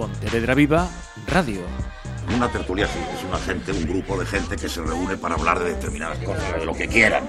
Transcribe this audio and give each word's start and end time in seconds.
Pontevedra 0.00 0.54
Viva 0.54 0.88
Radio. 1.26 1.60
Una 2.34 2.48
tertulia 2.48 2.86
sí, 2.86 2.98
es 3.14 3.22
una 3.22 3.36
gente, 3.36 3.70
un 3.70 3.86
grupo 3.86 4.18
de 4.18 4.24
gente 4.24 4.56
que 4.56 4.66
se 4.66 4.80
reúne 4.80 5.18
para 5.18 5.34
hablar 5.34 5.58
de 5.58 5.74
determinadas 5.74 6.16
cosas, 6.20 6.58
de 6.58 6.64
lo 6.64 6.72
que 6.72 6.88
quieran. 6.88 7.28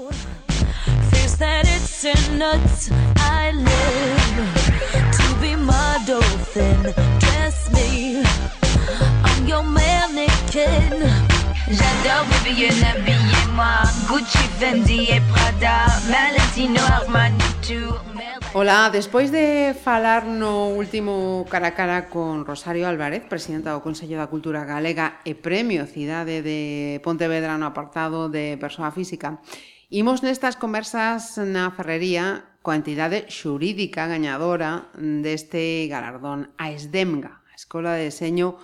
J'adore 11.72 12.28
Vivienne 12.44 13.22
moi 13.54 13.88
Gucci, 14.08 14.46
Fendi 14.58 15.10
e 15.10 15.22
Prada 15.22 15.86
Valentino, 16.08 16.84
Armani, 16.84 17.38
Tour 17.62 18.11
Ola, 18.54 18.90
despois 18.92 19.32
de 19.32 19.72
falar 19.72 20.28
no 20.28 20.76
último 20.76 21.48
cara 21.48 21.72
a 21.72 21.76
cara 21.76 22.12
con 22.12 22.44
Rosario 22.44 22.84
Álvarez, 22.84 23.24
presidenta 23.24 23.72
do 23.72 23.80
Consello 23.80 24.20
da 24.20 24.28
Cultura 24.28 24.68
Galega 24.68 25.24
e 25.24 25.40
Premio 25.40 25.88
Cidade 25.88 26.44
de 26.44 27.00
Pontevedra 27.00 27.56
no 27.56 27.72
apartado 27.72 28.28
de 28.28 28.60
Persoa 28.60 28.92
Física, 28.92 29.40
imos 29.88 30.20
nestas 30.20 30.60
conversas 30.60 31.40
na 31.40 31.72
ferrería 31.72 32.60
coa 32.60 32.76
entidade 32.76 33.24
xurídica 33.32 34.12
gañadora 34.12 34.92
deste 35.00 35.88
galardón, 35.88 36.52
a 36.60 36.76
ESDEMGA, 36.76 37.48
a 37.48 37.56
Escola 37.56 37.96
de 37.96 38.12
Deseño 38.12 38.60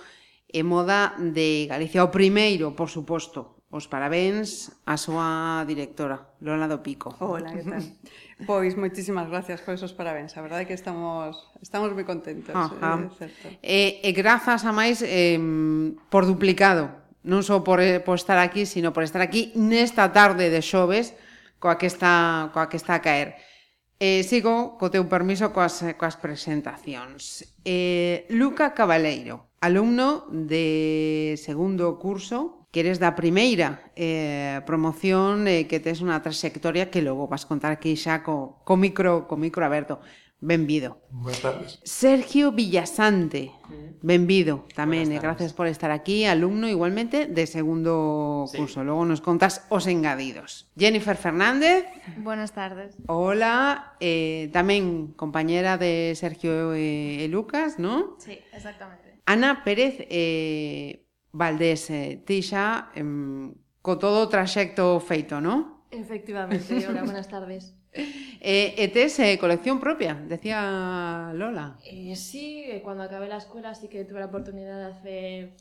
e 0.52 0.60
Moda 0.60 1.16
de 1.16 1.64
Galicia. 1.64 2.04
O 2.04 2.12
primeiro, 2.12 2.76
por 2.76 2.92
suposto, 2.92 3.64
os 3.72 3.88
parabéns 3.88 4.68
á 4.84 5.00
súa 5.00 5.64
directora, 5.64 6.36
Lola 6.44 6.68
do 6.68 6.84
Pico. 6.84 7.16
Hola, 7.24 7.56
que 7.56 7.64
tal? 7.64 7.84
Pois 8.46 8.78
moitísimas 8.78 9.26
gracias 9.26 9.58
por 9.66 9.74
esos 9.74 9.90
parabéns. 9.90 10.38
A 10.38 10.42
verdade 10.42 10.62
é 10.62 10.68
que 10.70 10.76
estamos 10.76 11.34
estamos 11.58 11.90
moi 11.90 12.06
contentos, 12.06 12.54
Ajá. 12.54 13.02
Eh, 13.02 13.06
é 13.06 13.18
certo. 13.18 13.46
E, 13.58 13.78
e 14.06 14.10
grazas 14.14 14.62
a 14.62 14.70
máis 14.70 15.02
eh, 15.02 15.38
por 16.06 16.22
duplicado, 16.22 16.86
non 17.26 17.42
só 17.42 17.66
por, 17.66 17.82
eh, 17.82 17.98
por 17.98 18.14
estar 18.14 18.38
aquí, 18.38 18.62
sino 18.62 18.94
por 18.94 19.02
estar 19.02 19.18
aquí 19.18 19.50
nesta 19.58 20.14
tarde 20.14 20.54
de 20.54 20.62
xoves 20.62 21.18
coa 21.58 21.74
que 21.74 21.90
está 21.90 22.54
coa 22.54 22.70
que 22.70 22.78
está 22.78 22.94
a 22.94 23.02
caer. 23.02 23.34
Eh, 23.98 24.22
sigo, 24.22 24.78
co 24.78 24.86
teu 24.86 25.10
permiso, 25.10 25.50
coas, 25.50 25.82
coas 25.98 26.14
presentacións. 26.14 27.42
Eh, 27.66 28.30
Luca 28.30 28.70
Cabaleiro, 28.70 29.50
alumno 29.58 30.30
de 30.30 31.34
segundo 31.42 31.98
curso 31.98 32.57
que 32.78 32.86
eres 32.86 33.02
da 33.02 33.18
primeira 33.18 33.82
eh, 33.98 34.62
promoción 34.62 35.50
eh, 35.50 35.66
que 35.66 35.82
tes 35.82 35.98
unha 35.98 36.22
trayectoria 36.22 36.94
que 36.94 37.02
logo 37.02 37.26
vas 37.26 37.42
contar 37.42 37.74
aquí 37.74 37.98
xa 37.98 38.22
co, 38.22 38.62
co 38.62 38.78
micro 38.78 39.26
co 39.26 39.34
micro 39.34 39.66
aberto. 39.66 39.98
Benvido. 40.38 41.02
Buenas 41.10 41.42
tardes. 41.42 41.82
Sergio 41.82 42.54
Villasante, 42.54 43.50
benvido 43.98 44.70
tamén, 44.78 45.10
e 45.10 45.18
gracias 45.18 45.50
por 45.50 45.66
estar 45.66 45.90
aquí, 45.90 46.30
alumno 46.30 46.70
igualmente 46.70 47.26
de 47.26 47.50
segundo 47.50 48.46
sí. 48.46 48.62
curso. 48.62 48.86
Logo 48.86 49.02
nos 49.02 49.18
contas 49.18 49.66
os 49.66 49.90
engadidos. 49.90 50.70
Jennifer 50.78 51.18
Fernández, 51.18 51.82
Buenas 52.22 52.54
tardes. 52.54 52.94
hola, 53.10 53.98
eh, 53.98 54.54
tamén 54.54 55.18
compañera 55.18 55.74
de 55.74 56.14
Sergio 56.14 56.78
e, 56.78 57.18
e 57.18 57.26
Lucas, 57.26 57.82
¿no? 57.82 58.14
Sí, 58.22 58.38
exactamente. 58.54 59.18
Ana 59.26 59.66
Pérez 59.66 59.98
eh, 60.06 61.07
Valdés, 61.32 61.90
eh, 61.90 62.22
ti 62.24 62.40
xa 62.42 62.92
em, 62.94 63.52
co 63.82 63.96
todo 63.98 64.24
o 64.24 64.30
traxecto 64.30 64.98
feito, 65.00 65.40
¿no? 65.40 65.84
Efectivamente. 65.90 66.68
Hola, 66.88 67.04
buenas 67.04 67.28
tardes. 67.28 67.74
Eh, 67.92 68.76
e 68.76 68.86
tes 68.92 69.18
eh, 69.18 69.40
colección 69.40 69.80
propia, 69.80 70.14
decía 70.14 71.32
Lola. 71.34 71.80
Eh, 71.84 72.14
sí, 72.14 72.62
eh, 72.64 72.80
cuando 72.84 73.02
acabé 73.02 73.26
la 73.28 73.38
escuela 73.40 73.74
sí 73.74 73.88
que 73.88 74.04
tuve 74.04 74.20
la 74.20 74.30
oportunidad 74.30 74.78
de 74.78 74.88
hacer 74.92 75.56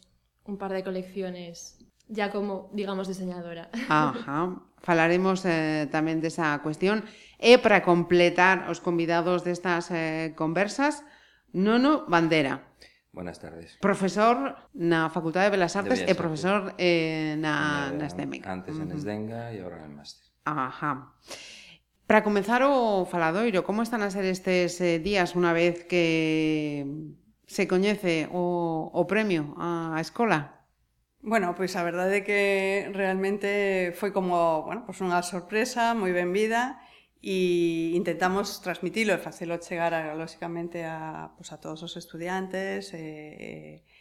un 0.46 0.58
par 0.58 0.72
de 0.72 0.84
colecciones 0.84 1.80
ya 2.08 2.32
como, 2.32 2.70
digamos, 2.74 3.08
diseñadora. 3.08 3.70
Ajá. 3.90 4.62
Falaremos 4.80 5.44
eh, 5.44 5.90
tamén 5.92 6.24
desa 6.24 6.56
cuestión. 6.64 7.04
E 7.42 7.60
para 7.60 7.84
completar 7.84 8.70
os 8.72 8.80
convidados 8.80 9.44
destas 9.44 9.92
eh, 9.92 10.32
conversas, 10.38 11.04
Nono 11.52 12.06
Bandera, 12.08 12.67
Buenas 13.18 13.40
tardes. 13.40 13.82
Profesor 13.82 14.70
na 14.78 15.10
Facultade 15.10 15.50
de 15.50 15.58
Belas 15.58 15.74
Artes 15.74 16.06
e 16.06 16.14
profesor 16.14 16.78
eh, 16.78 17.34
na, 17.42 17.90
na, 17.90 18.06
na 18.06 18.10
SDEMEC. 18.14 18.46
Antes 18.46 18.78
en 18.78 18.94
Esdenga 18.94 19.50
uh 19.50 19.50
-huh. 19.50 19.58
e 19.58 19.62
agora 19.66 19.82
en 19.82 19.98
máster. 19.98 20.30
Ajá. 20.46 21.18
Para 22.06 22.22
comenzar 22.22 22.62
o 22.62 23.10
faladoiro, 23.10 23.66
como 23.66 23.82
están 23.82 24.06
a 24.06 24.14
ser 24.14 24.22
estes 24.30 24.78
eh, 24.86 25.02
días 25.02 25.34
unha 25.34 25.50
vez 25.50 25.90
que 25.90 26.86
se 27.50 27.66
coñece 27.66 28.30
o, 28.30 28.86
o 28.94 29.02
premio 29.10 29.58
á 29.58 29.98
escola? 29.98 30.70
Bueno, 31.18 31.58
pois 31.58 31.74
a 31.74 31.82
verdade 31.82 32.22
é 32.22 32.24
que 32.24 32.42
realmente 32.94 33.98
foi 33.98 34.14
como, 34.14 34.62
bueno, 34.62 34.86
pois 34.86 35.02
unha 35.02 35.26
sorpresa 35.26 35.98
moi 35.98 36.14
ben 36.14 36.30
vida 36.30 36.78
e 37.22 37.94
intentamos 37.96 38.62
transmitilo 38.62 39.12
e 39.14 39.18
facelo 39.18 39.58
chegar 39.62 39.94
a, 39.94 40.14
lógicamente 40.14 40.86
a, 40.86 41.34
pues 41.36 41.52
a 41.52 41.58
todos 41.58 41.82
os 41.84 41.98
estudiantes, 41.98 42.94
eh, 42.94 43.82
eh 43.82 43.97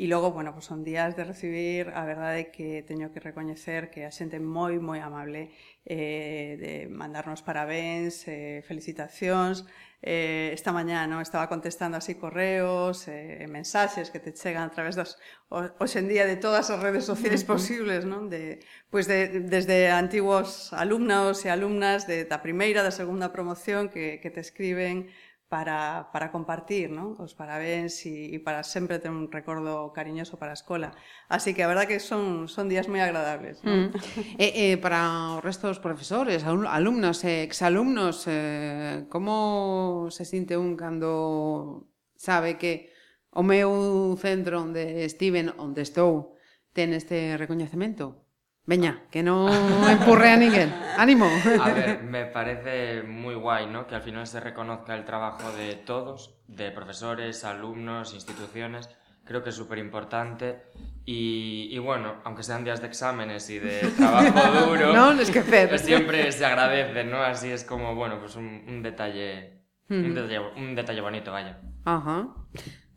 E 0.00 0.08
logo, 0.08 0.32
bueno, 0.32 0.54
pues 0.54 0.64
son 0.64 0.80
días 0.80 1.14
de 1.14 1.24
recibir, 1.24 1.92
a 1.92 2.08
verdade 2.08 2.48
que 2.50 2.80
teño 2.88 3.12
que 3.12 3.20
recoñecer 3.20 3.92
que 3.92 4.08
a 4.08 4.12
xente 4.18 4.40
moi, 4.40 4.80
moi 4.80 4.96
amable 4.96 5.52
eh, 5.84 6.56
de 6.56 6.72
mandarnos 6.88 7.44
parabéns, 7.44 8.24
eh, 8.24 8.64
felicitacións. 8.64 9.68
Eh, 10.00 10.56
esta 10.56 10.72
mañá 10.72 11.04
non 11.04 11.20
estaba 11.20 11.52
contestando 11.52 12.00
así 12.00 12.16
correos, 12.16 13.12
eh, 13.12 13.44
mensaxes 13.52 14.08
que 14.08 14.24
te 14.24 14.32
chegan 14.32 14.64
a 14.64 14.72
través 14.72 14.96
dos 14.96 15.20
hoxendía 15.52 16.24
de 16.24 16.40
todas 16.40 16.72
as 16.72 16.80
redes 16.80 17.04
sociales 17.04 17.44
posibles, 17.44 18.08
non? 18.08 18.32
De, 18.32 18.64
pois 18.88 19.04
de, 19.04 19.44
desde 19.52 19.92
antigos 19.92 20.72
alumnos 20.72 21.44
e 21.44 21.52
alumnas 21.52 22.08
de, 22.08 22.24
da 22.24 22.40
primeira, 22.40 22.80
da 22.80 22.88
segunda 22.88 23.36
promoción 23.36 23.92
que, 23.92 24.16
que 24.24 24.32
te 24.32 24.40
escriben 24.40 25.12
para, 25.50 26.08
para 26.12 26.30
compartir, 26.30 26.94
non? 26.94 27.18
Os 27.18 27.34
parabéns 27.34 28.06
e, 28.06 28.30
e 28.30 28.38
para 28.38 28.62
sempre 28.62 29.02
ter 29.02 29.10
un 29.10 29.26
recordo 29.26 29.90
cariñoso 29.90 30.38
para 30.38 30.54
a 30.54 30.58
escola. 30.58 30.94
Así 31.26 31.58
que 31.58 31.66
a 31.66 31.68
verdad 31.68 31.90
que 31.90 31.98
son, 31.98 32.46
son 32.46 32.70
días 32.70 32.86
moi 32.86 33.02
agradables. 33.02 33.58
Non? 33.66 33.90
Mm. 33.90 34.38
e, 34.38 34.46
e 34.54 34.66
para 34.78 35.36
o 35.36 35.42
resto 35.42 35.66
dos 35.66 35.82
profesores, 35.82 36.46
alumnos 36.46 37.26
e 37.26 37.50
exalumnos, 37.50 38.30
eh, 38.30 39.10
como 39.10 40.06
se 40.14 40.22
sinte 40.22 40.54
un 40.54 40.78
cando 40.78 41.90
sabe 42.14 42.54
que 42.54 42.94
o 43.34 43.42
meu 43.42 44.14
centro 44.22 44.62
onde 44.62 45.02
estiven, 45.02 45.50
onde 45.58 45.82
estou, 45.82 46.38
ten 46.70 46.94
este 46.94 47.34
recoñecemento? 47.34 48.29
Veña, 48.70 49.02
que 49.10 49.18
non 49.26 49.50
empurre 49.90 50.30
a 50.30 50.38
ninguén. 50.38 50.70
Ánimo. 50.94 51.26
A 51.58 51.74
ver, 51.74 52.06
me 52.06 52.30
parece 52.30 53.02
muy 53.02 53.34
guay, 53.34 53.66
¿no? 53.66 53.90
Que 53.90 53.98
al 53.98 54.02
final 54.06 54.30
se 54.30 54.38
reconozca 54.38 54.94
el 54.94 55.02
trabajo 55.02 55.50
de 55.58 55.74
todos, 55.82 56.38
de 56.46 56.70
profesores, 56.70 57.42
alumnos, 57.42 58.14
instituciones. 58.14 58.86
Creo 59.26 59.42
que 59.42 59.50
es 59.50 59.56
súper 59.58 59.78
importante. 59.82 60.70
Y, 61.04 61.66
y 61.74 61.78
bueno, 61.82 62.22
aunque 62.22 62.44
sean 62.46 62.62
días 62.62 62.78
de 62.80 62.86
exámenes 62.86 63.50
y 63.50 63.58
de 63.58 63.90
trabajo 63.98 64.38
duro, 64.70 64.94
Non 64.94 65.18
esquecer. 65.18 65.66
siempre 65.82 66.30
se 66.30 66.46
agradece, 66.46 67.02
¿no? 67.02 67.18
Así 67.26 67.50
es 67.50 67.66
como, 67.66 67.98
bueno, 67.98 68.22
pues 68.22 68.38
un, 68.38 68.46
un 68.70 68.86
detalle, 68.86 69.66
un 69.90 70.14
Ujú. 70.14 70.14
detalle, 70.14 70.38
un 70.54 70.78
detalle 70.78 71.00
bonito, 71.02 71.34
vaya. 71.34 71.58
Ajá. 71.82 72.30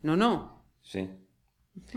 No, 0.06 0.14
no. 0.14 0.70
Sí. 0.86 1.02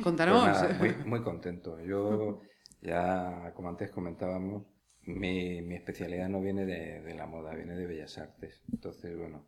Contanos. 0.01 0.41
Pues 0.49 0.61
nada, 0.65 0.75
muy, 0.81 0.91
muy 1.05 1.21
contento. 1.21 1.77
Yo, 1.85 2.41
ya 2.81 3.53
como 3.55 3.69
antes 3.69 3.89
comentábamos, 3.91 4.65
mi, 5.03 5.61
mi 5.61 5.75
especialidad 5.75 6.29
no 6.29 6.41
viene 6.41 6.65
de, 6.65 7.01
de 7.01 7.13
la 7.15 7.25
moda, 7.25 7.55
viene 7.55 7.75
de 7.75 7.87
Bellas 7.87 8.17
Artes. 8.17 8.63
Entonces, 8.71 9.17
bueno, 9.17 9.47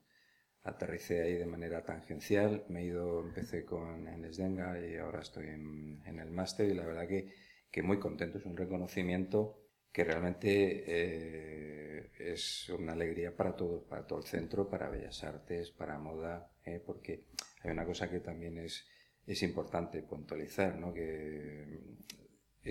aterricé 0.63 1.21
ahí 1.21 1.33
de 1.35 1.45
manera 1.45 1.83
tangencial. 1.83 2.65
Me 2.69 2.81
he 2.81 2.85
ido, 2.85 3.21
empecé 3.21 3.65
con 3.65 4.07
en 4.07 4.25
Esdenga 4.25 4.79
y 4.79 4.95
ahora 4.97 5.21
estoy 5.21 5.47
en, 5.47 6.01
en 6.05 6.19
el 6.19 6.31
máster 6.31 6.69
y 6.69 6.73
la 6.73 6.85
verdad 6.85 7.07
que, 7.07 7.33
que 7.71 7.83
muy 7.83 7.99
contento. 7.99 8.37
Es 8.37 8.45
un 8.45 8.57
reconocimiento 8.57 9.59
que 9.91 10.03
realmente 10.03 10.83
eh, 10.87 12.11
es 12.19 12.69
una 12.69 12.93
alegría 12.93 13.35
para 13.35 13.55
todo, 13.55 13.83
para 13.87 14.05
todo 14.05 14.19
el 14.19 14.25
centro, 14.25 14.69
para 14.69 14.89
Bellas 14.89 15.23
Artes, 15.23 15.71
para 15.71 15.97
moda, 15.97 16.51
eh, 16.63 16.81
porque 16.85 17.27
hay 17.63 17.71
una 17.71 17.85
cosa 17.85 18.09
que 18.09 18.19
también 18.19 18.57
es, 18.59 18.87
es 19.25 19.41
importante 19.43 20.03
puntualizar, 20.03 20.77
¿no? 20.77 20.93
que 20.93 21.97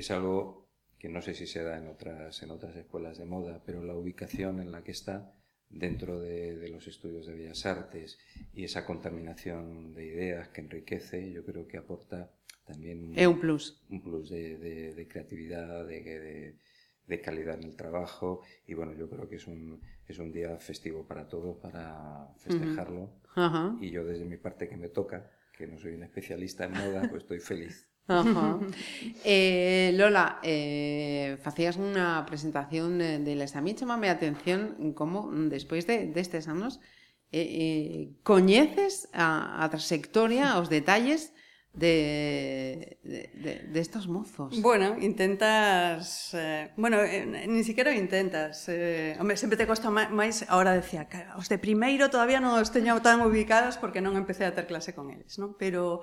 es 0.00 0.10
algo 0.10 0.68
que 0.98 1.08
no 1.08 1.22
sé 1.22 1.34
si 1.34 1.46
se 1.46 1.62
da 1.62 1.78
en 1.78 1.86
otras, 1.88 2.42
en 2.42 2.50
otras 2.50 2.74
escuelas 2.76 3.18
de 3.18 3.24
moda, 3.24 3.62
pero 3.64 3.82
la 3.84 3.94
ubicación 3.94 4.60
en 4.60 4.72
la 4.72 4.82
que 4.82 4.92
está 4.92 5.32
dentro 5.70 6.18
de, 6.20 6.56
de 6.56 6.68
los 6.70 6.86
estudios 6.88 7.26
de 7.26 7.34
Bellas 7.34 7.66
Artes 7.66 8.18
y 8.52 8.64
esa 8.64 8.84
contaminación 8.84 9.94
de 9.94 10.06
ideas 10.06 10.48
que 10.48 10.60
enriquece, 10.62 11.30
yo 11.32 11.44
creo 11.44 11.68
que 11.68 11.76
aporta 11.78 12.30
también 12.66 13.12
É 13.16 13.26
un 13.28 13.38
plus. 13.40 13.80
un 13.90 14.00
plus 14.02 14.28
de, 14.30 14.56
de- 14.58 14.94
de 14.94 15.08
creatividad, 15.08 15.86
de, 15.86 16.00
de- 16.02 16.56
de 17.06 17.20
calidad 17.22 17.56
en 17.56 17.64
el 17.64 17.76
trabajo 17.76 18.42
y 18.66 18.74
bueno, 18.74 18.92
yo 18.92 19.08
creo 19.08 19.28
que 19.28 19.36
es 19.36 19.46
un, 19.46 19.80
es 20.06 20.18
un 20.18 20.30
día 20.32 20.58
festivo 20.58 21.06
para 21.06 21.26
todos, 21.28 21.56
para 21.58 22.28
festejarlo 22.38 23.10
y 23.80 23.90
yo 23.90 24.04
desde 24.04 24.24
mi 24.26 24.36
parte 24.36 24.68
que 24.68 24.76
me 24.76 24.88
toca, 24.90 25.30
que 25.56 25.66
no 25.66 25.78
soy 25.78 25.94
un 25.94 26.02
especialista 26.02 26.64
en 26.64 26.72
moda, 26.76 27.08
pues 27.08 27.22
estoy 27.22 27.40
feliz. 27.40 27.87
Ajá. 28.08 28.58
Eh, 29.24 29.92
Lola, 29.94 30.40
eh, 30.42 31.36
facías 31.44 31.76
unha 31.76 32.24
presentación 32.24 32.96
del 32.98 33.40
A 33.44 33.60
mí 33.60 33.76
chamame 33.76 34.08
a 34.08 34.16
atención 34.16 34.94
como 34.96 35.28
despois 35.52 35.84
de, 35.84 36.08
destes 36.08 36.48
anos 36.48 36.80
eh, 37.28 37.44
eh, 37.44 38.02
coñeces 38.24 39.12
a, 39.12 39.60
a 39.60 39.68
trayectoria, 39.68 40.56
os 40.56 40.72
detalles 40.72 41.36
de, 41.74 42.98
de, 43.04 43.30
de, 43.34 43.52
de 43.68 43.80
estos 43.80 44.08
mozos. 44.08 44.60
Bueno, 44.62 44.96
intentas... 44.98 46.32
Eh, 46.32 46.72
bueno, 46.76 46.98
eh, 47.04 47.46
ni 47.46 47.62
siquiera 47.62 47.94
intentas. 47.94 48.68
Eh, 48.68 49.16
hombre, 49.20 49.36
sempre 49.36 49.60
te 49.60 49.66
costa 49.66 49.90
máis... 49.90 50.48
Ahora 50.48 50.72
decía, 50.72 51.06
os 51.36 51.52
de 51.52 51.60
primeiro 51.60 52.08
todavía 52.08 52.40
non 52.40 52.56
os 52.56 52.72
teño 52.72 52.98
tan 53.04 53.20
ubicadas 53.20 53.76
porque 53.76 54.00
non 54.00 54.16
empecé 54.16 54.48
a 54.48 54.56
ter 54.56 54.64
clase 54.64 54.96
con 54.96 55.12
eles, 55.12 55.36
non? 55.36 55.54
Pero... 55.60 56.02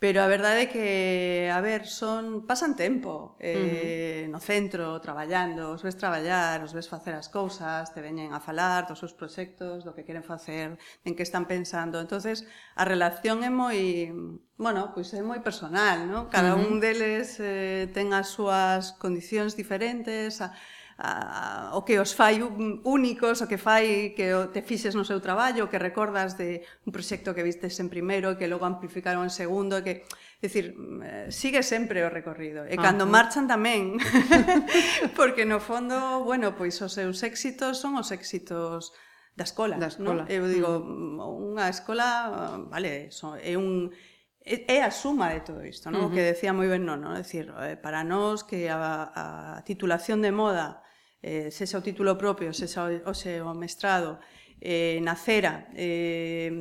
Pero 0.00 0.24
a 0.24 0.32
verdade 0.32 0.64
é 0.64 0.72
que, 0.72 1.52
a 1.52 1.60
ver, 1.60 1.84
son 1.84 2.48
pasan 2.48 2.72
tempo 2.72 3.36
eh, 3.36 4.24
uh 4.24 4.32
-huh. 4.32 4.32
no 4.32 4.40
centro, 4.40 4.96
traballando, 5.04 5.76
os 5.76 5.84
ves 5.84 6.00
traballar, 6.00 6.64
os 6.64 6.72
ves 6.72 6.88
facer 6.88 7.12
as 7.12 7.28
cousas, 7.28 7.92
te 7.92 8.00
veñen 8.00 8.32
a 8.32 8.40
falar 8.40 8.88
dos 8.88 8.96
seus 8.96 9.12
proxectos, 9.12 9.84
do 9.84 9.92
que 9.92 10.08
queren 10.08 10.24
facer, 10.24 10.80
en 11.04 11.12
que 11.12 11.22
están 11.28 11.44
pensando. 11.44 12.00
entonces 12.00 12.48
a 12.80 12.88
relación 12.88 13.44
é 13.44 13.52
moi, 13.52 14.08
bueno, 14.56 14.80
pois 14.96 15.12
é 15.12 15.20
moi 15.20 15.44
personal, 15.44 16.08
¿no? 16.08 16.32
Cada 16.32 16.56
uh 16.56 16.64
-huh. 16.64 16.64
un 16.64 16.80
deles 16.80 17.36
eh, 17.36 17.92
ten 17.92 18.16
as 18.16 18.32
súas 18.32 18.96
condicións 18.96 19.52
diferentes, 19.52 20.40
a, 20.40 20.56
a, 21.00 21.72
o 21.72 21.80
que 21.88 21.96
os 21.96 22.12
fai 22.12 22.44
únicos, 22.44 23.40
o 23.40 23.48
que 23.48 23.56
fai 23.56 24.12
que 24.12 24.28
te 24.52 24.60
fixes 24.60 24.92
no 24.92 25.08
seu 25.08 25.24
traballo, 25.24 25.64
o 25.64 25.70
que 25.72 25.80
recordas 25.80 26.36
de 26.36 26.60
un 26.84 26.92
proxecto 26.92 27.32
que 27.32 27.40
vistes 27.40 27.80
en 27.80 27.88
primeiro, 27.88 28.28
e 28.32 28.36
que 28.36 28.44
logo 28.44 28.68
amplificaron 28.68 29.24
en 29.24 29.32
segundo, 29.32 29.80
que 29.80 30.04
É 30.40 30.48
dicir, 30.48 30.72
mm, 30.72 31.02
eh, 31.04 31.26
sigue 31.28 31.60
sempre 31.62 32.00
o 32.00 32.08
recorrido. 32.08 32.64
E 32.64 32.72
cando 32.80 33.04
Ajá. 33.04 33.12
marchan 33.12 33.44
tamén, 33.44 34.00
porque 35.18 35.44
no 35.44 35.60
fondo, 35.60 36.24
bueno, 36.24 36.56
pois 36.56 36.80
os 36.80 36.96
seus 36.96 37.20
éxitos 37.20 37.76
son 37.76 38.00
os 38.00 38.08
éxitos 38.08 38.96
da 39.36 39.44
escola, 39.44 39.76
da 39.76 39.92
escola. 39.92 40.24
Non? 40.24 40.32
Eu 40.32 40.48
digo, 40.48 40.80
mm. 40.80 41.20
Mm, 41.20 41.52
unha 41.52 41.68
escola, 41.68 42.56
vale, 42.72 43.12
son, 43.12 43.36
é 43.36 43.52
un 43.60 43.92
é 44.40 44.80
a 44.80 44.88
suma 44.88 45.36
de 45.36 45.44
todo 45.44 45.60
isto, 45.60 45.92
non? 45.92 46.00
Uh 46.00 46.04
-huh. 46.08 46.12
O 46.12 46.14
que 46.16 46.24
decía 46.24 46.56
moi 46.56 46.72
ben 46.72 46.88
non, 46.88 47.04
non? 47.04 47.20
dicir, 47.20 47.52
eh, 47.60 47.76
para 47.76 48.00
nós 48.00 48.40
que 48.40 48.72
a, 48.72 49.12
a 49.12 49.24
titulación 49.68 50.24
de 50.24 50.32
moda 50.32 50.80
eh, 51.22 51.50
se 51.52 51.68
xa 51.68 51.78
o 51.78 51.84
título 51.84 52.16
propio, 52.16 52.52
se 52.52 52.66
xa 52.66 52.88
o, 52.88 53.12
se 53.14 53.40
o 53.40 53.52
mestrado, 53.54 54.20
eh, 54.60 55.00
na 55.00 55.16
cera 55.16 55.68
eh, 55.72 56.52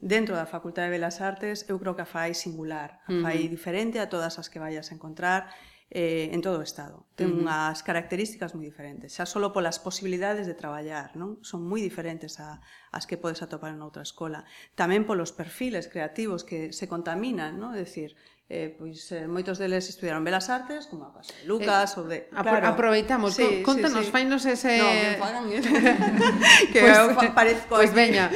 dentro 0.00 0.32
da 0.34 0.48
Facultade 0.48 0.88
de 0.88 0.96
Belas 0.96 1.20
Artes, 1.20 1.68
eu 1.68 1.76
creo 1.76 1.92
que 1.92 2.04
a 2.04 2.08
fai 2.08 2.32
singular, 2.32 3.04
a 3.04 3.12
fai 3.20 3.36
uh 3.36 3.44
-huh. 3.44 3.52
diferente 3.52 4.00
a 4.00 4.08
todas 4.08 4.40
as 4.40 4.48
que 4.48 4.58
vayas 4.58 4.90
a 4.90 4.94
encontrar 4.96 5.52
eh, 5.90 6.30
en 6.32 6.40
todo 6.40 6.58
o 6.58 6.64
Estado. 6.64 7.04
Ten 7.14 7.28
uh 7.28 7.36
-huh. 7.36 7.40
unhas 7.44 7.84
características 7.84 8.56
moi 8.56 8.64
diferentes, 8.64 9.12
xa 9.12 9.28
solo 9.28 9.52
polas 9.52 9.76
posibilidades 9.76 10.48
de 10.48 10.56
traballar, 10.56 11.12
non? 11.20 11.36
son 11.44 11.68
moi 11.68 11.84
diferentes 11.84 12.40
a, 12.40 12.64
as 12.90 13.04
que 13.04 13.20
podes 13.20 13.44
atopar 13.44 13.76
en 13.76 13.84
outra 13.84 14.02
escola. 14.02 14.48
Tamén 14.72 15.04
polos 15.04 15.30
perfiles 15.36 15.84
creativos 15.92 16.48
que 16.48 16.72
se 16.72 16.88
contaminan, 16.88 17.60
non? 17.60 17.76
é 17.76 17.84
dicir, 17.84 18.16
eh, 18.48 18.76
pois 18.76 19.00
eh, 19.12 19.24
moitos 19.24 19.56
deles 19.56 19.88
estudiaron 19.88 20.20
Belas 20.20 20.52
Artes, 20.52 20.84
como 20.86 21.08
a 21.08 21.16
casa 21.16 21.32
de 21.32 21.48
Lucas 21.48 21.96
eh, 21.96 22.00
ou 22.00 22.04
de 22.04 22.18
claro. 22.28 22.68
aproveitamos, 22.68 23.32
sí, 23.32 23.64
contanos, 23.64 24.04
sí, 24.04 24.10
sí. 24.10 24.12
fainos 24.12 24.44
ese 24.44 24.76
No, 24.76 24.88
eh. 24.88 25.16
que 26.72 26.80
fagan 26.84 27.16
que 27.16 27.28
pues, 27.28 27.30
parezco 27.32 27.72
Pois 27.80 27.90
pues 27.90 27.96
veña. 27.96 28.28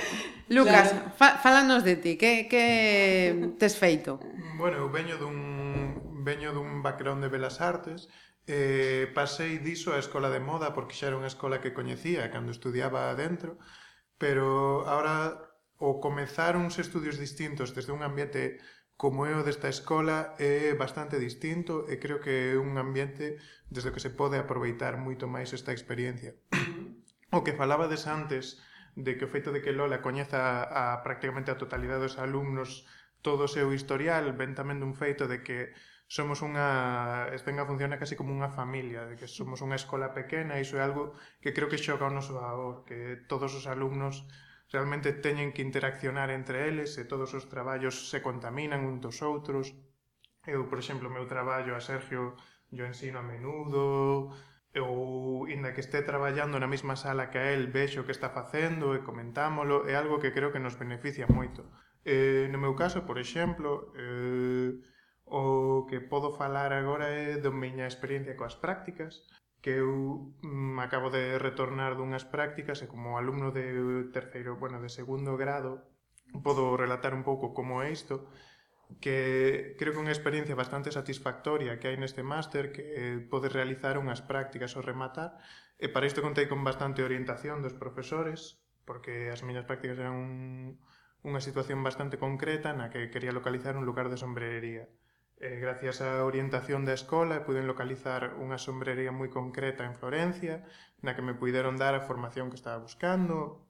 Lucas, 0.48 0.96
claro. 0.96 1.12
fa, 1.12 1.28
falanos 1.36 1.84
de 1.84 2.00
ti, 2.00 2.16
que 2.16 2.48
que 2.48 3.52
tes 3.60 3.76
feito? 3.76 4.16
Bueno, 4.56 4.80
eu 4.80 4.88
veño 4.88 5.20
dun 5.20 6.24
veño 6.24 6.56
dun 6.56 6.80
background 6.80 7.20
de 7.20 7.28
Belas 7.28 7.60
Artes, 7.60 8.08
eh, 8.48 9.12
pasei 9.12 9.60
diso 9.60 9.92
á 9.92 10.00
escola 10.00 10.32
de 10.32 10.40
moda 10.40 10.72
porque 10.72 10.96
xa 10.96 11.12
era 11.12 11.20
unha 11.20 11.28
escola 11.28 11.60
que 11.60 11.76
coñecía 11.76 12.32
cando 12.32 12.48
estudiaba 12.48 13.12
dentro, 13.12 13.60
pero 14.16 14.88
ahora 14.88 15.52
o 15.78 16.00
comezar 16.00 16.56
uns 16.56 16.80
estudios 16.80 17.20
distintos 17.20 17.76
desde 17.76 17.92
un 17.92 18.02
ambiente 18.02 18.58
como 18.98 19.30
é 19.30 19.32
o 19.38 19.46
desta 19.46 19.70
escola 19.70 20.34
é 20.42 20.74
bastante 20.74 21.22
distinto 21.22 21.86
e 21.86 22.02
creo 22.02 22.18
que 22.18 22.52
é 22.52 22.58
un 22.58 22.74
ambiente 22.82 23.38
desde 23.70 23.94
que 23.94 24.02
se 24.02 24.10
pode 24.10 24.34
aproveitar 24.42 24.98
moito 24.98 25.30
máis 25.30 25.54
esta 25.54 25.70
experiencia. 25.70 26.34
O 27.30 27.46
que 27.46 27.54
falabades 27.54 28.10
antes 28.10 28.58
de 28.98 29.14
que 29.14 29.24
o 29.24 29.30
feito 29.30 29.54
de 29.54 29.62
que 29.62 29.70
Lola 29.70 30.02
coñeza 30.02 30.66
a, 30.66 30.98
a 30.98 31.06
prácticamente 31.06 31.54
a 31.54 31.60
totalidade 31.62 32.10
dos 32.10 32.18
alumnos 32.18 32.90
todo 33.22 33.46
o 33.46 33.52
seu 33.52 33.70
historial 33.70 34.34
ven 34.34 34.58
tamén 34.58 34.82
dun 34.82 34.98
feito 34.98 35.30
de 35.30 35.46
que 35.46 35.70
somos 36.10 36.42
unha... 36.42 37.30
Espenga 37.30 37.70
funciona 37.70 38.02
casi 38.02 38.18
como 38.18 38.34
unha 38.34 38.50
familia, 38.50 39.06
de 39.06 39.14
que 39.14 39.30
somos 39.30 39.62
unha 39.62 39.78
escola 39.78 40.10
pequena, 40.10 40.58
e 40.58 40.66
iso 40.66 40.74
é 40.74 40.82
algo 40.82 41.14
que 41.38 41.54
creo 41.54 41.70
que 41.70 41.78
xoca 41.78 42.08
o 42.08 42.10
noso 42.10 42.34
favor, 42.34 42.82
que 42.82 43.14
todos 43.30 43.54
os 43.54 43.70
alumnos 43.70 44.26
realmente 44.72 45.12
teñen 45.12 45.52
que 45.52 45.62
interaccionar 45.62 46.28
entre 46.30 46.68
eles 46.68 46.96
e 47.00 47.08
todos 47.08 47.32
os 47.32 47.48
traballos 47.48 48.12
se 48.12 48.20
contaminan 48.20 48.84
un 48.84 49.00
dos 49.00 49.24
outros. 49.24 49.72
Eu, 50.44 50.68
por 50.68 50.78
exemplo, 50.78 51.08
o 51.08 51.14
meu 51.14 51.24
traballo 51.24 51.72
a 51.76 51.80
Sergio 51.80 52.36
yo 52.70 52.84
ensino 52.84 53.18
a 53.18 53.24
menudo, 53.24 54.32
ou 54.76 55.48
inda 55.48 55.72
que 55.72 55.80
este 55.80 56.04
traballando 56.04 56.60
na 56.60 56.68
mesma 56.68 56.94
sala 56.96 57.32
que 57.32 57.40
a 57.40 57.52
el, 57.56 57.72
vexo 57.72 58.04
que 58.04 58.12
está 58.12 58.28
facendo 58.28 58.92
e 58.92 59.00
comentámolo, 59.00 59.88
é 59.88 59.96
algo 59.96 60.20
que 60.20 60.34
creo 60.36 60.52
que 60.52 60.60
nos 60.60 60.76
beneficia 60.76 61.26
moito. 61.26 61.64
Eh, 62.04 62.46
no 62.52 62.60
meu 62.60 62.76
caso, 62.76 63.08
por 63.08 63.16
exemplo, 63.16 63.92
eh, 63.96 64.76
o 65.24 65.84
que 65.88 66.00
podo 66.00 66.36
falar 66.36 66.72
agora 66.72 67.08
é 67.08 67.40
da 67.40 67.50
miña 67.50 67.88
experiencia 67.88 68.36
coas 68.36 68.56
prácticas 68.56 69.24
que 69.62 69.82
eu 69.82 70.32
mm, 70.42 70.78
acabo 70.78 71.10
de 71.10 71.38
retornar 71.38 71.98
dunhas 71.98 72.24
prácticas 72.24 72.82
e 72.82 72.86
como 72.86 73.18
alumno 73.18 73.50
de 73.50 74.06
terceiro, 74.14 74.56
bueno, 74.56 74.78
de 74.78 74.90
segundo 74.90 75.34
grado, 75.34 75.88
podo 76.44 76.76
relatar 76.76 77.12
un 77.14 77.24
pouco 77.26 77.56
como 77.56 77.82
é 77.82 77.90
isto, 77.90 78.28
que 79.00 79.76
creo 79.78 79.92
que 79.92 80.00
é 80.00 80.04
unha 80.06 80.16
experiencia 80.16 80.56
bastante 80.56 80.88
satisfactoria 80.88 81.76
que 81.76 81.92
hai 81.92 81.96
neste 82.00 82.24
máster 82.24 82.72
que 82.72 82.82
eh, 82.96 83.18
podes 83.28 83.52
realizar 83.52 84.00
unhas 84.00 84.24
prácticas 84.24 84.72
ao 84.74 84.86
rematar 84.86 85.36
e 85.76 85.92
para 85.92 86.08
isto 86.08 86.24
contei 86.24 86.48
con 86.48 86.64
bastante 86.64 87.04
orientación 87.04 87.60
dos 87.60 87.76
profesores 87.76 88.64
porque 88.88 89.28
as 89.28 89.44
miñas 89.44 89.68
prácticas 89.68 90.00
eran 90.00 90.16
un, 90.16 90.32
unha 91.20 91.44
situación 91.44 91.84
bastante 91.84 92.16
concreta 92.16 92.72
na 92.72 92.88
que 92.88 93.12
quería 93.12 93.36
localizar 93.36 93.76
un 93.76 93.84
lugar 93.84 94.08
de 94.08 94.16
sombrería. 94.16 94.88
Eh, 95.40 95.58
gracias 95.62 96.02
á 96.02 96.26
orientación 96.26 96.82
da 96.82 96.98
escola 96.98 97.46
puden 97.46 97.70
localizar 97.70 98.34
unha 98.42 98.58
sombrería 98.58 99.14
moi 99.14 99.30
concreta 99.30 99.86
en 99.86 99.94
Florencia, 99.94 100.66
na 100.98 101.14
que 101.14 101.22
me 101.22 101.38
puideron 101.38 101.78
dar 101.78 101.94
a 101.94 102.02
formación 102.02 102.50
que 102.50 102.58
estaba 102.58 102.82
buscando, 102.82 103.62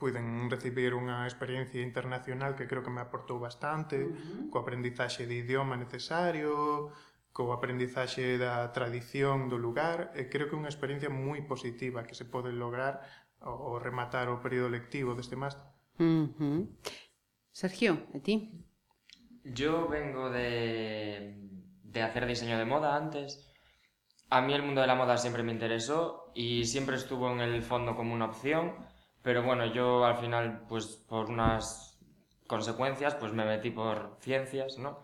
puiden 0.00 0.48
recibir 0.48 0.96
unha 0.96 1.28
experiencia 1.28 1.84
internacional 1.84 2.56
que 2.56 2.64
creo 2.64 2.80
que 2.80 2.88
me 2.88 3.04
aportou 3.04 3.36
bastante, 3.36 4.00
uh 4.00 4.16
-huh. 4.16 4.48
co 4.48 4.64
aprendizaxe 4.64 5.28
de 5.28 5.44
idioma 5.44 5.76
necesario, 5.76 6.88
co 7.36 7.52
aprendizaxe 7.52 8.40
da 8.40 8.72
tradición 8.72 9.52
do 9.52 9.60
lugar, 9.60 10.08
e 10.16 10.32
creo 10.32 10.48
que 10.48 10.56
é 10.56 10.60
unha 10.64 10.72
experiencia 10.72 11.12
moi 11.12 11.44
positiva 11.44 12.08
que 12.08 12.16
se 12.16 12.24
pode 12.24 12.48
lograr 12.48 13.04
ao 13.44 13.76
rematar 13.76 14.32
o 14.32 14.40
período 14.40 14.72
lectivo 14.72 15.12
deste 15.12 15.36
máster. 15.36 15.68
Uh 16.00 16.32
-huh. 16.32 16.64
Sergio, 17.52 18.08
a 18.16 18.18
ti? 18.24 18.64
Yo 19.44 19.88
vengo 19.88 20.30
de, 20.30 21.36
de 21.82 22.02
hacer 22.02 22.26
diseño 22.26 22.58
de 22.58 22.64
moda 22.64 22.96
antes. 22.96 23.46
A 24.30 24.40
mí 24.40 24.54
el 24.54 24.62
mundo 24.62 24.80
de 24.80 24.86
la 24.86 24.94
moda 24.94 25.18
siempre 25.18 25.42
me 25.42 25.52
interesó 25.52 26.32
y 26.34 26.64
siempre 26.64 26.96
estuvo 26.96 27.30
en 27.30 27.40
el 27.40 27.62
fondo 27.62 27.94
como 27.94 28.14
una 28.14 28.24
opción, 28.24 28.74
pero 29.22 29.42
bueno, 29.42 29.66
yo 29.66 30.04
al 30.04 30.16
final, 30.16 30.62
pues 30.68 30.86
por 31.08 31.30
unas 31.30 31.98
consecuencias, 32.46 33.14
pues 33.14 33.32
me 33.32 33.44
metí 33.44 33.70
por 33.70 34.16
ciencias, 34.20 34.78
¿no? 34.78 34.98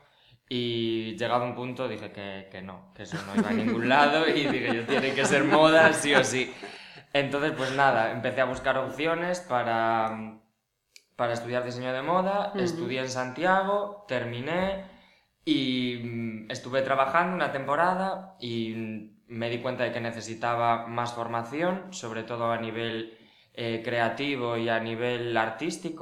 Y 0.49 1.17
llegado 1.17 1.45
a 1.45 1.47
un 1.47 1.55
punto 1.55 1.87
dije 1.87 2.11
que, 2.11 2.49
que 2.51 2.61
no, 2.61 2.93
que 2.95 3.05
eso 3.05 3.17
no 3.27 3.37
iba 3.37 3.51
a 3.51 3.53
ningún 3.53 3.89
lado 3.91 4.29
y 4.29 4.47
dije, 4.49 4.75
yo 4.75 4.85
tiene 4.85 5.15
que 5.15 5.25
ser 5.25 5.45
moda 5.45 5.93
sí 5.93 6.15
o 6.15 6.25
sí. 6.25 6.53
Entonces, 7.13 7.53
pues 7.57 7.73
nada, 7.73 8.11
empecé 8.13 8.41
a 8.41 8.47
buscar 8.47 8.79
opciones 8.79 9.41
para, 9.41 10.40
para 11.21 11.35
estudiar 11.35 11.63
diseño 11.65 11.93
de 11.93 12.01
moda, 12.01 12.37
uh 12.39 12.57
-huh. 12.57 12.65
estudié 12.65 13.01
en 13.01 13.11
Santiago, 13.11 14.07
terminé 14.09 14.87
y 15.45 15.61
mm, 16.03 16.51
estuve 16.51 16.81
trabajando 16.81 17.37
una 17.37 17.53
temporada 17.53 18.37
y 18.41 18.57
me 19.27 19.51
di 19.51 19.59
cuenta 19.61 19.85
de 19.85 19.93
que 19.93 20.01
necesitaba 20.01 20.87
más 20.87 21.13
formación, 21.13 21.93
sobre 21.93 22.23
todo 22.23 22.51
a 22.51 22.57
nivel 22.57 23.19
eh, 23.53 23.83
creativo 23.85 24.57
y 24.57 24.71
a 24.71 24.81
nivel 24.81 25.37
artístico 25.37 26.01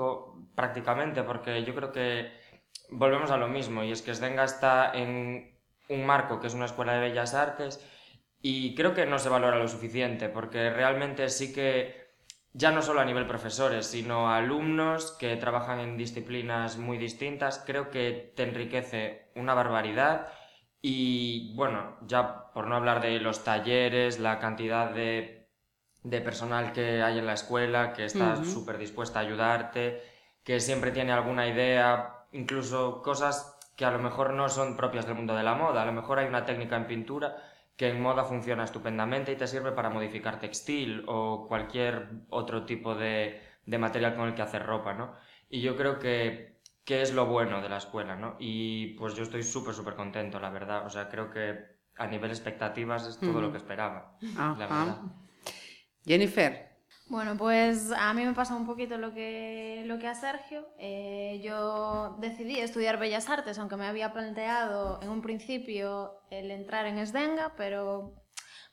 prácticamente, 0.54 1.24
porque 1.24 1.64
yo 1.64 1.74
creo 1.74 1.90
que 1.90 2.30
volvemos 2.90 3.32
a 3.32 3.38
lo 3.38 3.48
mismo 3.48 3.82
y 3.82 3.90
es 3.90 4.02
que 4.02 4.14
Sdenga 4.14 4.44
está 4.44 4.92
en 4.94 5.58
un 5.88 6.06
marco 6.06 6.38
que 6.38 6.46
es 6.46 6.54
una 6.54 6.66
escuela 6.66 6.92
de 6.92 7.00
bellas 7.08 7.34
artes 7.34 7.72
y 8.40 8.76
creo 8.76 8.94
que 8.94 9.04
no 9.04 9.18
se 9.18 9.30
valora 9.30 9.58
lo 9.58 9.66
suficiente 9.66 10.28
porque 10.28 10.70
realmente 10.70 11.28
sí 11.28 11.52
que 11.52 12.07
ya 12.52 12.70
no 12.72 12.82
solo 12.82 13.00
a 13.00 13.04
nivel 13.04 13.26
profesores, 13.26 13.86
sino 13.86 14.28
a 14.28 14.38
alumnos 14.38 15.12
que 15.18 15.36
trabajan 15.36 15.80
en 15.80 15.96
disciplinas 15.96 16.76
muy 16.78 16.98
distintas, 16.98 17.62
creo 17.66 17.90
que 17.90 18.32
te 18.36 18.42
enriquece 18.44 19.30
una 19.36 19.54
barbaridad. 19.54 20.28
Y 20.80 21.54
bueno, 21.56 21.96
ya 22.06 22.52
por 22.52 22.66
no 22.68 22.76
hablar 22.76 23.00
de 23.02 23.20
los 23.20 23.44
talleres, 23.44 24.18
la 24.20 24.38
cantidad 24.38 24.90
de, 24.92 25.48
de 26.02 26.20
personal 26.20 26.72
que 26.72 27.02
hay 27.02 27.18
en 27.18 27.26
la 27.26 27.34
escuela, 27.34 27.92
que 27.92 28.04
está 28.04 28.36
Ujú. 28.36 28.44
súper 28.44 28.78
dispuesta 28.78 29.18
a 29.18 29.22
ayudarte, 29.22 30.02
que 30.44 30.60
siempre 30.60 30.90
tiene 30.92 31.12
alguna 31.12 31.46
idea, 31.48 32.26
incluso 32.32 33.02
cosas 33.02 33.58
que 33.76 33.84
a 33.84 33.90
lo 33.90 33.98
mejor 33.98 34.32
no 34.34 34.48
son 34.48 34.76
propias 34.76 35.06
del 35.06 35.14
mundo 35.16 35.34
de 35.36 35.42
la 35.42 35.54
moda, 35.54 35.82
a 35.82 35.86
lo 35.86 35.92
mejor 35.92 36.18
hay 36.18 36.26
una 36.26 36.44
técnica 36.44 36.76
en 36.76 36.86
pintura 36.86 37.36
que 37.78 37.88
en 37.88 38.02
moda 38.02 38.24
funciona 38.24 38.64
estupendamente 38.64 39.32
y 39.32 39.36
te 39.36 39.46
sirve 39.46 39.70
para 39.72 39.88
modificar 39.88 40.40
textil 40.40 41.04
o 41.06 41.46
cualquier 41.48 42.08
otro 42.28 42.66
tipo 42.66 42.96
de, 42.96 43.40
de 43.64 43.78
material 43.78 44.16
con 44.16 44.26
el 44.28 44.34
que 44.34 44.42
hacer 44.42 44.66
ropa, 44.66 44.94
¿no? 44.94 45.14
Y 45.48 45.60
yo 45.62 45.76
creo 45.76 46.00
que, 46.00 46.60
que 46.84 47.02
es 47.02 47.14
lo 47.14 47.26
bueno 47.26 47.62
de 47.62 47.68
la 47.68 47.76
escuela, 47.78 48.16
¿no? 48.16 48.34
Y 48.40 48.94
pues 48.98 49.14
yo 49.14 49.22
estoy 49.22 49.44
súper, 49.44 49.74
súper 49.74 49.94
contento, 49.94 50.40
la 50.40 50.50
verdad. 50.50 50.86
O 50.86 50.90
sea, 50.90 51.08
creo 51.08 51.30
que 51.30 51.78
a 51.94 52.08
nivel 52.08 52.32
expectativas 52.32 53.06
es 53.06 53.18
todo 53.18 53.40
lo 53.40 53.52
que 53.52 53.58
esperaba, 53.58 54.18
Ajá. 54.36 54.56
la 54.58 54.66
verdad. 54.66 54.98
Jennifer, 56.04 56.67
Bueno, 57.08 57.38
pues 57.38 57.90
a 57.96 58.12
mí 58.12 58.22
me 58.26 58.34
pasa 58.34 58.54
un 58.54 58.66
poquito 58.66 58.98
lo 58.98 59.14
que, 59.14 59.82
lo 59.86 59.98
que 59.98 60.08
a 60.08 60.14
Sergio. 60.14 60.68
Eh, 60.78 61.40
yo 61.42 62.16
decidí 62.20 62.60
estudiar 62.60 62.98
Bellas 62.98 63.30
Artes, 63.30 63.58
aunque 63.58 63.76
me 63.76 63.86
había 63.86 64.12
planteado 64.12 65.00
en 65.00 65.08
un 65.08 65.22
principio 65.22 66.20
el 66.30 66.50
entrar 66.50 66.84
en 66.84 66.98
Esdenga, 66.98 67.54
pero 67.56 68.12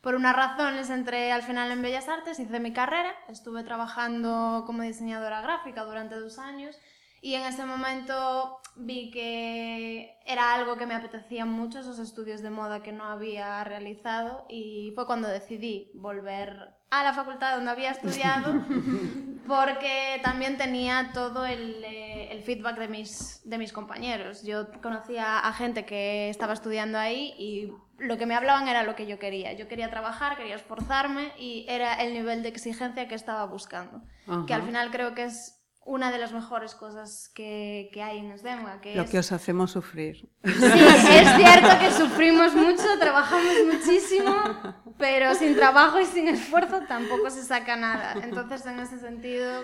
por 0.02 0.16
unas 0.16 0.36
razones 0.36 0.90
entré 0.90 1.32
al 1.32 1.44
final 1.44 1.72
en 1.72 1.82
Bellas 1.82 2.10
Artes, 2.10 2.38
hice 2.38 2.60
mi 2.60 2.74
carrera, 2.74 3.16
estuve 3.30 3.64
trabajando 3.64 4.64
como 4.66 4.84
diseñadora 4.84 5.42
gráfica 5.42 5.86
durante 5.86 6.16
dos 6.16 6.38
años 6.38 6.78
y 7.22 7.36
en 7.36 7.44
ese 7.44 7.66
momento 7.66 8.60
vi 8.76 9.12
que 9.12 10.20
era 10.26 10.54
algo 10.54 10.76
que 10.76 10.86
me 10.86 10.94
apetecía 10.94 11.46
mucho, 11.46 11.80
esos 11.80 12.00
estudios 12.00 12.42
de 12.42 12.50
moda 12.50 12.84
que 12.84 12.92
no 12.92 13.06
había 13.06 13.64
realizado 13.64 14.46
y 14.50 14.92
fue 14.94 15.06
cuando 15.06 15.30
decidí 15.30 15.90
volver 15.96 16.75
a 17.00 17.04
la 17.04 17.14
facultad 17.14 17.56
donde 17.56 17.72
había 17.72 17.92
estudiado 17.92 18.64
porque 19.48 20.20
también 20.24 20.58
tenía 20.58 21.12
todo 21.14 21.46
el, 21.46 21.84
eh, 21.84 22.32
el 22.32 22.42
feedback 22.42 22.78
de 22.78 22.88
mis, 22.88 23.42
de 23.46 23.58
mis 23.58 23.72
compañeros. 23.72 24.44
Yo 24.44 24.72
conocía 24.82 25.40
a 25.40 25.54
gente 25.54 25.86
que 25.86 26.30
estaba 26.30 26.54
estudiando 26.54 26.98
ahí 26.98 27.34
y 27.38 27.72
lo 27.98 28.18
que 28.18 28.26
me 28.26 28.36
hablaban 28.36 28.68
era 28.68 28.84
lo 28.84 28.96
que 28.96 29.08
yo 29.08 29.20
quería. 29.20 29.54
Yo 29.54 29.68
quería 29.68 29.90
trabajar, 29.90 30.38
quería 30.38 30.56
esforzarme 30.56 31.32
y 31.38 31.66
era 31.68 31.96
el 31.96 32.14
nivel 32.14 32.44
de 32.44 32.50
exigencia 32.50 33.08
que 33.08 33.16
estaba 33.16 33.46
buscando. 33.46 34.02
Que 34.48 34.54
al 34.54 34.64
final 34.64 34.90
creo 34.92 35.14
que 35.14 35.26
es 35.26 35.55
una 35.86 36.12
de 36.12 36.18
las 36.18 36.34
mejores 36.34 36.74
cosas 36.74 37.30
que, 37.34 37.90
que 37.94 38.02
hay 38.02 38.18
en 38.18 38.32
Esdema, 38.32 38.82
que 38.82 38.96
Lo 38.96 39.04
es... 39.04 39.10
que 39.10 39.20
os 39.20 39.32
hacemos 39.32 39.72
sufrir. 39.72 40.28
Sí, 40.44 40.52
es 40.52 41.36
cierto 41.38 41.80
que 41.80 41.92
sufrimos 41.92 42.54
mucho, 42.54 42.84
trabajamos 43.00 43.54
muchísimo, 43.72 44.36
pero 44.98 45.36
sin 45.36 45.56
trabajo 45.56 46.00
y 46.00 46.06
sin 46.06 46.28
esfuerzo 46.28 46.82
tampoco 46.88 47.30
se 47.30 47.44
saca 47.44 47.76
nada. 47.76 48.16
Entonces, 48.24 48.66
en 48.66 48.80
ese 48.80 49.00
sentido, 49.00 49.62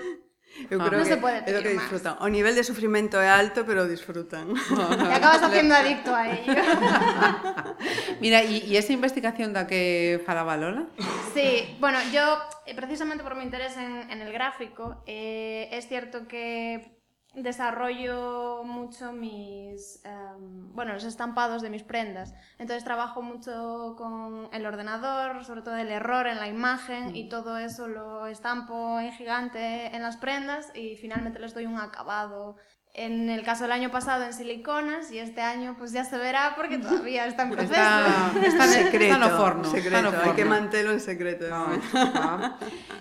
Eu 0.69 0.77
Ah. 0.81 0.85
creo 0.91 0.99
Non 0.99 1.07
que 1.07 1.13
se 1.15 1.19
pode 1.23 1.37
é 1.37 1.41
do 1.47 1.63
que 1.63 1.71
pedir 1.71 1.79
disfrutan. 1.79 2.13
O 2.19 2.27
nivel 2.27 2.53
de 2.53 2.63
sufrimento 2.67 3.15
é 3.17 3.29
alto, 3.31 3.63
pero 3.63 3.87
disfrutan. 3.87 4.51
te 4.99 5.15
acabas 5.15 5.41
haciendo 5.41 5.73
adicto 5.73 6.11
a 6.13 6.27
ello. 6.27 6.51
mira, 8.23 8.43
e, 8.43 8.67
e 8.67 8.75
esa 8.77 8.91
investigación 8.93 9.53
da 9.55 9.65
que 9.65 10.19
falaba 10.27 10.57
Lola? 10.59 10.85
Sí, 11.33 11.75
bueno, 11.79 11.97
yo 12.11 12.23
eh, 12.67 12.75
precisamente 12.75 13.23
por 13.23 13.35
mi 13.35 13.43
interés 13.43 13.75
en, 13.77 14.11
en 14.11 14.19
el 14.21 14.31
gráfico, 14.33 15.01
eh, 15.07 15.69
es 15.71 15.87
cierto 15.87 16.27
que 16.27 17.00
desarrollo 17.33 18.63
mucho 18.65 19.13
mis, 19.13 20.03
em, 20.03 20.73
bueno, 20.73 20.93
los 20.93 21.05
estampados 21.05 21.61
de 21.61 21.69
mis 21.69 21.83
prendas. 21.83 22.33
Entonces 22.59 22.83
trabajo 22.83 23.21
mucho 23.21 23.95
con 23.97 24.49
el 24.51 24.65
ordenador, 24.65 25.43
sobre 25.45 25.61
todo 25.61 25.77
el 25.77 25.89
error 25.89 26.27
en 26.27 26.37
la 26.37 26.47
imagen 26.47 27.15
y 27.15 27.29
todo 27.29 27.57
eso 27.57 27.87
lo 27.87 28.27
estampo 28.27 28.99
en 28.99 29.11
gigante 29.13 29.95
en 29.95 30.01
las 30.01 30.17
prendas 30.17 30.71
y 30.75 30.97
finalmente 30.97 31.39
les 31.39 31.53
doy 31.53 31.65
un 31.65 31.79
acabado. 31.79 32.57
En 32.93 33.29
el 33.29 33.41
caso 33.43 33.63
del 33.63 33.71
año 33.71 33.89
pasado 33.89 34.25
en 34.25 34.33
siliconas 34.33 35.11
y 35.13 35.19
este 35.19 35.39
año 35.41 35.75
pues 35.77 35.93
ya 35.93 36.03
se 36.03 36.17
verá 36.17 36.53
porque 36.57 36.77
todavía 36.85 37.25
está 37.25 37.43
en 37.43 37.51
proceso. 37.51 37.73
Está, 37.81 38.45
está, 38.47 38.67
secreto, 38.67 39.13
está 39.13 39.17
no 39.17 39.29
forno. 39.37 39.63
secreto. 39.63 39.95
está 39.97 40.01
no 40.01 40.09
Hai 40.11 40.35
que 40.35 40.43
forno. 40.43 40.49
mantelo 40.49 40.91
en 40.91 40.99
secreto. 40.99 41.45
de 41.45 41.51
Ah, 41.53 41.59
momento. 41.59 41.87
ah. 41.95 42.57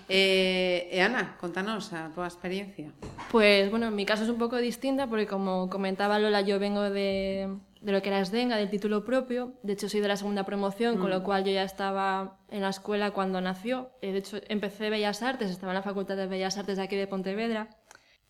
Eh, 0.07 0.87
e 0.91 1.01
Ana, 1.01 1.35
contanos 1.39 1.91
a 1.93 2.09
túa 2.15 2.27
experiencia. 2.27 2.91
Pues 3.31 3.69
bueno, 3.69 3.87
en 3.87 3.95
mi 3.95 4.05
caso 4.05 4.23
es 4.23 4.29
un 4.29 4.37
poco 4.37 4.57
distinta 4.57 5.07
porque 5.07 5.27
como 5.27 5.69
comentaba 5.69 6.19
Lola, 6.19 6.41
yo 6.41 6.59
vengo 6.59 6.83
de, 6.89 7.49
de 7.81 7.91
lo 7.91 8.01
que 8.01 8.09
era 8.09 8.19
Esdenga, 8.19 8.55
del 8.57 8.69
título 8.69 9.03
propio. 9.03 9.53
De 9.63 9.73
hecho, 9.73 9.87
soy 9.89 9.99
de 9.99 10.07
la 10.07 10.15
segunda 10.17 10.43
promoción, 10.45 10.97
con 10.99 11.09
lo 11.09 11.23
cual 11.23 11.43
yo 11.43 11.51
ya 11.51 11.63
estaba 11.63 12.37
en 12.49 12.61
la 12.61 12.69
escuela 12.69 13.11
cuando 13.11 13.39
nació. 13.41 13.91
Eh, 14.01 14.11
de 14.11 14.19
hecho, 14.19 14.37
empecé 14.47 14.89
Bellas 14.89 15.21
Artes, 15.21 15.49
estaba 15.51 15.71
en 15.73 15.77
la 15.77 15.83
Facultad 15.83 16.15
de 16.15 16.27
Bellas 16.27 16.57
Artes 16.57 16.77
de 16.77 16.83
aquí 16.83 16.95
de 16.95 17.07
Pontevedra. 17.07 17.69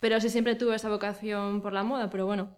Pero 0.02 0.20
sí 0.20 0.30
siempre 0.30 0.56
tuve 0.56 0.74
esa 0.74 0.88
vocación 0.88 1.62
por 1.62 1.72
la 1.72 1.84
moda, 1.84 2.10
pero 2.10 2.26
bueno, 2.26 2.56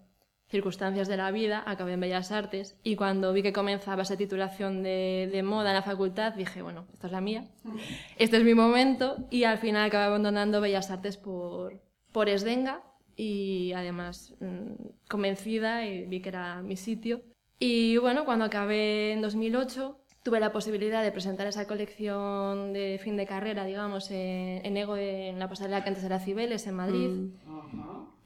circunstancias 0.49 1.09
de 1.09 1.19
la 1.19 1.31
vida, 1.31 1.63
acabé 1.67 1.93
en 1.93 2.01
Bellas 2.01 2.33
Artes 2.33 2.79
y 2.83 2.97
cuando 2.97 3.35
vi 3.35 3.43
que 3.43 3.53
comenzaba 3.53 4.01
esa 4.01 4.17
titulación 4.17 4.83
de, 4.83 5.29
de 5.31 5.43
moda 5.43 5.69
en 5.69 5.77
la 5.77 5.83
facultad, 5.83 6.33
dije, 6.33 6.63
bueno, 6.63 6.87
esta 6.95 7.09
es 7.09 7.13
la 7.13 7.21
mía, 7.21 7.45
este 8.17 8.39
es 8.39 8.45
mi 8.45 8.55
momento 8.55 9.17
y 9.29 9.45
al 9.45 9.59
final 9.59 9.85
acabé 9.85 10.05
abandonando 10.05 10.63
Bellas 10.63 10.91
Artes 10.91 11.19
por, 11.19 11.83
por 12.13 12.31
Esdenga 12.31 12.83
y 13.15 13.75
además 13.75 14.35
mm, 14.41 15.07
convencida 15.07 15.87
y 15.87 16.07
vi 16.07 16.23
que 16.23 16.31
era 16.31 16.63
mi 16.63 16.79
sitio. 16.79 17.21
Y 17.59 17.99
bueno, 17.99 18.25
cuando 18.25 18.47
acabé 18.47 19.13
en 19.13 19.21
2008 19.21 20.01
tuve 20.25 20.41
la 20.41 20.53
posibilidad 20.53 21.03
de 21.03 21.13
presentar 21.13 21.47
esa 21.47 21.67
colección 21.67 22.73
de 22.73 22.99
fin 23.01 23.17
de 23.17 23.27
carrera, 23.27 23.67
digamos, 23.67 24.11
en, 24.11 24.65
en 24.65 24.77
Ego, 24.77 24.97
en 24.97 25.39
la 25.39 25.51
pasarela 25.51 25.85
que 25.85 25.91
antes 25.91 26.03
era 26.03 26.19
Cibeles, 26.19 26.67
en 26.67 26.75
Madrid. 26.75 27.11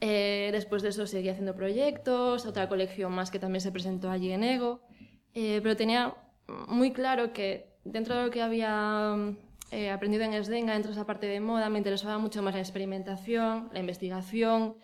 Eh, 0.01 0.51
después 0.53 0.83
de 0.83 0.91
eso 0.91 1.09
seguí 1.09 1.29
haciendo 1.29 1.57
proyectos, 1.57 2.47
otra 2.47 2.69
colección 2.69 3.11
más 3.13 3.33
que 3.33 3.41
también 3.41 3.61
se 3.61 3.73
presentó 3.73 4.11
allí 4.11 4.31
en 4.31 4.45
Ego, 4.45 4.81
eh, 5.35 5.59
pero 5.61 5.77
tenía 5.77 6.15
muy 6.69 6.93
claro 6.93 7.33
que 7.33 7.75
dentro 7.83 8.15
de 8.15 8.27
lo 8.27 8.31
que 8.31 8.43
había 8.43 9.17
eh, 9.73 9.91
aprendido 9.91 10.23
en 10.23 10.35
Esdenga, 10.35 10.75
dentro 10.75 10.93
de 10.93 10.99
esa 10.99 11.05
parte 11.05 11.27
de 11.27 11.41
moda, 11.41 11.69
me 11.69 11.79
interesaba 11.79 12.19
mucho 12.19 12.43
más 12.43 12.55
la 12.55 12.61
experimentación, 12.61 13.71
la 13.73 13.81
investigación, 13.81 14.77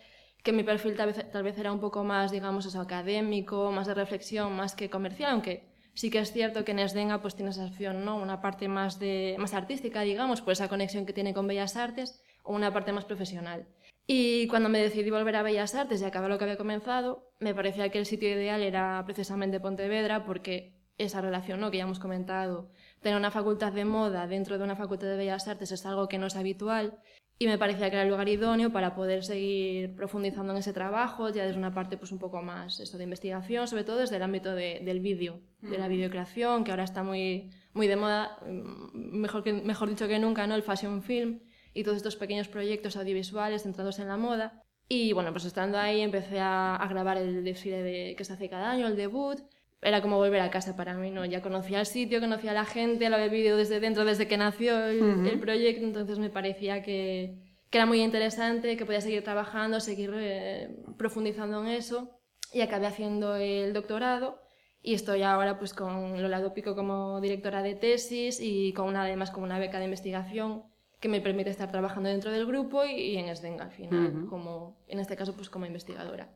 que 0.43 0.51
mi 0.51 0.63
perfil 0.63 0.97
tal 0.97 1.13
vez, 1.13 1.31
tal 1.31 1.43
vez 1.43 1.57
era 1.57 1.71
un 1.71 1.79
poco 1.79 2.03
más, 2.03 2.31
digamos, 2.31 2.65
eso, 2.65 2.81
académico, 2.81 3.71
más 3.71 3.87
de 3.87 3.93
reflexión, 3.93 4.53
más 4.53 4.75
que 4.75 4.89
comercial, 4.89 5.31
aunque 5.31 5.74
sí 5.95 6.11
que 6.11 6.19
es 6.19 6.31
cierto 6.31 6.63
que 6.63 6.71
en 6.71 6.79
Esdenga 6.79 7.21
pues 7.21 7.35
tiene 7.35 7.51
esa 7.51 7.65
opción, 7.65 8.05
¿no? 8.05 8.17
Una 8.17 8.41
parte 8.41 8.67
más, 8.67 8.99
de, 8.99 9.35
más 9.39 9.53
artística, 9.53 10.01
digamos, 10.01 10.41
por 10.41 10.53
esa 10.53 10.69
conexión 10.69 11.05
que 11.05 11.13
tiene 11.13 11.33
con 11.33 11.47
Bellas 11.47 11.75
Artes, 11.75 12.21
o 12.43 12.53
una 12.53 12.71
parte 12.71 12.91
más 12.91 13.05
profesional. 13.05 13.67
Y 14.05 14.47
cuando 14.47 14.69
me 14.69 14.79
decidí 14.79 15.09
volver 15.09 15.35
a 15.35 15.41
Bellas 15.41 15.73
Artes 15.73 16.01
y 16.01 16.05
acabar 16.05 16.29
lo 16.29 16.37
que 16.37 16.43
había 16.43 16.57
comenzado, 16.57 17.31
me 17.39 17.55
parecía 17.55 17.89
que 17.89 17.97
el 17.97 18.05
sitio 18.05 18.29
ideal 18.29 18.61
era 18.61 19.01
precisamente 19.05 19.59
Pontevedra 19.59 20.25
porque 20.25 20.75
esa 20.97 21.21
relación 21.21 21.59
¿no? 21.59 21.71
que 21.71 21.77
ya 21.77 21.83
hemos 21.83 21.99
comentado, 21.99 22.69
tener 23.01 23.17
una 23.17 23.31
facultad 23.31 23.73
de 23.73 23.85
moda 23.85 24.27
dentro 24.27 24.57
de 24.57 24.63
una 24.63 24.75
facultad 24.75 25.07
de 25.07 25.17
Bellas 25.17 25.47
Artes 25.47 25.71
es 25.71 25.85
algo 25.85 26.07
que 26.07 26.19
no 26.19 26.27
es 26.27 26.35
habitual 26.35 26.99
y 27.37 27.47
me 27.47 27.57
parecía 27.57 27.89
que 27.89 27.95
era 27.97 28.03
el 28.03 28.09
lugar 28.09 28.29
idóneo 28.29 28.71
para 28.71 28.95
poder 28.95 29.23
seguir 29.23 29.93
profundizando 29.95 30.53
en 30.53 30.59
ese 30.59 30.71
trabajo, 30.71 31.29
ya 31.29 31.43
desde 31.45 31.57
una 31.57 31.73
parte 31.73 31.97
pues 31.97 32.11
un 32.11 32.19
poco 32.19 32.41
más 32.41 32.79
esto 32.79 32.97
de 32.97 33.03
investigación, 33.03 33.67
sobre 33.67 33.83
todo 33.83 33.97
desde 33.97 34.15
el 34.15 34.23
ámbito 34.23 34.55
de- 34.55 34.79
del 34.83 34.99
vídeo, 35.01 35.41
de 35.61 35.77
la 35.77 35.87
videocreación, 35.89 36.63
que 36.63 36.71
ahora 36.71 36.83
está 36.85 37.03
muy, 37.03 37.49
muy 37.73 37.87
de 37.87 37.95
moda, 37.97 38.37
mm, 38.47 39.17
mejor, 39.19 39.43
que, 39.43 39.51
mejor 39.53 39.89
dicho 39.89 40.07
que 40.07 40.17
nunca, 40.19 40.47
¿no? 40.47 40.55
el 40.55 40.63
fashion 40.63 41.01
film 41.03 41.39
y 41.73 41.83
todos 41.83 41.97
estos 41.97 42.15
pequeños 42.15 42.47
proyectos 42.47 42.95
audiovisuales 42.95 43.63
centrados 43.63 43.99
en 43.99 44.07
la 44.07 44.15
moda. 44.17 44.61
Y 44.87 45.11
bueno, 45.13 45.31
pues 45.31 45.45
estando 45.45 45.77
ahí 45.79 45.99
empecé 46.01 46.39
a, 46.39 46.75
a 46.75 46.87
grabar 46.87 47.17
el 47.17 47.43
desfile 47.43 47.81
de, 47.81 48.15
que 48.15 48.23
se 48.23 48.33
hace 48.33 48.49
cada 48.49 48.69
año, 48.71 48.87
el 48.87 48.95
debut. 48.95 49.39
Era 49.85 50.01
como 50.01 50.17
volver 50.17 50.41
a 50.41 50.49
casa 50.49 50.75
para 50.75 50.95
mí, 50.95 51.11
¿no? 51.11 51.25
Ya 51.25 51.43
conocía 51.43 51.79
el 51.79 51.85
sitio, 51.85 52.19
conocía 52.19 52.51
a 52.51 52.55
la 52.55 52.65
gente, 52.65 53.07
lo 53.07 53.17
había 53.17 53.27
vivido 53.27 53.55
desde 53.55 53.79
dentro, 53.79 54.03
desde 54.03 54.27
que 54.27 54.35
nació 54.35 54.83
el, 54.87 55.27
el 55.27 55.39
proyecto, 55.39 55.85
entonces 55.85 56.17
me 56.17 56.31
parecía 56.31 56.81
que, 56.81 57.37
que 57.69 57.77
era 57.77 57.85
muy 57.85 58.01
interesante, 58.01 58.77
que 58.77 58.85
podía 58.85 59.01
seguir 59.01 59.23
trabajando, 59.23 59.79
seguir 59.79 60.11
eh, 60.15 60.75
profundizando 60.97 61.61
en 61.61 61.67
eso. 61.67 62.19
Y 62.51 62.61
acabé 62.61 62.87
haciendo 62.87 63.35
el 63.35 63.73
doctorado 63.73 64.41
y 64.81 64.93
estoy 64.93 65.23
ahora 65.23 65.59
pues 65.59 65.73
con 65.73 66.21
Lola 66.21 66.41
Dópico 66.41 66.75
como 66.75 67.19
directora 67.21 67.61
de 67.61 67.75
tesis 67.75 68.39
y 68.41 68.73
con 68.73 68.87
una, 68.87 69.03
además 69.03 69.29
con 69.29 69.43
una 69.43 69.59
beca 69.59 69.77
de 69.79 69.85
investigación 69.85 70.63
que 70.99 71.09
me 71.09 71.21
permite 71.21 71.49
estar 71.49 71.71
trabajando 71.71 72.09
dentro 72.09 72.31
del 72.31 72.45
grupo 72.47 72.85
y, 72.85 72.93
y 72.93 73.17
en 73.17 73.27
Esdenga 73.29 73.65
al 73.65 73.71
final, 73.71 74.25
como, 74.29 74.77
en 74.87 74.99
este 74.99 75.15
caso 75.15 75.35
pues 75.35 75.49
como 75.49 75.65
investigadora. 75.65 76.29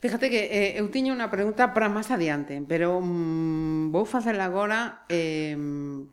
Fíjate 0.00 0.30
que 0.30 0.46
eh, 0.46 0.78
eu 0.78 0.86
tiño 0.94 1.10
unha 1.10 1.26
pregunta 1.26 1.74
para 1.74 1.90
máis 1.90 2.06
adiante, 2.14 2.54
pero 2.70 3.02
mm, 3.02 3.90
vou 3.90 4.06
facela 4.06 4.46
agora 4.46 5.02
eh, 5.10 5.58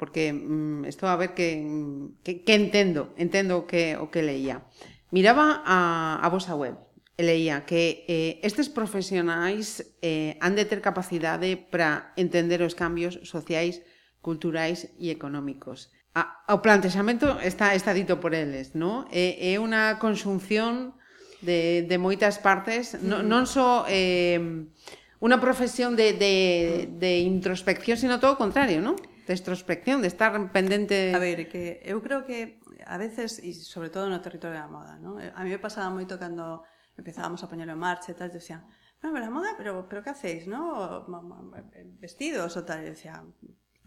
porque 0.02 0.34
mm, 0.34 0.90
estou 0.90 1.06
a 1.06 1.14
ver 1.22 1.38
que, 1.38 1.62
que, 2.26 2.42
que 2.42 2.54
entendo, 2.58 3.14
entendo 3.14 3.70
que, 3.70 3.94
o 3.94 4.10
que 4.10 4.26
leía. 4.26 4.66
Miraba 5.14 5.62
a, 5.62 6.18
a 6.18 6.28
vosa 6.34 6.58
web 6.58 6.74
e 7.14 7.22
leía 7.22 7.62
que 7.70 8.10
eh, 8.10 8.42
estes 8.42 8.74
profesionais 8.74 9.86
eh, 10.02 10.34
han 10.42 10.58
de 10.58 10.66
ter 10.66 10.82
capacidade 10.82 11.54
para 11.54 12.10
entender 12.18 12.66
os 12.66 12.74
cambios 12.74 13.22
sociais, 13.22 13.86
culturais 14.18 14.90
e 14.98 15.14
económicos. 15.14 15.94
A, 16.18 16.42
o 16.50 16.58
plantexamento 16.58 17.38
está, 17.38 17.78
está 17.78 17.94
dito 17.94 18.18
por 18.18 18.34
eles, 18.34 18.74
non? 18.74 19.06
É, 19.14 19.54
é 19.54 19.62
unha 19.62 20.02
conxunción 20.02 20.98
de, 21.46 21.86
de 21.86 21.98
moitas 22.02 22.42
partes, 22.42 22.98
non, 23.06 23.30
non 23.30 23.46
só 23.46 23.86
eh, 23.86 24.42
unha 25.22 25.38
profesión 25.40 25.94
de, 25.94 26.18
de, 26.18 26.36
de 26.90 27.22
introspección, 27.24 27.96
sino 27.96 28.18
todo 28.18 28.36
o 28.36 28.42
contrario, 28.42 28.82
non? 28.82 28.98
De 29.26 29.34
introspección, 29.34 30.02
de 30.02 30.10
estar 30.10 30.34
pendente... 30.50 31.14
A 31.14 31.22
ver, 31.22 31.48
que 31.48 31.82
eu 31.86 32.02
creo 32.02 32.26
que 32.26 32.60
a 32.86 32.98
veces, 32.98 33.42
e 33.42 33.54
sobre 33.54 33.90
todo 33.90 34.10
no 34.10 34.22
territorio 34.22 34.58
da 34.58 34.70
moda, 34.70 34.98
¿no? 35.02 35.18
Eh, 35.18 35.32
a 35.34 35.42
mí 35.46 35.50
me 35.50 35.62
pasaba 35.62 35.90
moito 35.90 36.18
cando 36.18 36.66
empezábamos 36.96 37.44
a 37.44 37.50
poñelo 37.50 37.74
en 37.76 37.82
marcha 37.82 38.12
e 38.12 38.18
tal, 38.18 38.32
e 38.32 38.38
decían, 38.40 38.64
bueno, 39.02 39.14
pero 39.14 39.26
a 39.28 39.34
moda, 39.34 39.52
pero, 39.58 39.86
pero 39.90 40.04
que 40.04 40.12
hacéis, 40.12 40.48
no? 40.48 41.06
Vestidos 42.00 42.56
ou 42.56 42.64
tal, 42.64 42.82
e 42.86 42.94
decían, 42.94 43.36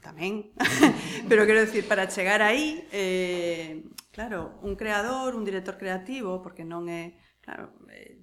tamén, 0.02 0.54
pero 1.30 1.46
quero 1.48 1.62
decir, 1.62 1.86
para 1.88 2.10
chegar 2.10 2.42
aí, 2.42 2.86
eh, 2.92 3.82
claro, 4.10 4.58
un 4.62 4.76
creador, 4.76 5.34
un 5.34 5.44
director 5.46 5.78
creativo, 5.78 6.42
porque 6.42 6.66
non 6.66 6.86
é 6.90 7.16
Claro, 7.48 7.72
eh, 7.88 8.20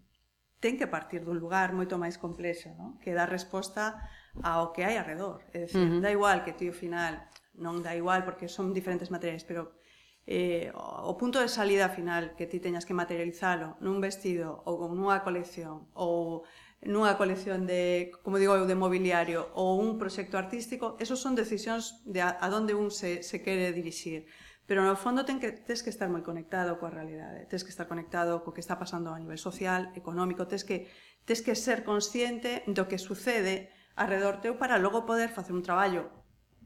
ten 0.61 0.77
que 0.77 0.85
partir 0.85 1.25
dun 1.25 1.41
lugar 1.41 1.73
moito 1.73 1.97
máis 1.97 2.21
complexo, 2.21 2.69
non? 2.77 3.01
que 3.01 3.17
dá 3.17 3.25
resposta 3.25 3.97
ao 4.45 4.69
que 4.69 4.85
hai 4.85 5.01
alrededor. 5.01 5.41
É 5.49 5.65
dicir, 5.65 5.81
uh 5.81 5.97
-huh. 5.97 6.01
dá 6.05 6.13
igual 6.13 6.45
que 6.45 6.53
ti 6.53 6.69
o 6.69 6.77
final, 6.77 7.25
non 7.57 7.81
dá 7.81 7.97
igual 7.97 8.21
porque 8.21 8.45
son 8.45 8.69
diferentes 8.69 9.09
materiais, 9.09 9.41
pero 9.41 9.81
eh, 10.29 10.69
o 11.09 11.13
punto 11.17 11.41
de 11.41 11.49
salida 11.49 11.89
final 11.89 12.37
que 12.37 12.45
ti 12.45 12.61
teñas 12.61 12.85
que 12.85 12.93
materializalo 12.93 13.81
nun 13.81 13.97
vestido 13.97 14.61
ou 14.69 14.85
nunha 14.93 15.25
colección 15.25 15.89
ou 15.97 16.45
nunha 16.85 17.17
colección 17.17 17.65
de, 17.65 18.13
como 18.21 18.37
digo 18.37 18.53
eu, 18.53 18.69
de 18.69 18.77
mobiliario 18.77 19.49
ou 19.57 19.81
un 19.81 19.97
proxecto 19.97 20.37
artístico, 20.37 21.01
esos 21.01 21.17
son 21.17 21.33
decisións 21.33 22.05
de 22.05 22.21
a, 22.21 22.37
a 22.37 22.47
donde 22.53 22.77
un 22.77 22.93
se, 22.93 23.25
se 23.25 23.41
quere 23.41 23.73
dirixir. 23.73 24.29
Pero 24.65 24.81
no 24.81 24.97
fondo 24.97 25.25
ten 25.25 25.37
que, 25.37 25.53
tes 25.53 25.85
que 25.85 25.93
estar 25.93 26.09
moi 26.09 26.25
conectado 26.25 26.81
coa 26.81 26.89
realidade, 26.89 27.45
tes 27.45 27.61
que 27.61 27.69
estar 27.69 27.85
conectado 27.85 28.41
co 28.41 28.49
que 28.49 28.65
está 28.65 28.81
pasando 28.81 29.13
a 29.13 29.21
nivel 29.21 29.37
social, 29.37 29.93
económico, 29.93 30.49
tes 30.49 30.65
que, 30.65 30.89
tes 31.25 31.45
que 31.45 31.53
ser 31.53 31.85
consciente 31.85 32.65
do 32.65 32.89
que 32.89 32.97
sucede 32.97 33.69
alrededor 33.93 34.41
teu 34.41 34.57
para 34.57 34.81
logo 34.81 35.05
poder 35.05 35.29
facer 35.29 35.53
un 35.53 35.61
traballo 35.61 36.09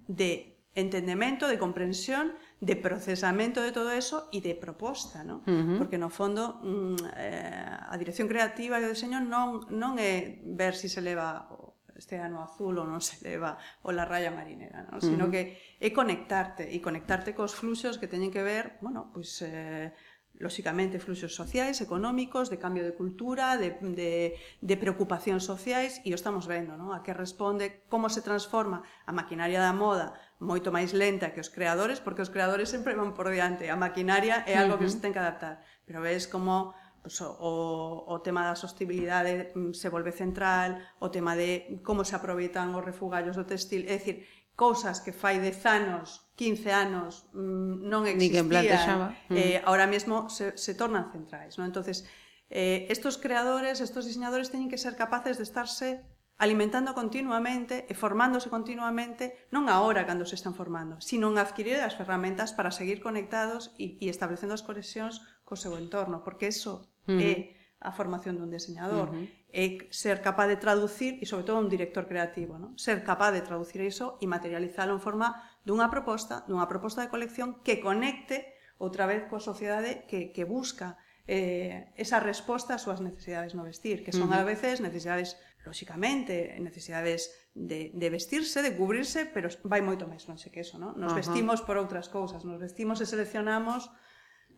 de 0.08 0.60
entendemento, 0.76 1.48
de 1.48 1.60
comprensión, 1.60 2.34
de 2.62 2.76
procesamento 2.76 3.62
de 3.62 3.72
todo 3.72 3.92
eso 3.92 4.30
e 4.32 4.40
de 4.40 4.56
proposta, 4.56 5.24
¿no? 5.24 5.44
Uh 5.44 5.52
-huh. 5.52 5.78
Porque 5.78 5.98
no 5.98 6.08
fondo 6.08 6.60
mm, 6.64 6.96
eh, 7.20 7.90
a 7.90 7.96
dirección 8.00 8.28
creativa 8.32 8.80
e 8.80 8.88
o 8.88 8.94
diseño 8.96 9.20
non, 9.20 9.68
non 9.68 10.00
é 10.00 10.40
ver 10.44 10.72
se 10.72 10.88
si 10.88 10.96
se 10.96 11.02
leva 11.04 11.52
este 12.00 12.16
ano 12.18 12.40
azul 12.40 12.80
ou 12.80 12.88
non 12.88 13.04
se 13.04 13.20
leva 13.20 13.60
ou 13.84 13.92
la 13.92 14.08
raya 14.08 14.32
marinera, 14.32 14.88
non? 14.88 14.98
Uh 14.98 15.04
-huh. 15.04 15.10
sino 15.12 15.24
que 15.28 15.60
é 15.84 15.90
conectarte 15.92 16.64
e 16.72 16.80
conectarte 16.80 17.36
cos 17.36 17.52
fluxos 17.54 18.00
que 18.00 18.08
teñen 18.08 18.32
que 18.32 18.42
ver, 18.42 18.80
bueno, 18.80 19.12
pois 19.12 19.44
eh, 19.44 19.92
lóxicamente 20.40 21.04
fluxos 21.04 21.36
sociais, 21.36 21.82
económicos, 21.82 22.50
de 22.50 22.58
cambio 22.58 22.84
de 22.88 22.96
cultura, 22.96 23.58
de, 23.58 23.76
de, 23.82 24.40
de 24.62 24.76
preocupacións 24.80 25.44
sociais, 25.44 26.00
e 26.08 26.16
o 26.16 26.18
estamos 26.18 26.48
vendo, 26.48 26.80
non? 26.80 26.96
a 26.96 27.04
que 27.04 27.12
responde, 27.12 27.84
como 27.92 28.08
se 28.08 28.24
transforma 28.24 28.88
a 29.04 29.12
maquinaria 29.12 29.60
da 29.60 29.76
moda 29.76 30.16
moito 30.40 30.72
máis 30.72 30.96
lenta 30.96 31.36
que 31.36 31.44
os 31.44 31.52
creadores, 31.52 32.00
porque 32.00 32.24
os 32.24 32.32
creadores 32.32 32.72
sempre 32.72 32.96
van 32.96 33.12
por 33.12 33.28
diante, 33.28 33.68
a 33.68 33.76
maquinaria 33.76 34.48
é 34.48 34.56
algo 34.56 34.80
uh 34.80 34.80
-huh. 34.80 34.88
que 34.88 34.96
se 34.96 35.04
ten 35.04 35.12
que 35.12 35.20
adaptar, 35.20 35.60
pero 35.84 36.00
ves 36.00 36.32
como 36.32 36.72
so, 37.10 37.36
o, 37.42 38.06
o 38.08 38.16
tema 38.22 38.46
da 38.46 38.56
sostibilidade 38.56 39.52
mm, 39.58 39.74
se 39.74 39.90
volve 39.90 40.14
central, 40.14 40.78
o 41.02 41.10
tema 41.10 41.36
de 41.36 41.82
como 41.84 42.06
se 42.06 42.16
aproveitan 42.16 42.72
os 42.78 42.86
refugallos 42.86 43.36
do 43.36 43.44
textil, 43.44 43.84
é 43.90 43.98
dicir, 43.98 44.30
cousas 44.60 45.00
que 45.00 45.16
fai 45.16 45.40
10 45.40 45.66
anos, 45.66 46.30
15 46.36 46.70
anos 46.70 47.26
mm, 47.32 47.88
non 47.88 48.04
existían, 48.06 49.16
eh, 49.32 49.64
ahora 49.64 49.88
mesmo 49.88 50.28
se, 50.28 50.56
se 50.60 50.76
tornan 50.76 51.12
centrais. 51.12 51.56
Non? 51.56 51.68
entonces 51.68 52.04
eh, 52.52 52.86
estos 52.92 53.16
creadores, 53.16 53.80
estos 53.80 54.04
diseñadores 54.04 54.52
teñen 54.52 54.68
que 54.68 54.82
ser 54.82 55.00
capaces 55.00 55.40
de 55.40 55.46
estarse 55.48 56.04
alimentando 56.40 56.96
continuamente 56.96 57.84
e 57.92 57.94
formándose 57.94 58.48
continuamente, 58.48 59.48
non 59.52 59.68
agora 59.68 60.08
cando 60.08 60.24
se 60.24 60.40
están 60.40 60.56
formando, 60.56 61.00
sino 61.04 61.28
en 61.28 61.36
adquirir 61.36 61.84
as 61.84 62.00
ferramentas 62.00 62.56
para 62.56 62.72
seguir 62.72 63.04
conectados 63.04 63.76
e, 63.76 64.00
e 64.00 64.08
establecendo 64.08 64.56
as 64.56 64.64
conexións 64.64 65.20
co 65.44 65.60
seu 65.60 65.76
entorno, 65.76 66.24
porque 66.24 66.48
eso 66.48 66.88
uh 67.10 67.18
-huh. 67.18 67.34
é 67.34 67.36
a 67.80 67.92
formación 67.96 68.36
dun 68.38 68.52
diseñador, 68.52 69.10
uh 69.10 69.16
-huh. 69.16 69.26
é 69.50 69.66
ser 69.90 70.20
capaz 70.22 70.48
de 70.52 70.60
traducir, 70.60 71.18
e 71.18 71.26
sobre 71.26 71.48
todo 71.48 71.58
un 71.58 71.72
director 71.72 72.06
creativo, 72.06 72.60
¿no? 72.60 72.78
ser 72.78 73.02
capaz 73.02 73.32
de 73.32 73.42
traducir 73.42 73.82
iso 73.82 74.20
e 74.22 74.28
materializalo 74.28 74.94
en 74.94 75.02
forma 75.02 75.34
dunha 75.64 75.88
proposta, 75.88 76.44
dunha 76.46 76.68
proposta 76.68 77.02
de 77.02 77.10
colección 77.10 77.64
que 77.66 77.80
conecte 77.80 78.54
outra 78.78 79.08
vez 79.08 79.28
coa 79.32 79.44
sociedade 79.44 80.04
que, 80.08 80.32
que 80.36 80.44
busca 80.44 81.00
eh, 81.30 81.94
esa 81.96 82.20
resposta 82.20 82.74
ás 82.76 82.84
súas 82.84 83.00
necesidades 83.00 83.54
no 83.54 83.64
vestir, 83.64 84.04
que 84.04 84.12
son 84.12 84.34
uh 84.34 84.36
-huh. 84.36 84.44
a 84.44 84.50
veces 84.50 84.82
necesidades, 84.82 85.38
lóxicamente, 85.64 86.58
necesidades 86.60 87.32
de, 87.54 87.92
de 87.94 88.08
vestirse, 88.10 88.60
de 88.66 88.74
cubrirse, 88.76 89.30
pero 89.30 89.48
vai 89.64 89.80
moito 89.86 90.10
máis 90.10 90.26
longe 90.26 90.50
que 90.50 90.66
eso, 90.66 90.82
¿no? 90.82 90.98
Nos 90.98 91.14
uh 91.14 91.16
-huh. 91.16 91.22
vestimos 91.22 91.60
por 91.62 91.78
outras 91.78 92.10
cousas, 92.10 92.44
nos 92.44 92.58
vestimos 92.58 92.98
e 93.00 93.06
seleccionamos 93.06 93.88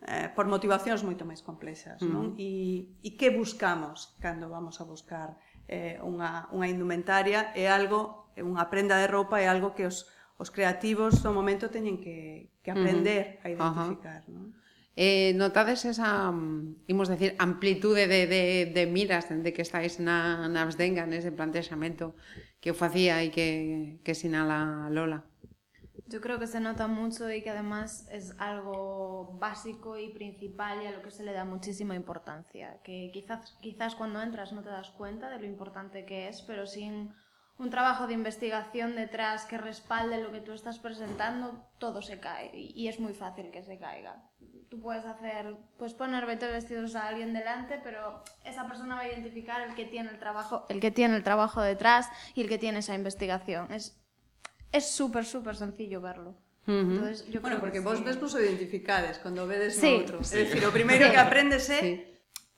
eh, 0.08 0.28
por 0.34 0.46
motivacións 0.50 1.06
moito 1.06 1.22
máis 1.22 1.42
complexas, 1.42 2.02
non? 2.02 2.34
E, 2.38 2.90
e 3.02 3.08
que 3.14 3.30
buscamos 3.30 4.18
cando 4.18 4.50
vamos 4.50 4.82
a 4.82 4.84
buscar 4.84 5.38
eh, 5.70 5.98
unha, 6.02 6.50
unha 6.50 6.66
indumentaria 6.66 7.54
é 7.54 7.70
algo, 7.70 8.32
unha 8.34 8.66
prenda 8.66 8.98
de 8.98 9.06
roupa 9.06 9.38
é 9.38 9.46
algo 9.46 9.74
que 9.76 9.86
os, 9.86 10.10
os 10.38 10.50
creativos 10.50 11.22
no 11.22 11.30
momento 11.30 11.70
teñen 11.70 12.02
que, 12.02 12.50
que 12.66 12.70
aprender 12.74 13.38
uh 13.38 13.46
-huh. 13.46 13.46
a 13.46 13.48
identificar, 13.54 14.20
uh 14.26 14.30
-huh. 14.30 14.36
non? 14.36 14.46
Eh, 14.92 15.32
notades 15.40 15.88
esa, 15.88 16.28
imos 16.84 17.08
decir, 17.08 17.32
amplitude 17.40 18.04
de, 18.04 18.26
de, 18.28 18.42
de 18.76 18.84
miras 18.84 19.24
de 19.32 19.50
que 19.56 19.64
estáis 19.64 19.96
na, 19.96 20.48
na 20.52 20.68
Absdenga, 20.68 21.08
nese 21.08 21.32
plantexamento 21.32 22.12
que 22.60 22.68
eu 22.68 22.76
facía 22.76 23.24
e 23.24 23.32
que, 23.32 23.48
que 24.04 24.12
sinala 24.12 24.92
Lola? 24.92 25.24
Yo 26.12 26.20
creo 26.20 26.38
que 26.38 26.46
se 26.46 26.60
nota 26.60 26.88
mucho 26.88 27.30
y 27.30 27.42
que 27.42 27.48
además 27.48 28.06
es 28.10 28.34
algo 28.38 29.38
básico 29.40 29.96
y 29.96 30.12
principal 30.12 30.82
y 30.82 30.86
a 30.86 30.90
lo 30.90 31.00
que 31.00 31.10
se 31.10 31.24
le 31.24 31.32
da 31.32 31.46
muchísima 31.46 31.94
importancia. 31.94 32.82
Que 32.84 33.10
quizás, 33.14 33.56
quizás 33.62 33.94
cuando 33.94 34.20
entras 34.20 34.52
no 34.52 34.62
te 34.62 34.68
das 34.68 34.90
cuenta 34.90 35.30
de 35.30 35.38
lo 35.38 35.46
importante 35.46 36.04
que 36.04 36.28
es, 36.28 36.42
pero 36.42 36.66
sin 36.66 37.14
un 37.56 37.70
trabajo 37.70 38.06
de 38.06 38.12
investigación 38.12 38.94
detrás 38.94 39.46
que 39.46 39.56
respalde 39.56 40.20
lo 40.20 40.32
que 40.32 40.42
tú 40.42 40.52
estás 40.52 40.78
presentando, 40.78 41.66
todo 41.78 42.02
se 42.02 42.20
cae 42.20 42.50
y 42.52 42.88
es 42.88 43.00
muy 43.00 43.14
fácil 43.14 43.50
que 43.50 43.62
se 43.62 43.78
caiga. 43.78 44.22
Tú 44.68 44.80
puedes 44.80 45.06
hacer, 45.06 45.56
pues 45.78 45.94
poner 45.94 46.26
20 46.26 46.46
vestidos 46.48 46.94
a 46.94 47.08
alguien 47.08 47.32
delante, 47.32 47.80
pero 47.82 48.22
esa 48.44 48.66
persona 48.66 48.96
va 48.96 49.02
a 49.02 49.08
identificar 49.08 49.62
el 49.62 49.74
que 49.74 49.86
tiene 49.86 50.10
el 50.10 50.18
trabajo, 50.18 50.66
el 50.68 50.80
que 50.80 50.90
tiene 50.90 51.16
el 51.16 51.22
trabajo 51.22 51.62
detrás 51.62 52.10
y 52.34 52.42
el 52.42 52.48
que 52.48 52.58
tiene 52.58 52.80
esa 52.80 52.94
investigación. 52.94 53.72
Es 53.72 54.01
es 54.72 54.90
súper, 54.90 55.24
súper 55.24 55.54
sencillo 55.56 56.00
verlo. 56.00 56.30
Uh 56.66 56.72
-huh. 56.72 56.80
Entonces, 56.80 57.28
yo 57.28 57.40
bueno, 57.40 57.60
porque 57.60 57.80
vos 57.80 57.98
sí. 57.98 58.04
ves 58.04 58.20
vos 58.20 58.34
o 58.34 58.40
identificades 58.40 59.18
cando 59.18 59.46
vedes 59.46 59.76
sí. 59.76 59.92
outro. 59.98 60.24
Sí. 60.24 60.38
É 60.38 60.44
dicir, 60.44 60.64
o 60.64 60.72
primeiro 60.72 61.10
que 61.10 61.18
aprendes 61.18 61.68
é 61.70 61.80
sí. 61.80 61.90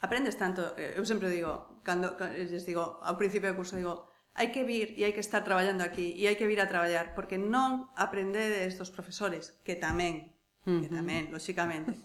aprendes 0.01 0.37
tanto, 0.37 0.77
eh, 0.77 0.95
eu 0.97 1.05
sempre 1.05 1.29
digo, 1.33 1.81
cando 1.83 2.15
les 2.37 2.65
digo 2.65 3.01
ao 3.03 3.17
principio 3.17 3.49
do 3.51 3.57
curso 3.57 3.77
digo, 3.81 4.07
hai 4.37 4.53
que 4.53 4.63
vir 4.63 4.93
e 4.99 5.09
hai 5.09 5.13
que 5.17 5.25
estar 5.25 5.43
traballando 5.43 5.83
aquí 5.83 6.13
e 6.21 6.29
hai 6.29 6.37
que 6.37 6.45
vir 6.45 6.61
a 6.61 6.69
traballar 6.69 7.17
porque 7.17 7.41
non 7.41 7.89
aprendedes 7.97 8.77
dos 8.77 8.93
profesores, 8.93 9.57
que 9.65 9.75
tamén, 9.75 10.37
uh 10.69 10.79
-huh. 10.79 10.81
que 10.85 10.89
tamén, 10.93 11.33
lóxicamente. 11.33 11.97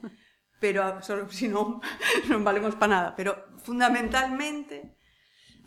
pero 0.64 1.00
só 1.02 1.16
se 1.32 1.48
non 1.48 1.80
non 2.32 2.44
valemos 2.44 2.76
para 2.76 2.92
nada, 2.96 3.10
pero 3.16 3.36
fundamentalmente 3.60 4.99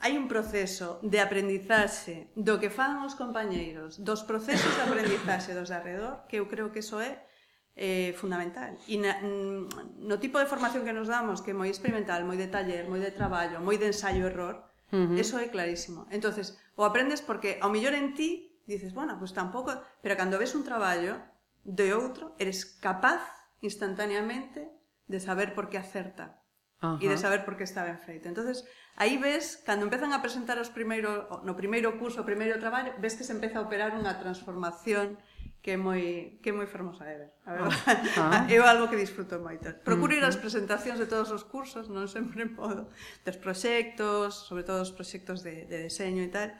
hai 0.02 0.18
un 0.18 0.26
proceso 0.26 0.98
de 1.06 1.22
aprendizaxe 1.22 2.28
do 2.34 2.58
que 2.58 2.74
fan 2.74 3.06
os 3.06 3.14
compañeiros, 3.14 4.02
dos 4.02 4.26
procesos 4.26 4.74
de 4.74 4.82
aprendizaxe 4.82 5.54
dos 5.54 5.70
de 5.70 5.76
alrededor, 5.78 6.26
que 6.26 6.42
eu 6.42 6.50
creo 6.50 6.74
que 6.74 6.82
iso 6.82 6.98
é 6.98 7.22
eh, 7.78 8.12
fundamental. 8.18 8.74
E 8.90 8.98
na, 8.98 9.22
mm, 9.22 10.02
no 10.02 10.18
tipo 10.18 10.42
de 10.42 10.50
formación 10.50 10.82
que 10.82 10.92
nos 10.92 11.06
damos, 11.06 11.40
que 11.40 11.54
é 11.54 11.56
moi 11.56 11.70
experimental, 11.70 12.26
moi 12.26 12.34
de 12.34 12.50
taller, 12.50 12.90
moi 12.90 12.98
de 12.98 13.14
traballo, 13.14 13.62
moi 13.62 13.78
de 13.78 13.94
ensayo-error, 13.94 14.66
uh 14.90 15.14
-huh. 15.14 15.22
eso 15.22 15.38
é 15.38 15.46
clarísimo. 15.48 16.10
entonces 16.10 16.58
o 16.74 16.82
aprendes 16.82 17.22
porque 17.22 17.62
ao 17.62 17.70
mellor 17.70 17.94
en 17.94 18.18
ti 18.18 18.52
dices, 18.66 18.94
bueno, 18.94 19.18
pues 19.18 19.32
tampouco... 19.32 19.72
Pero 20.02 20.16
cando 20.16 20.38
ves 20.38 20.54
un 20.54 20.64
traballo 20.64 21.22
de 21.64 21.94
outro, 21.94 22.34
eres 22.38 22.64
capaz 22.64 23.22
instantaneamente 23.60 24.70
de 25.06 25.20
saber 25.20 25.54
por 25.54 25.68
que 25.70 25.78
acerta. 25.78 26.41
Ajá. 26.82 26.98
e 26.98 27.06
de 27.06 27.14
saber 27.14 27.46
por 27.46 27.54
que 27.54 27.62
está 27.62 27.86
ben 27.86 27.96
feito. 27.96 28.26
Entonces, 28.26 28.66
aí 28.98 29.14
ves, 29.16 29.62
cando 29.62 29.86
empezan 29.86 30.10
a 30.10 30.18
presentar 30.18 30.58
os 30.58 30.68
primeiro, 30.68 31.30
no 31.46 31.54
primeiro 31.54 31.94
curso, 31.96 32.20
o 32.20 32.26
primeiro 32.26 32.58
traballo, 32.58 32.92
ves 32.98 33.14
que 33.14 33.22
se 33.22 33.30
empeza 33.30 33.62
a 33.62 33.64
operar 33.64 33.94
unha 33.94 34.18
transformación 34.18 35.16
que 35.62 35.74
é 35.74 35.78
moi 35.78 36.42
que 36.42 36.50
é 36.50 36.54
moi 36.54 36.66
fermosa 36.66 37.06
de 37.06 37.22
ver. 37.22 37.30
A 37.46 37.54
verdade. 37.54 38.02
ah, 38.18 38.50
ah. 38.50 38.66
algo 38.74 38.90
que 38.90 38.98
disfruto 38.98 39.38
moito. 39.38 39.70
Procuro 39.86 40.10
ir 40.10 40.26
ás 40.26 40.34
presentacións 40.34 40.98
de 40.98 41.06
todos 41.06 41.30
os 41.30 41.46
cursos, 41.46 41.86
non 41.86 42.10
sempre 42.10 42.50
podo, 42.50 42.90
dos 43.22 43.38
proxectos, 43.38 44.42
sobre 44.42 44.66
todo 44.66 44.82
os 44.82 44.90
proxectos 44.90 45.46
de, 45.46 45.70
de 45.70 45.86
deseño 45.86 46.26
e 46.26 46.34
tal, 46.34 46.50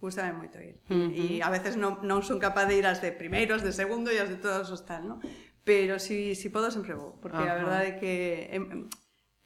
gustame 0.00 0.32
moito 0.32 0.56
ir. 0.56 0.80
Uh 0.88 1.04
-huh. 1.04 1.08
E 1.12 1.24
a 1.44 1.52
veces 1.52 1.76
non, 1.76 2.00
non 2.00 2.24
son 2.24 2.40
capaz 2.40 2.64
de 2.64 2.80
ir 2.80 2.88
ás 2.88 3.04
de 3.04 3.12
primeiros, 3.12 3.60
de 3.60 3.76
segundo 3.76 4.08
e 4.08 4.16
ás 4.16 4.32
de 4.32 4.40
todos 4.40 4.72
os 4.72 4.88
tal, 4.88 5.04
non? 5.04 5.20
Pero 5.60 6.00
si, 6.00 6.32
si 6.32 6.48
podo 6.48 6.72
sempre 6.72 6.96
vou, 6.96 7.20
porque 7.20 7.44
Ajá. 7.44 7.52
a 7.52 7.60
verdade 7.60 7.86
é 7.92 7.94
que 8.00 8.12
em, 8.56 8.62
em, 8.72 8.80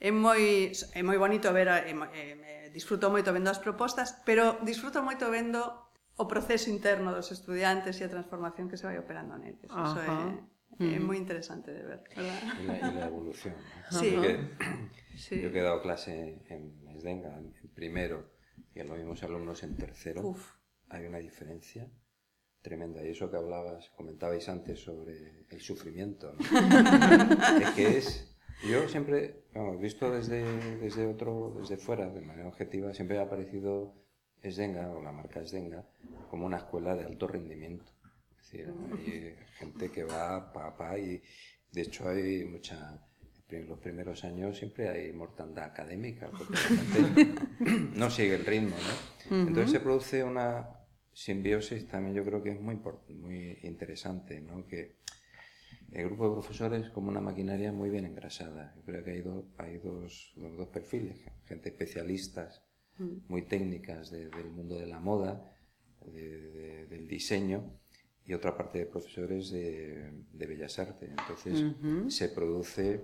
é 0.01 0.11
moi 0.11 0.73
é 0.73 1.03
moi 1.05 1.19
bonito 1.21 1.53
ver, 1.53 1.69
é, 1.69 1.93
moi- 1.95 2.11
é, 2.17 2.67
é, 2.67 2.71
disfruto 2.73 3.11
moito 3.11 3.31
vendo 3.33 3.49
as 3.53 3.59
propostas, 3.61 4.17
pero 4.25 4.59
disfruto 4.65 5.03
moito 5.05 5.29
vendo 5.31 5.61
o 6.17 6.25
proceso 6.27 6.69
interno 6.73 7.13
dos 7.15 7.29
estudiantes 7.33 8.01
e 8.01 8.05
a 8.05 8.13
transformación 8.13 8.69
que 8.69 8.77
se 8.81 8.85
vai 8.89 8.97
operando 8.99 9.37
neles. 9.37 9.69
Eso 9.69 9.99
é, 10.01 10.09
Ajá. 10.09 10.37
é 10.81 10.99
moi 11.01 11.17
interesante 11.21 11.69
de 11.73 11.83
ver, 11.85 12.01
verdad? 12.17 12.41
Y 12.61 12.65
la, 12.67 12.77
y 12.89 12.95
la 12.97 13.07
evolución. 13.13 13.55
¿no? 13.93 13.99
Sí. 14.01 14.11
Porque 14.17 14.33
Sí. 15.21 15.37
Yo 15.43 15.53
que 15.53 15.59
he 15.61 15.63
dado 15.63 15.83
clase 15.83 16.41
en 16.49 16.89
Esdenga, 16.97 17.37
en 17.37 17.53
primero, 17.75 18.31
y 18.75 18.81
a 18.81 18.85
los 18.85 18.97
mismos 18.97 19.23
alumnos 19.23 19.63
en 19.65 19.77
tercero, 19.77 20.23
Uf. 20.25 20.55
hay 20.89 21.05
una 21.05 21.19
diferencia 21.19 21.91
tremenda. 22.63 23.05
Y 23.05 23.11
eso 23.11 23.31
que 23.31 23.37
hablabas, 23.37 23.91
comentabais 23.91 24.49
antes 24.49 24.81
sobre 24.81 25.45
el 25.51 25.61
sufrimiento, 25.61 26.33
¿no? 26.33 26.41
es 27.61 27.71
que 27.73 27.99
es... 27.99 28.30
Yo 28.69 28.89
siempre, 28.89 29.45
vamos, 29.55 29.81
visto 29.81 30.11
desde, 30.11 30.45
desde 30.79 31.07
otro, 31.07 31.57
desde 31.59 31.77
fuera, 31.77 32.09
de 32.11 32.21
manera 32.21 32.49
objetiva, 32.49 32.93
siempre 32.95 33.17
me 33.17 33.23
ha 33.23 33.29
parecido 33.29 33.95
Esdenga, 34.43 34.91
o 34.91 35.03
la 35.03 35.13
marca 35.13 35.41
Esdenga, 35.41 35.87
como 36.31 36.47
una 36.47 36.59
escuela 36.59 36.95
de 36.95 37.05
alto 37.05 37.27
rendimiento. 37.27 37.91
Es 38.39 38.53
decir, 38.53 38.75
hay 38.93 39.35
gente 39.59 39.91
que 39.91 40.05
va 40.05 40.53
pa, 40.53 40.77
pa 40.77 40.99
y 40.99 41.23
de 41.73 41.83
hecho 41.83 42.09
hay 42.09 42.45
mucha... 42.45 43.07
En 43.49 43.67
los 43.67 43.81
primeros 43.81 44.23
años 44.23 44.57
siempre 44.57 44.89
hay 44.89 45.13
mortandad 45.13 45.65
académica, 45.65 46.31
porque 46.31 47.35
no 47.97 48.09
sigue 48.09 48.37
el 48.37 48.47
ritmo, 48.47 48.77
¿no? 48.77 49.37
Entonces 49.49 49.73
se 49.73 49.81
produce 49.81 50.23
una 50.23 50.69
simbiosis 51.13 51.87
también 51.89 52.15
yo 52.15 52.25
creo 52.25 52.43
que 52.43 52.53
es 52.53 52.61
muy, 52.61 52.79
muy 53.09 53.59
interesante, 53.63 54.41
¿no? 54.41 54.67
Que 54.67 55.00
el 55.93 56.07
grupo 56.07 56.29
de 56.29 56.33
profesores 56.35 56.91
como 56.91 57.09
una 57.11 57.21
maquinaria 57.21 57.73
muy 57.73 57.91
bien 57.91 58.05
engrasada. 58.07 58.73
Yo 58.77 58.83
creo 58.85 59.05
que 59.05 59.11
hay, 59.13 59.23
do- 59.23 59.47
hay 59.59 59.79
dos, 59.79 60.33
los 60.37 60.57
dos 60.57 60.69
perfiles, 60.69 61.21
gente 61.47 61.69
especialistas, 61.71 62.63
muy 63.29 63.43
técnicas 63.43 64.11
de- 64.11 64.29
del 64.29 64.51
mundo 64.51 64.79
de 64.79 64.87
la 64.87 65.01
moda, 65.01 65.57
de- 66.07 66.51
de- 66.51 66.87
del 66.87 67.07
diseño, 67.09 67.79
y 68.27 68.35
otra 68.35 68.57
parte 68.57 68.79
de 68.79 68.87
profesores 68.87 69.51
de, 69.51 70.13
de 70.33 70.47
bellas 70.47 70.79
artes. 70.79 71.09
Entonces 71.11 71.61
se 72.11 72.29
produce 72.29 73.01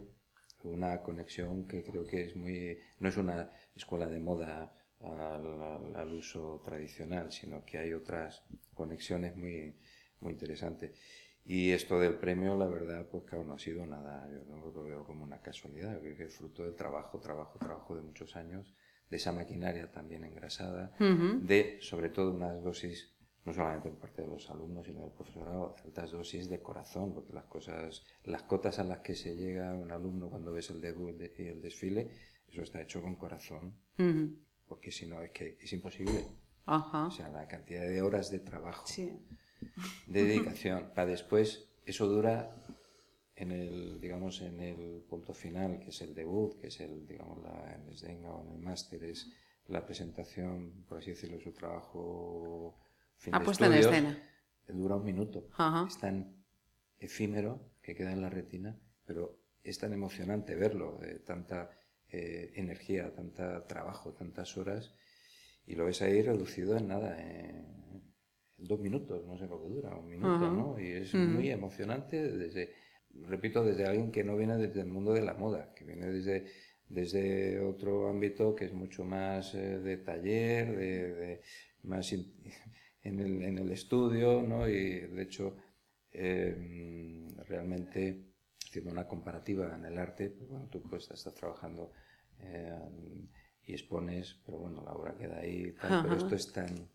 una 0.62 1.02
conexión 1.02 1.66
que 1.66 1.82
creo 1.82 2.06
que 2.06 2.24
es 2.26 2.36
muy... 2.36 2.78
no 3.00 3.08
es 3.08 3.16
una 3.16 3.50
escuela 3.74 4.06
de 4.06 4.20
moda 4.20 4.72
al, 5.00 5.20
al- 5.20 5.96
al 5.96 6.12
uso 6.12 6.60
tradicional, 6.64 7.32
sino 7.32 7.64
que 7.64 7.78
hay 7.78 7.92
otras 7.92 8.42
conexiones 8.74 9.34
muy, 9.36 9.74
muy 10.20 10.32
interesantes. 10.32 10.92
Y 11.48 11.70
esto 11.70 12.00
del 12.00 12.14
premio, 12.14 12.56
la 12.56 12.66
verdad, 12.66 13.06
pues 13.08 13.22
claro, 13.24 13.44
no 13.44 13.54
ha 13.54 13.58
sido 13.58 13.86
nada, 13.86 14.28
yo 14.32 14.44
no 14.52 14.66
lo 14.66 14.82
veo 14.82 15.04
como 15.04 15.22
una 15.22 15.40
casualidad, 15.40 16.00
creo 16.00 16.16
que 16.16 16.24
es 16.24 16.34
fruto 16.34 16.64
del 16.64 16.74
trabajo, 16.74 17.20
trabajo, 17.20 17.56
trabajo 17.60 17.94
de 17.94 18.02
muchos 18.02 18.34
años, 18.34 18.74
de 19.08 19.16
esa 19.16 19.30
maquinaria 19.30 19.92
también 19.92 20.24
engrasada, 20.24 20.92
de 20.98 21.78
sobre 21.80 22.08
todo 22.08 22.32
unas 22.32 22.60
dosis, 22.64 23.14
no 23.44 23.52
solamente 23.52 23.90
por 23.90 24.00
parte 24.00 24.22
de 24.22 24.28
los 24.28 24.50
alumnos, 24.50 24.86
sino 24.86 25.02
del 25.02 25.12
profesorado, 25.12 25.76
altas 25.84 26.10
dosis 26.10 26.50
de 26.50 26.60
corazón, 26.60 27.14
porque 27.14 27.32
las 27.32 27.44
cosas, 27.44 28.02
las 28.24 28.42
cotas 28.42 28.80
a 28.80 28.84
las 28.84 28.98
que 28.98 29.14
se 29.14 29.36
llega 29.36 29.72
un 29.72 29.92
alumno 29.92 30.28
cuando 30.28 30.52
ves 30.52 30.70
el 30.70 30.80
debut 30.80 31.14
y 31.38 31.44
el 31.44 31.62
desfile, 31.62 32.10
eso 32.48 32.62
está 32.62 32.82
hecho 32.82 33.00
con 33.00 33.14
corazón, 33.14 33.72
porque 34.66 34.90
si 34.90 35.06
no 35.06 35.22
es 35.22 35.30
que 35.30 35.56
es 35.60 35.72
imposible. 35.72 36.26
Ajá. 36.64 37.06
O 37.06 37.10
sea, 37.12 37.28
la 37.28 37.46
cantidad 37.46 37.86
de 37.86 38.02
horas 38.02 38.32
de 38.32 38.40
trabajo, 38.40 38.84
Sí. 38.88 39.12
De 40.06 40.24
dedicación, 40.24 40.90
para 40.94 41.10
después, 41.10 41.68
eso 41.84 42.06
dura 42.06 42.54
en 43.34 43.52
el, 43.52 44.00
digamos, 44.00 44.40
en 44.40 44.60
el 44.60 45.04
punto 45.08 45.34
final, 45.34 45.78
que 45.78 45.90
es 45.90 46.00
el 46.00 46.14
debut, 46.14 46.58
que 46.58 46.68
es 46.68 46.80
el, 46.80 47.06
digamos, 47.06 47.42
la, 47.42 47.74
en 47.74 47.88
el 47.88 47.96
Sdenga 47.96 48.30
o 48.30 48.42
en 48.42 48.52
el 48.52 48.58
máster, 48.58 49.04
es 49.04 49.30
la 49.68 49.84
presentación, 49.84 50.84
por 50.88 50.98
así 50.98 51.10
decirlo, 51.10 51.36
de 51.36 51.44
su 51.44 51.52
trabajo 51.52 52.78
fin 53.16 53.34
Ah, 53.34 53.38
de 53.38 53.44
puesta 53.44 53.66
en 53.66 53.72
escena. 53.74 54.22
Dura 54.68 54.96
un 54.96 55.04
minuto. 55.04 55.48
Ajá. 55.56 55.86
Es 55.88 55.98
tan 55.98 56.44
efímero 56.98 57.60
que 57.82 57.94
queda 57.94 58.12
en 58.12 58.22
la 58.22 58.30
retina, 58.30 58.76
pero 59.04 59.38
es 59.62 59.78
tan 59.78 59.92
emocionante 59.92 60.54
verlo, 60.54 60.98
de 61.00 61.18
tanta 61.18 61.70
eh, 62.08 62.52
energía, 62.54 63.12
tanta 63.12 63.66
trabajo, 63.66 64.12
tantas 64.12 64.56
horas, 64.56 64.94
y 65.66 65.74
lo 65.74 65.84
ves 65.84 66.00
ahí 66.02 66.22
reducido 66.22 66.76
en 66.76 66.88
nada, 66.88 67.20
en 67.20 67.45
dos 68.66 68.80
minutos, 68.80 69.24
no 69.26 69.36
sé 69.38 69.46
lo 69.46 69.60
que 69.62 69.68
dura, 69.68 69.94
un 69.96 70.08
minuto. 70.08 70.50
¿no? 70.50 70.78
Y 70.80 70.88
es 70.88 71.14
Ujú. 71.14 71.26
muy 71.26 71.50
emocionante 71.50 72.22
desde, 72.22 72.72
repito, 73.22 73.64
desde 73.64 73.86
alguien 73.86 74.10
que 74.12 74.24
no 74.24 74.36
viene 74.36 74.56
desde 74.56 74.80
el 74.80 74.88
mundo 74.88 75.12
de 75.12 75.22
la 75.22 75.34
moda, 75.34 75.72
que 75.74 75.84
viene 75.84 76.06
desde, 76.10 76.46
desde 76.88 77.60
otro 77.60 78.08
ámbito 78.08 78.54
que 78.54 78.66
es 78.66 78.72
mucho 78.72 79.04
más 79.04 79.54
eh, 79.54 79.78
de 79.78 79.96
taller, 79.98 80.76
de, 80.76 81.14
de- 81.14 81.40
más 81.84 82.12
in- 82.12 82.32
en, 83.02 83.20
el, 83.20 83.42
en 83.42 83.58
el 83.58 83.70
estudio, 83.72 84.42
¿no? 84.42 84.68
Y 84.68 85.00
de 85.00 85.22
hecho, 85.22 85.56
eh, 86.12 86.56
realmente, 87.48 88.32
haciendo 88.66 88.90
una 88.90 89.06
comparativa 89.06 89.74
en 89.74 89.84
el 89.84 89.98
arte, 89.98 90.30
pues 90.30 90.48
bueno, 90.50 90.68
tú 90.70 90.82
pues 90.88 91.10
estás 91.10 91.34
trabajando 91.34 91.92
eh, 92.40 92.72
y 93.64 93.72
expones, 93.72 94.40
pero 94.44 94.58
bueno, 94.58 94.82
la 94.84 94.92
obra 94.92 95.16
queda 95.16 95.38
ahí, 95.38 95.72
tal, 95.80 95.98
pero 96.00 96.16
esto 96.16 96.34
es 96.36 96.52
tan... 96.52 96.88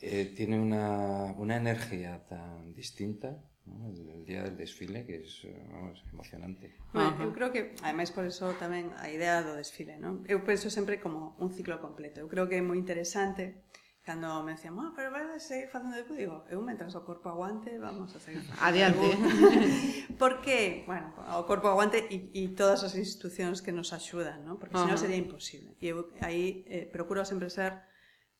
eh, 0.00 0.32
tiene 0.36 0.60
una, 0.60 1.34
una, 1.38 1.56
energía 1.56 2.24
tan 2.26 2.72
distinta. 2.74 3.36
¿no? 3.66 3.88
El, 3.90 4.08
el, 4.08 4.24
día 4.24 4.42
del 4.44 4.56
desfile 4.56 5.04
que 5.04 5.22
es 5.22 5.42
eh, 5.44 5.66
vamos, 5.72 6.04
emocionante. 6.12 6.76
Bueno, 6.92 7.18
eu 7.24 7.32
creo 7.34 7.50
que 7.50 7.74
ademais 7.82 8.14
por 8.14 8.24
eso 8.24 8.54
tamén 8.62 8.94
a 8.94 9.10
idea 9.10 9.42
do 9.42 9.58
desfile, 9.58 9.98
non? 9.98 10.22
Eu 10.30 10.46
penso 10.46 10.70
sempre 10.70 11.02
como 11.02 11.34
un 11.42 11.50
ciclo 11.50 11.82
completo. 11.82 12.22
Eu 12.22 12.30
creo 12.30 12.46
que 12.46 12.56
é 12.58 12.62
moi 12.62 12.78
interesante 12.78 13.66
cando 14.06 14.44
me 14.44 14.52
decían, 14.52 14.78
ah, 14.78 14.92
pero 14.94 15.10
vais 15.10 15.26
a 15.34 15.40
seguir 15.40 15.66
facendo 15.66 15.96
deporte, 15.96 16.22
digo, 16.22 16.44
eu 16.48 16.62
mentras 16.62 16.94
o 16.94 17.02
corpo 17.02 17.26
aguante, 17.28 17.74
vamos 17.74 18.14
a 18.14 18.20
seguir. 18.22 18.46
Adiante. 18.62 19.02
Porque, 20.22 20.86
bueno, 20.86 21.10
o 21.34 21.42
corpo 21.42 21.66
aguante 21.66 22.06
e, 22.06 22.30
e 22.30 22.54
todas 22.54 22.86
as 22.86 22.94
institucións 22.94 23.58
que 23.58 23.74
nos 23.74 23.90
axudan, 23.90 24.46
¿no? 24.46 24.62
porque 24.62 24.78
senón 24.78 24.94
sería 24.94 25.18
imposible. 25.18 25.74
E 25.82 25.90
eu 25.90 26.06
aí 26.22 26.62
eh, 26.70 26.86
procuro 26.86 27.26
sempre 27.26 27.50
ser 27.50 27.82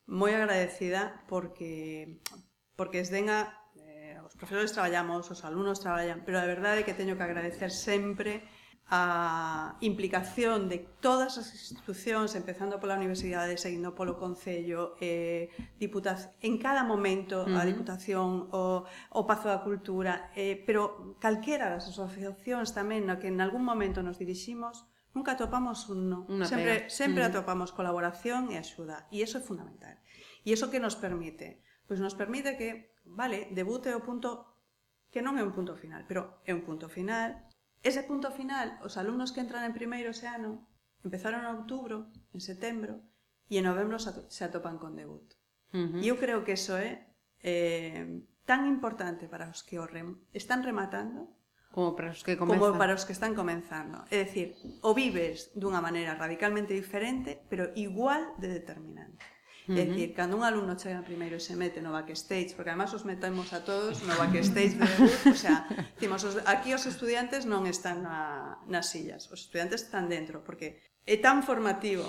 moi 0.07 0.33
agradecida 0.35 1.23
porque 1.27 2.23
porque 2.79 3.01
es 3.03 3.11
den 3.11 3.29
a, 3.31 3.59
eh, 3.83 4.19
os 4.23 4.35
profesores 4.39 4.73
traballamos, 4.73 5.31
os 5.31 5.43
alumnos 5.43 5.83
traballan, 5.83 6.23
pero 6.23 6.39
a 6.39 6.47
verdade 6.47 6.83
é 6.83 6.87
que 6.87 6.95
teño 6.95 7.19
que 7.19 7.27
agradecer 7.27 7.75
sempre 7.75 8.47
a 8.89 9.77
implicación 9.81 10.69
de 10.69 10.79
todas 11.03 11.39
as 11.43 11.51
institucións, 11.51 12.39
empezando 12.39 12.79
pola 12.79 12.95
universidade, 12.95 13.59
seguindo 13.59 13.99
polo 13.99 14.15
Concello, 14.15 14.95
eh, 15.03 15.51
diputación, 15.83 16.31
en 16.39 16.55
cada 16.63 16.87
momento 16.87 17.43
uh 17.43 17.51
-huh. 17.51 17.59
a 17.59 17.67
Diputación, 17.67 18.47
o, 18.55 18.87
o 18.87 19.21
Pazo 19.27 19.51
da 19.51 19.67
Cultura, 19.67 20.31
eh, 20.39 20.63
pero 20.63 21.19
calquera 21.19 21.67
das 21.67 21.91
asociacións 21.91 22.71
tamén 22.79 23.11
no 23.11 23.19
que 23.19 23.27
en 23.27 23.43
algún 23.43 23.67
momento 23.67 24.07
nos 24.07 24.23
diriximos, 24.23 24.87
Nunca 25.17 25.33
atopamos 25.33 25.89
un 25.89 26.11
no. 26.13 26.27
Una 26.29 26.45
sempre 26.45 26.85
pega. 26.85 26.91
sempre 26.93 27.23
mm. 27.25 27.29
atopamos 27.33 27.73
colaboración 27.73 28.53
e 28.53 28.61
axuda. 28.61 29.09
E 29.09 29.25
iso 29.25 29.41
é 29.41 29.43
fundamental. 29.43 29.97
E 30.45 30.53
iso 30.53 30.69
que 30.69 30.77
nos 30.77 30.93
permite? 31.01 31.65
Pois 31.89 32.05
nos 32.05 32.13
permite 32.13 32.61
que, 32.61 32.93
vale, 33.09 33.49
debute 33.57 33.97
o 33.97 34.05
punto 34.05 34.61
que 35.09 35.25
non 35.25 35.41
é 35.41 35.43
un 35.43 35.57
punto 35.57 35.73
final, 35.73 36.05
pero 36.05 36.45
é 36.45 36.53
un 36.53 36.61
punto 36.69 36.93
final. 36.93 37.49
Ese 37.81 38.05
punto 38.05 38.29
final, 38.29 38.77
os 38.85 39.01
alumnos 39.01 39.33
que 39.33 39.41
entran 39.41 39.65
en 39.65 39.73
primeiro 39.73 40.13
ese 40.13 40.29
ano, 40.29 40.69
empezaron 41.01 41.49
en 41.49 41.49
outubro, 41.49 42.13
en 42.37 42.45
setembro, 42.45 43.01
e 43.49 43.57
en 43.57 43.65
novembro 43.65 43.97
se 43.97 44.43
atopan 44.45 44.77
con 44.77 45.01
debut. 45.01 45.33
Uh 45.73 45.97
-huh. 45.97 46.01
E 46.05 46.13
eu 46.13 46.21
creo 46.21 46.45
que 46.45 46.61
eso 46.61 46.77
é 46.77 47.09
eh, 47.41 48.21
tan 48.45 48.69
importante 48.69 49.33
para 49.33 49.49
os 49.49 49.65
que 49.65 49.81
o 49.81 49.89
rem, 49.89 50.21
están 50.37 50.61
rematando, 50.61 51.36
Como 51.77 51.93
para 51.93 52.09
os 52.09 52.25
que 52.25 52.41
comezan. 52.41 52.57
Como 52.57 52.81
para 52.81 52.97
os 52.97 53.05
que 53.05 53.13
están 53.13 53.37
comenzando. 53.37 54.01
É 54.09 54.25
dicir, 54.25 54.57
o 54.81 54.97
vives 54.97 55.53
dunha 55.53 55.85
maneira 55.85 56.17
radicalmente 56.17 56.73
diferente, 56.73 57.45
pero 57.53 57.69
igual 57.77 58.33
de 58.41 58.49
determinante. 58.49 59.21
Uh 59.69 59.77
-huh. 59.77 59.81
É 59.81 59.85
dicir, 59.85 60.17
cando 60.17 60.41
un 60.41 60.45
alumno 60.49 60.81
chega 60.81 61.05
primeiro 61.05 61.37
e 61.37 61.43
se 61.45 61.53
mete 61.53 61.85
no 61.85 61.93
backstage, 61.93 62.57
porque 62.57 62.73
además 62.73 62.97
os 62.97 63.05
metemos 63.05 63.53
a 63.53 63.61
todos 63.61 64.01
no 64.09 64.17
backstage 64.17 64.73
de 64.73 64.89
debut, 64.89 65.21
o 65.29 65.37
sea, 65.37 65.69
decimos, 66.01 66.25
os, 66.25 66.41
aquí 66.49 66.73
os 66.73 66.89
estudiantes 66.89 67.45
non 67.45 67.69
están 67.69 68.01
na, 68.01 68.57
nas 68.65 68.89
sillas, 68.89 69.29
os 69.29 69.45
estudiantes 69.45 69.85
están 69.85 70.09
dentro, 70.09 70.41
porque 70.49 70.81
é 71.05 71.21
tan 71.21 71.45
formativo 71.45 72.09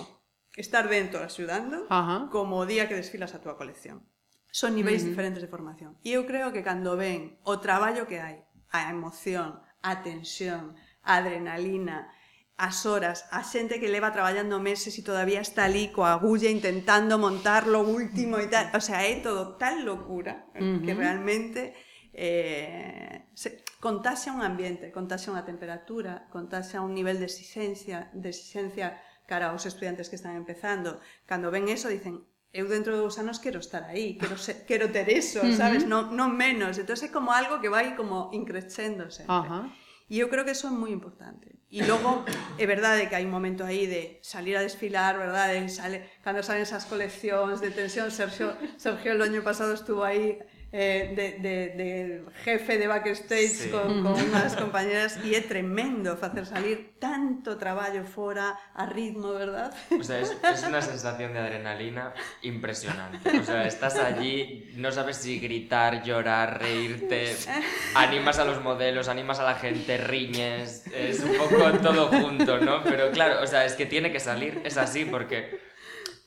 estar 0.55 0.87
dentro 0.87 1.19
axudando 1.19 1.83
uh 1.91 2.07
-huh. 2.07 2.21
como 2.31 2.55
o 2.55 2.63
día 2.63 2.87
que 2.87 2.95
desfilas 2.95 3.35
a 3.35 3.43
túa 3.43 3.59
colección. 3.59 4.07
Son 4.47 4.71
niveis 4.79 5.03
uh 5.03 5.05
-huh. 5.05 5.11
diferentes 5.11 5.43
de 5.43 5.51
formación. 5.51 5.99
E 6.07 6.15
eu 6.15 6.23
creo 6.23 6.55
que 6.55 6.63
cando 6.63 6.95
ven 6.95 7.35
o 7.43 7.59
traballo 7.59 8.07
que 8.07 8.23
hai, 8.23 8.46
a 8.71 8.89
emoción, 8.89 9.59
a 9.81 10.03
tensión, 10.03 10.75
a 11.03 11.17
adrenalina, 11.17 12.11
as 12.57 12.85
horas, 12.89 13.25
a 13.29 13.43
xente 13.45 13.79
que 13.79 13.87
leva 13.87 14.09
traballando 14.11 14.57
meses 14.59 14.97
e 14.97 15.05
todavía 15.05 15.45
está 15.45 15.69
ali 15.69 15.93
coa 15.93 16.17
agulla 16.17 16.49
intentando 16.49 17.21
montar 17.21 17.69
lo 17.69 17.85
último 17.85 18.41
e 18.41 18.49
tal, 18.49 18.73
o 18.73 18.81
sea, 18.81 19.05
é 19.05 19.21
todo 19.21 19.61
tal 19.61 19.85
locura 19.85 20.49
uh 20.57 20.59
-huh. 20.59 20.81
que 20.81 20.93
realmente 20.97 21.77
eh, 22.17 23.29
se, 23.37 23.61
contase 23.79 24.29
a 24.29 24.33
un 24.33 24.41
ambiente, 24.41 24.89
contase 24.89 25.29
a 25.29 25.37
unha 25.37 25.45
temperatura, 25.45 26.25
contase 26.33 26.73
a 26.75 26.81
un 26.81 26.97
nivel 26.97 27.21
de 27.21 27.29
exigencia, 27.29 28.09
de 28.17 28.33
exigencia 28.33 28.97
cara 29.29 29.53
aos 29.53 29.69
estudiantes 29.69 30.09
que 30.09 30.17
están 30.17 30.33
empezando. 30.33 30.97
Cando 31.29 31.53
ven 31.53 31.69
eso, 31.69 31.93
dicen, 31.93 32.25
eu 32.53 32.67
dentro 32.67 32.93
de 32.95 32.99
dous 33.03 33.17
anos 33.19 33.39
quero 33.39 33.59
estar 33.59 33.83
aí, 33.83 34.15
quero, 34.21 34.37
ser, 34.37 34.65
quero 34.65 34.89
ter 34.89 35.09
eso, 35.09 35.39
uh 35.39 35.47
-huh. 35.47 35.57
sabes? 35.57 35.83
Non, 35.83 36.15
non 36.15 36.31
menos. 36.35 36.77
Entón 36.77 36.97
é 36.99 37.09
como 37.11 37.31
algo 37.31 37.59
que 37.61 37.69
vai 37.69 37.95
como 37.95 38.29
increchéndose. 38.31 39.23
sempre. 39.23 39.35
Uh 39.35 39.45
-huh. 39.45 39.65
E 40.09 40.19
eu 40.23 40.29
creo 40.31 40.45
que 40.45 40.55
eso 40.55 40.67
é 40.67 40.71
moi 40.71 40.91
importante. 40.95 41.51
E 41.69 41.83
logo, 41.83 42.23
é 42.55 42.65
verdade 42.65 43.11
que 43.11 43.15
hai 43.19 43.27
un 43.27 43.33
momento 43.37 43.67
aí 43.67 43.91
de 43.91 44.23
salir 44.23 44.55
a 44.55 44.63
desfilar, 44.63 45.19
verdade? 45.19 45.67
Sale, 45.67 46.23
cando 46.23 46.39
salen 46.39 46.63
esas 46.63 46.87
coleccións 46.87 47.59
de 47.59 47.75
tensión, 47.75 48.07
Sergio, 48.07 48.55
Sergio 48.79 49.11
el 49.11 49.21
año 49.21 49.43
pasado 49.43 49.75
estuvo 49.75 50.07
aí 50.07 50.39
eh, 50.73 51.13
de, 51.15 51.31
de, 51.39 51.57
de 51.75 52.21
jefe 52.43 52.77
de 52.77 52.87
backstage 52.87 53.47
Sí. 53.47 53.69
con, 53.69 54.03
con 54.03 54.13
unhas 54.19 54.55
compañeras 54.59 55.15
e 55.23 55.31
é 55.33 55.41
tremendo 55.41 56.17
facer 56.19 56.43
salir 56.45 56.99
tanto 56.99 57.55
traballo 57.55 58.03
fora 58.03 58.51
a 58.75 58.83
ritmo, 58.85 59.31
verdad? 59.31 59.71
O 59.97 60.03
sea, 60.03 60.19
es, 60.19 60.35
es 60.43 60.63
una 60.67 60.81
sensación 60.81 61.31
de 61.31 61.39
adrenalina 61.39 62.13
impresionante. 62.41 63.39
O 63.39 63.43
sea, 63.43 63.65
estás 63.65 63.95
allí, 63.95 64.71
no 64.75 64.91
sabes 64.91 65.17
si 65.17 65.39
gritar, 65.39 66.03
llorar, 66.03 66.59
reírte, 66.59 67.35
animas 67.95 68.39
a 68.39 68.45
los 68.45 68.61
modelos, 68.61 69.07
animas 69.07 69.39
a 69.39 69.43
la 69.43 69.55
gente, 69.55 69.97
riñes, 69.97 70.85
es 70.93 71.21
un 71.21 71.37
poco 71.37 71.71
todo 71.79 72.07
junto, 72.07 72.59
¿no? 72.59 72.83
Pero 72.83 73.11
claro, 73.11 73.41
o 73.41 73.47
sea, 73.47 73.65
es 73.65 73.73
que 73.73 73.85
tiene 73.85 74.11
que 74.11 74.19
salir, 74.19 74.61
es 74.65 74.77
así, 74.77 75.05
porque 75.05 75.59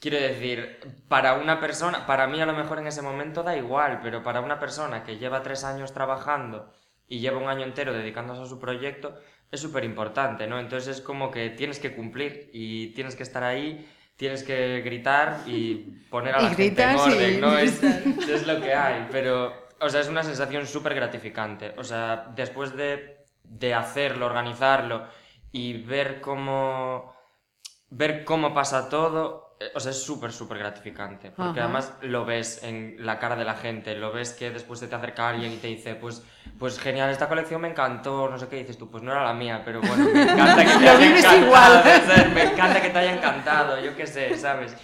quiero 0.00 0.16
decir, 0.16 0.80
para 1.08 1.34
una 1.34 1.60
persona, 1.60 2.06
para 2.06 2.26
mí 2.26 2.40
a 2.40 2.46
lo 2.46 2.54
mejor 2.54 2.78
en 2.78 2.86
ese 2.86 3.02
momento 3.02 3.42
da 3.42 3.56
igual, 3.56 4.00
pero 4.02 4.22
para 4.22 4.40
una 4.40 4.58
persona 4.58 5.04
que 5.04 5.18
lleva 5.18 5.42
tres 5.42 5.62
años 5.62 5.92
trabajando 5.92 6.72
y 7.06 7.20
lleva 7.20 7.38
un 7.38 7.48
año 7.48 7.64
entero 7.64 7.92
dedicándose 7.92 8.42
a 8.42 8.46
su 8.46 8.58
proyecto, 8.58 9.14
es 9.52 9.60
súper 9.60 9.84
importante, 9.84 10.46
¿no? 10.46 10.58
Entonces 10.58 10.96
es 10.96 11.02
como 11.02 11.30
que 11.30 11.50
tienes 11.50 11.78
que 11.78 11.94
cumplir 11.94 12.50
y 12.52 12.88
tienes 12.94 13.14
que 13.14 13.24
estar 13.24 13.42
ahí, 13.42 13.88
tienes 14.16 14.42
que 14.42 14.80
gritar 14.80 15.40
y 15.46 15.74
poner 16.10 16.34
a 16.34 16.40
Y 16.40 16.42
la 16.44 16.54
gente 16.54 16.82
en 16.82 16.96
orden, 16.96 17.40
¿no? 17.40 17.58
Es, 17.58 17.82
es 17.82 18.46
lo 18.46 18.60
que 18.60 18.72
hay, 18.72 19.06
pero, 19.10 19.68
o 19.80 19.88
sea, 19.88 20.00
es 20.00 20.08
una 20.08 20.22
sensación 20.22 20.66
súper 20.66 20.94
gratificante. 20.94 21.74
O 21.76 21.84
sea, 21.84 22.32
después 22.34 22.74
de, 22.74 23.24
de 23.44 23.74
hacerlo, 23.74 24.26
organizarlo 24.26 25.06
y 25.52 25.82
ver 25.82 26.20
cómo, 26.20 27.14
ver 27.90 28.24
cómo 28.24 28.54
pasa 28.54 28.88
todo, 28.88 29.49
o 29.74 29.80
sea, 29.80 29.90
es 29.90 30.02
súper, 30.02 30.32
súper 30.32 30.58
gratificante. 30.58 31.30
Porque 31.30 31.60
Ajá. 31.60 31.64
además 31.64 31.92
lo 32.02 32.24
ves 32.24 32.62
en 32.62 32.96
la 33.04 33.18
cara 33.18 33.36
de 33.36 33.44
la 33.44 33.54
gente, 33.54 33.94
lo 33.94 34.10
ves 34.12 34.32
que 34.32 34.50
después 34.50 34.80
se 34.80 34.88
te 34.88 34.94
acerca 34.94 35.28
alguien 35.28 35.52
y 35.52 35.56
te 35.56 35.66
dice, 35.66 35.94
pues, 35.94 36.22
pues 36.58 36.78
genial, 36.78 37.10
esta 37.10 37.28
colección 37.28 37.60
me 37.60 37.68
encantó, 37.68 38.28
no 38.28 38.38
sé 38.38 38.48
qué, 38.48 38.56
dices 38.56 38.78
tú, 38.78 38.90
pues 38.90 39.02
no 39.02 39.12
era 39.12 39.22
la 39.24 39.34
mía, 39.34 39.62
pero 39.64 39.80
bueno, 39.82 40.04
me 40.12 40.22
encanta 40.22 40.64
que 40.64 40.70
te 40.78 40.88
haya 40.88 41.06
encantado, 41.18 41.46
igual. 41.46 41.82
¿sabes? 42.06 42.32
me 42.32 42.42
encanta 42.44 42.82
que 42.82 42.90
te 42.90 42.98
haya 42.98 43.14
encantado, 43.16 43.80
yo 43.80 43.94
qué 43.96 44.06
sé, 44.06 44.36
¿sabes? 44.36 44.74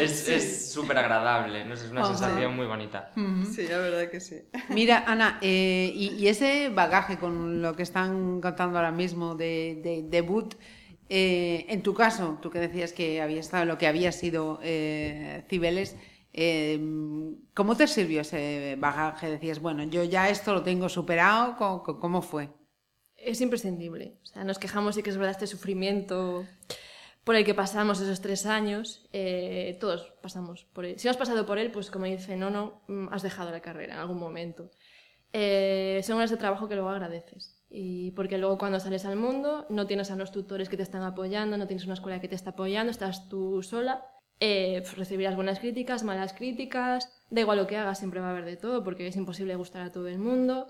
Es 0.00 0.28
es 0.28 0.72
súper 0.72 0.98
agradable, 0.98 1.64
no 1.64 1.76
sé, 1.76 1.84
es 1.84 1.90
una 1.92 2.00
Ajá. 2.00 2.14
sensación 2.16 2.56
muy 2.56 2.66
bonita. 2.66 3.10
Sí, 3.54 3.70
a 3.70 3.78
verdade 3.78 4.10
que 4.10 4.20
sí. 4.20 4.36
Mira, 4.70 5.04
Ana, 5.06 5.38
eh, 5.40 5.92
y, 5.94 6.14
y 6.14 6.28
ese 6.28 6.70
bagaje 6.70 7.18
con 7.18 7.62
lo 7.62 7.76
que 7.76 7.82
están 7.84 8.40
contando 8.40 8.78
ahora 8.78 8.90
mismo 8.90 9.34
de, 9.34 9.80
de 9.82 10.02
debut, 10.04 10.54
eh, 11.08 11.66
en 11.68 11.82
tu 11.82 11.94
caso, 11.94 12.38
tú 12.40 12.50
que 12.50 12.58
decías 12.58 12.92
que 12.92 13.20
había 13.20 13.40
estado 13.40 13.64
lo 13.64 13.78
que 13.78 13.86
había 13.86 14.12
sido 14.12 14.58
eh, 14.62 15.44
Cibeles, 15.48 15.96
eh, 16.32 16.80
¿cómo 17.52 17.76
te 17.76 17.86
sirvió 17.86 18.22
ese 18.22 18.76
bagaje? 18.78 19.30
Decías, 19.30 19.60
bueno, 19.60 19.84
yo 19.84 20.04
ya 20.04 20.28
esto 20.28 20.54
lo 20.54 20.62
tengo 20.62 20.88
superado, 20.88 21.56
¿cómo, 21.84 22.22
fue? 22.22 22.50
Es 23.16 23.40
imprescindible. 23.40 24.18
O 24.22 24.26
sea, 24.26 24.44
nos 24.44 24.58
quejamos 24.58 24.96
y 24.96 25.02
que 25.02 25.10
es 25.10 25.16
verdad 25.16 25.32
este 25.32 25.46
sufrimiento 25.46 26.44
por 27.22 27.36
el 27.36 27.44
que 27.44 27.54
pasamos 27.54 28.00
esos 28.00 28.20
tres 28.20 28.46
años. 28.46 29.08
todos 29.80 30.12
pasamos 30.22 30.64
por 30.72 30.84
él. 30.84 30.98
Si 30.98 31.06
no 31.06 31.10
has 31.10 31.16
pasado 31.16 31.46
por 31.46 31.58
él, 31.58 31.70
pues 31.70 31.90
como 31.90 32.06
dice 32.06 32.36
Nono, 32.36 32.82
mm, 32.88 33.08
has 33.12 33.22
dejado 33.22 33.50
la 33.50 33.60
carrera 33.60 33.94
en 33.94 34.00
algún 34.00 34.18
momento. 34.18 34.70
Son 35.32 36.16
horas 36.16 36.30
de 36.30 36.36
trabajo 36.36 36.68
que 36.68 36.74
luego 36.74 36.90
agradeces. 36.90 37.63
Y 37.76 38.12
porque 38.12 38.38
luego 38.38 38.56
cuando 38.56 38.78
sales 38.78 39.04
al 39.04 39.16
mundo 39.16 39.66
no 39.68 39.86
tienes 39.86 40.12
a 40.12 40.16
los 40.16 40.30
tutores 40.30 40.68
que 40.68 40.76
te 40.76 40.84
están 40.84 41.02
apoyando, 41.02 41.58
no 41.58 41.66
tienes 41.66 41.86
una 41.86 41.94
escuela 41.94 42.20
que 42.20 42.28
te 42.28 42.36
está 42.36 42.50
apoyando, 42.50 42.90
estás 42.90 43.28
tú 43.28 43.62
sola. 43.62 44.06
Eh, 44.40 44.80
pues 44.82 44.96
recibirás 44.96 45.36
buenas 45.36 45.58
críticas, 45.58 46.04
malas 46.04 46.32
críticas, 46.32 47.12
da 47.30 47.40
igual 47.40 47.58
lo 47.58 47.66
que 47.66 47.76
hagas, 47.76 47.98
siempre 47.98 48.20
va 48.20 48.28
a 48.28 48.30
haber 48.30 48.44
de 48.44 48.56
todo 48.56 48.82
porque 48.82 49.06
es 49.06 49.16
imposible 49.16 49.54
gustar 49.54 49.82
a 49.82 49.92
todo 49.92 50.08
el 50.08 50.18
mundo 50.18 50.66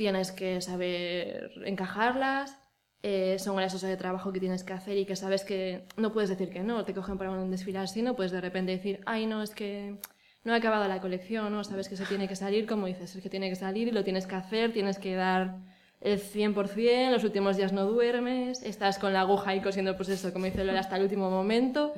tienes 0.00 0.32
que 0.32 0.62
saber 0.62 1.50
encajarlas, 1.66 2.58
eh, 3.02 3.38
son 3.38 3.58
horas 3.58 3.78
de 3.78 3.96
trabajo 3.98 4.32
que 4.32 4.40
tienes 4.40 4.64
que 4.64 4.72
hacer 4.72 4.96
y 4.96 5.04
que 5.04 5.14
sabes 5.14 5.44
que 5.44 5.86
no 5.98 6.10
puedes 6.10 6.30
decir 6.30 6.48
que 6.48 6.62
no, 6.62 6.86
te 6.86 6.94
cogen 6.94 7.18
para 7.18 7.30
un 7.30 7.50
desfilar 7.50 7.84
así, 7.84 8.00
no 8.00 8.16
puedes 8.16 8.32
de 8.32 8.40
repente 8.40 8.72
decir, 8.72 9.00
ay 9.04 9.26
no, 9.26 9.42
es 9.42 9.50
que 9.50 9.98
no 10.42 10.54
he 10.54 10.56
acabado 10.56 10.88
la 10.88 11.02
colección, 11.02 11.52
¿no? 11.52 11.64
sabes 11.64 11.90
que 11.90 11.98
se 11.98 12.06
tiene 12.06 12.28
que 12.28 12.34
salir, 12.34 12.66
como 12.66 12.86
dices, 12.86 13.14
es 13.14 13.22
que 13.22 13.28
tiene 13.28 13.50
que 13.50 13.56
salir 13.56 13.88
y 13.88 13.90
lo 13.90 14.02
tienes 14.02 14.26
que 14.26 14.36
hacer, 14.36 14.72
tienes 14.72 14.98
que 14.98 15.14
dar 15.14 15.58
el 16.00 16.18
100%, 16.20 17.10
los 17.10 17.24
últimos 17.24 17.56
días 17.56 17.72
no 17.72 17.84
duermes, 17.86 18.62
estás 18.62 18.98
con 18.98 19.12
la 19.12 19.20
aguja 19.20 19.50
ahí 19.50 19.60
cosiendo, 19.60 19.96
pues 19.96 20.08
eso, 20.08 20.32
como 20.32 20.46
dice 20.46 20.64
Lola, 20.64 20.80
hasta 20.80 20.96
el 20.96 21.02
último 21.02 21.30
momento, 21.30 21.92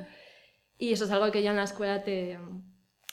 y 0.77 0.91
eso 0.93 1.05
es 1.05 1.11
algo 1.11 1.31
que 1.31 1.41
ya 1.41 1.51
en 1.51 1.57
la 1.57 1.63
escuela 1.63 2.03
te, 2.03 2.37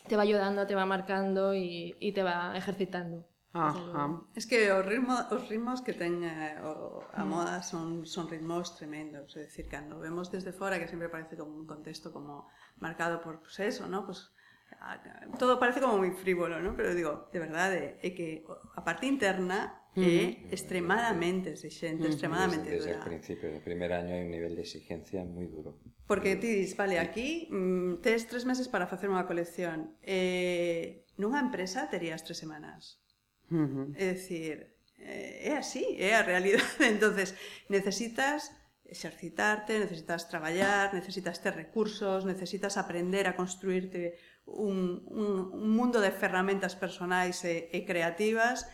te 0.08 0.16
va 0.16 0.22
ayudando, 0.22 0.66
te 0.66 0.74
va 0.74 0.86
marcando 0.86 1.54
y, 1.54 1.96
y 2.00 2.12
te 2.12 2.22
va 2.22 2.56
ejercitando. 2.56 3.26
Ajá. 3.52 4.20
Es 4.36 4.46
que 4.46 4.70
os, 4.70 4.86
ritmo, 4.86 5.16
os 5.30 5.48
ritmos 5.48 5.82
que 5.82 5.92
ten 5.92 6.22
o, 6.62 7.02
a 7.12 7.24
moda 7.24 7.62
son, 7.62 8.06
son 8.06 8.28
ritmos 8.30 8.76
tremendos, 8.78 9.34
é 9.34 9.42
dicir, 9.42 9.66
cando 9.66 9.98
vemos 9.98 10.30
desde 10.30 10.52
fora 10.54 10.78
que 10.78 10.86
sempre 10.86 11.10
parece 11.10 11.34
como 11.36 11.58
un 11.58 11.66
contexto 11.66 12.12
como 12.14 12.46
marcado 12.78 13.20
por 13.20 13.42
pues 13.42 13.58
eso, 13.58 13.88
¿no? 13.90 14.06
Pues, 14.06 14.30
a- 14.78 15.02
todo 15.34 15.58
parece 15.58 15.82
como 15.82 15.98
moi 15.98 16.14
frívolo, 16.14 16.62
¿no? 16.62 16.78
Pero 16.78 16.94
digo, 16.94 17.26
de 17.34 17.40
verdade, 17.42 17.98
é 18.06 18.14
que 18.14 18.46
a 18.78 18.86
parte 18.86 19.10
interna 19.10 19.79
mm. 19.96 20.02
é 20.02 20.54
extremadamente 20.54 21.50
exigente, 21.50 22.06
mm. 22.06 22.12
extremadamente 22.12 22.70
desde, 22.70 22.92
dura. 22.92 22.98
Desde 22.98 23.00
o 23.00 23.08
principio, 23.10 23.46
o 23.56 23.62
primer 23.62 23.90
año 23.92 24.14
hai 24.14 24.22
un 24.22 24.30
nivel 24.30 24.54
de 24.54 24.62
exigencia 24.62 25.24
moi 25.26 25.46
duro. 25.50 25.78
Porque 26.06 26.36
ti 26.38 26.62
dis, 26.62 26.74
vale, 26.74 26.98
aquí 26.98 27.46
mm, 27.50 28.02
tes 28.02 28.26
tres 28.26 28.46
meses 28.46 28.66
para 28.70 28.86
facer 28.86 29.10
unha 29.10 29.26
colección. 29.26 29.94
Eh, 30.02 31.06
nunha 31.18 31.42
empresa 31.42 31.90
terías 31.90 32.22
tres 32.22 32.38
semanas. 32.38 33.02
Uh 33.50 33.66
-huh. 33.66 33.86
É 33.98 34.14
dicir, 34.14 34.78
eh, 34.98 35.50
é 35.50 35.58
así, 35.58 35.98
é 35.98 36.14
a 36.14 36.22
realidade. 36.22 36.66
entonces 36.94 37.34
necesitas 37.66 38.54
exercitarte, 38.90 39.78
necesitas 39.78 40.28
traballar, 40.28 40.92
necesitas 40.94 41.38
ter 41.38 41.54
recursos, 41.54 42.26
necesitas 42.26 42.76
aprender 42.76 43.30
a 43.30 43.36
construirte 43.36 44.18
un, 44.46 45.06
un, 45.06 45.50
un 45.54 45.70
mundo 45.70 46.00
de 46.00 46.10
ferramentas 46.10 46.74
personais 46.74 47.44
e, 47.46 47.70
e 47.70 47.86
creativas 47.86 48.66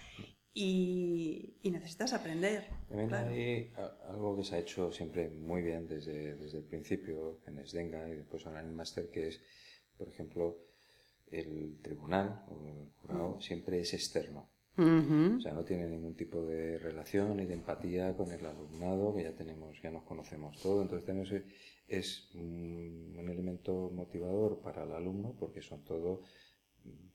e, 0.57 1.61
e 1.63 1.69
necesitas 1.71 2.17
aprender. 2.17 2.65
También 2.89 3.09
claro. 3.09 3.29
hay 3.29 3.71
algo 4.09 4.37
que 4.37 4.45
se 4.45 4.57
ha 4.57 4.59
hecho 4.59 4.91
siempre 4.91 5.29
muy 5.29 5.61
bien 5.61 5.87
desde, 5.87 6.35
desde 6.37 6.59
el 6.59 6.65
principio 6.65 7.41
en 7.47 7.59
Esdenga 7.59 8.09
y 8.09 8.17
después 8.17 8.47
ahora 8.47 8.61
en 8.61 8.69
el 8.69 8.73
máster, 8.73 9.11
que 9.11 9.29
es, 9.29 9.41
por 9.99 10.09
ejemplo, 10.09 10.57
el 11.31 11.79
tribunal 11.83 12.45
o 12.49 12.67
el 12.67 12.91
jurado 12.97 13.41
siempre 13.41 13.81
es 13.81 13.93
externo. 13.93 14.49
Ujú. 14.79 15.37
O 15.39 15.41
sea, 15.41 15.53
no 15.53 15.65
tiene 15.65 15.89
ningún 15.89 16.15
tipo 16.15 16.43
de 16.45 16.79
relación 16.79 17.37
ni 17.37 17.47
de 17.47 17.55
empatía 17.55 18.17
con 18.17 18.31
el 18.31 18.45
alumnado, 18.45 19.15
que 19.15 19.25
ya 19.25 19.35
tenemos, 19.35 19.81
ya 19.83 19.91
nos 19.91 20.05
conocemos 20.05 20.59
todo. 20.61 20.83
Entonces 20.83 21.05
tenemos, 21.05 21.33
es 21.87 22.31
un, 22.35 23.15
un 23.19 23.29
elemento 23.29 23.91
motivador 23.91 24.61
para 24.61 24.85
el 24.85 24.93
alumno 24.93 25.35
porque 25.39 25.61
son 25.61 25.85
todo 25.85 26.23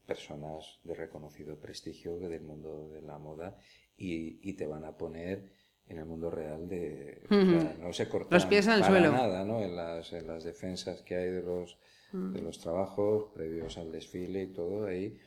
personas 0.05 0.79
de 0.83 0.95
reconocido 0.95 1.59
prestigio 1.59 2.17
del 2.17 2.41
mundo 2.41 2.89
de 2.89 3.01
la 3.01 3.17
moda 3.17 3.57
y, 3.97 4.39
y 4.47 4.53
te 4.53 4.65
van 4.65 4.83
a 4.85 4.97
poner 4.97 5.51
en 5.87 5.97
el 5.97 6.05
mundo 6.05 6.31
real 6.31 6.67
de... 6.67 7.23
o 7.25 7.27
sea, 7.29 7.73
Ujú. 7.73 7.81
no 7.81 7.93
se 7.93 8.07
cortan 8.07 8.35
Los 8.37 8.45
pies 8.45 8.65
para 8.65 8.85
suelo. 8.85 9.11
nada, 9.11 9.43
¿no? 9.43 9.61
En 9.61 9.75
las, 9.75 10.13
en 10.13 10.27
las 10.27 10.43
defensas 10.43 11.01
que 11.01 11.15
hay 11.15 11.29
de 11.29 11.41
los, 11.41 11.77
de 12.13 12.41
los 12.41 12.59
trabajos 12.59 13.31
previos 13.33 13.77
al 13.77 13.91
desfile 13.91 14.43
y 14.43 14.47
todo, 14.53 14.85
ahí 14.85 15.17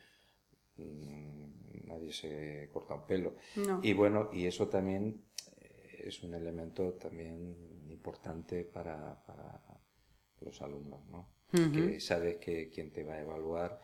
mm, 0.77 1.87
nadie 1.87 2.11
se 2.11 2.69
corta 2.73 2.95
un 2.95 3.05
pelo. 3.05 3.35
No. 3.55 3.79
Y 3.83 3.93
bueno, 3.93 4.29
y 4.33 4.45
eso 4.47 4.67
también 4.67 5.21
eh, 5.57 6.03
es 6.05 6.23
un 6.23 6.33
elemento 6.33 6.93
también 6.93 7.55
importante 7.89 8.65
para, 8.65 9.23
para, 9.25 9.61
los 10.41 10.61
alumnos, 10.61 11.05
¿no? 11.07 11.29
Que 11.51 12.01
sabes 12.01 12.35
que 12.37 12.69
quien 12.69 12.91
te 12.91 13.03
va 13.03 13.13
a 13.13 13.21
evaluar, 13.21 13.79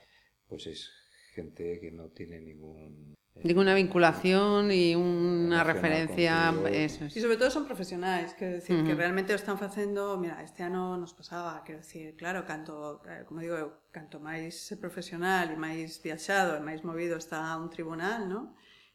pues 0.52 0.68
es 0.68 0.92
gente 1.34 1.80
que 1.80 1.92
no 1.92 2.10
tiene 2.10 2.42
ningún 2.42 3.16
eh, 3.36 3.42
ninguna 3.46 3.74
vinculación 3.74 4.70
y 4.70 4.96
una 4.96 5.64
referencia. 5.64 6.54
Eso 6.70 7.06
es. 7.06 7.16
Y 7.16 7.22
sobre 7.22 7.38
todo 7.38 7.50
son 7.50 7.66
profesionais, 7.66 8.34
quero 8.34 8.56
decir, 8.56 8.76
uh 8.76 8.80
-huh. 8.80 8.88
que 8.88 8.94
realmente 8.94 9.32
o 9.32 9.38
están 9.38 9.58
facendo, 9.58 10.18
mira, 10.18 10.44
este 10.44 10.64
ano 10.64 10.98
nos 10.98 11.14
pasaba, 11.14 11.64
quero 11.64 11.80
decir, 11.80 12.18
claro, 12.18 12.46
canto, 12.46 13.02
eh, 13.08 13.24
como 13.26 13.40
digo, 13.40 13.88
canto 13.92 14.20
máis 14.20 14.76
profesional 14.84 15.46
e 15.52 15.56
máis 15.56 16.04
viaxado 16.04 16.60
e 16.60 16.62
máis 16.62 16.84
movido 16.84 17.16
está 17.16 17.56
un 17.56 17.70
tribunal, 17.72 18.28
¿no? 18.28 18.42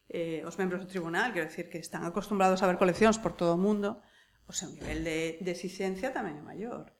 Eh, 0.07 0.45
os 0.45 0.55
membros 0.61 0.79
do 0.85 0.87
tribunal, 0.87 1.33
quero 1.33 1.49
decir, 1.49 1.73
que 1.73 1.81
están 1.81 2.05
acostumbrados 2.05 2.61
a 2.61 2.69
ver 2.69 2.77
coleccións 2.77 3.17
por 3.17 3.33
todo 3.33 3.57
o 3.57 3.63
mundo, 3.65 4.05
o 4.45 4.53
seu 4.53 4.69
nivel 4.69 5.01
de, 5.01 5.41
de 5.41 5.51
exigencia 5.57 6.13
tamén 6.13 6.37
é 6.37 6.45
maior. 6.45 6.93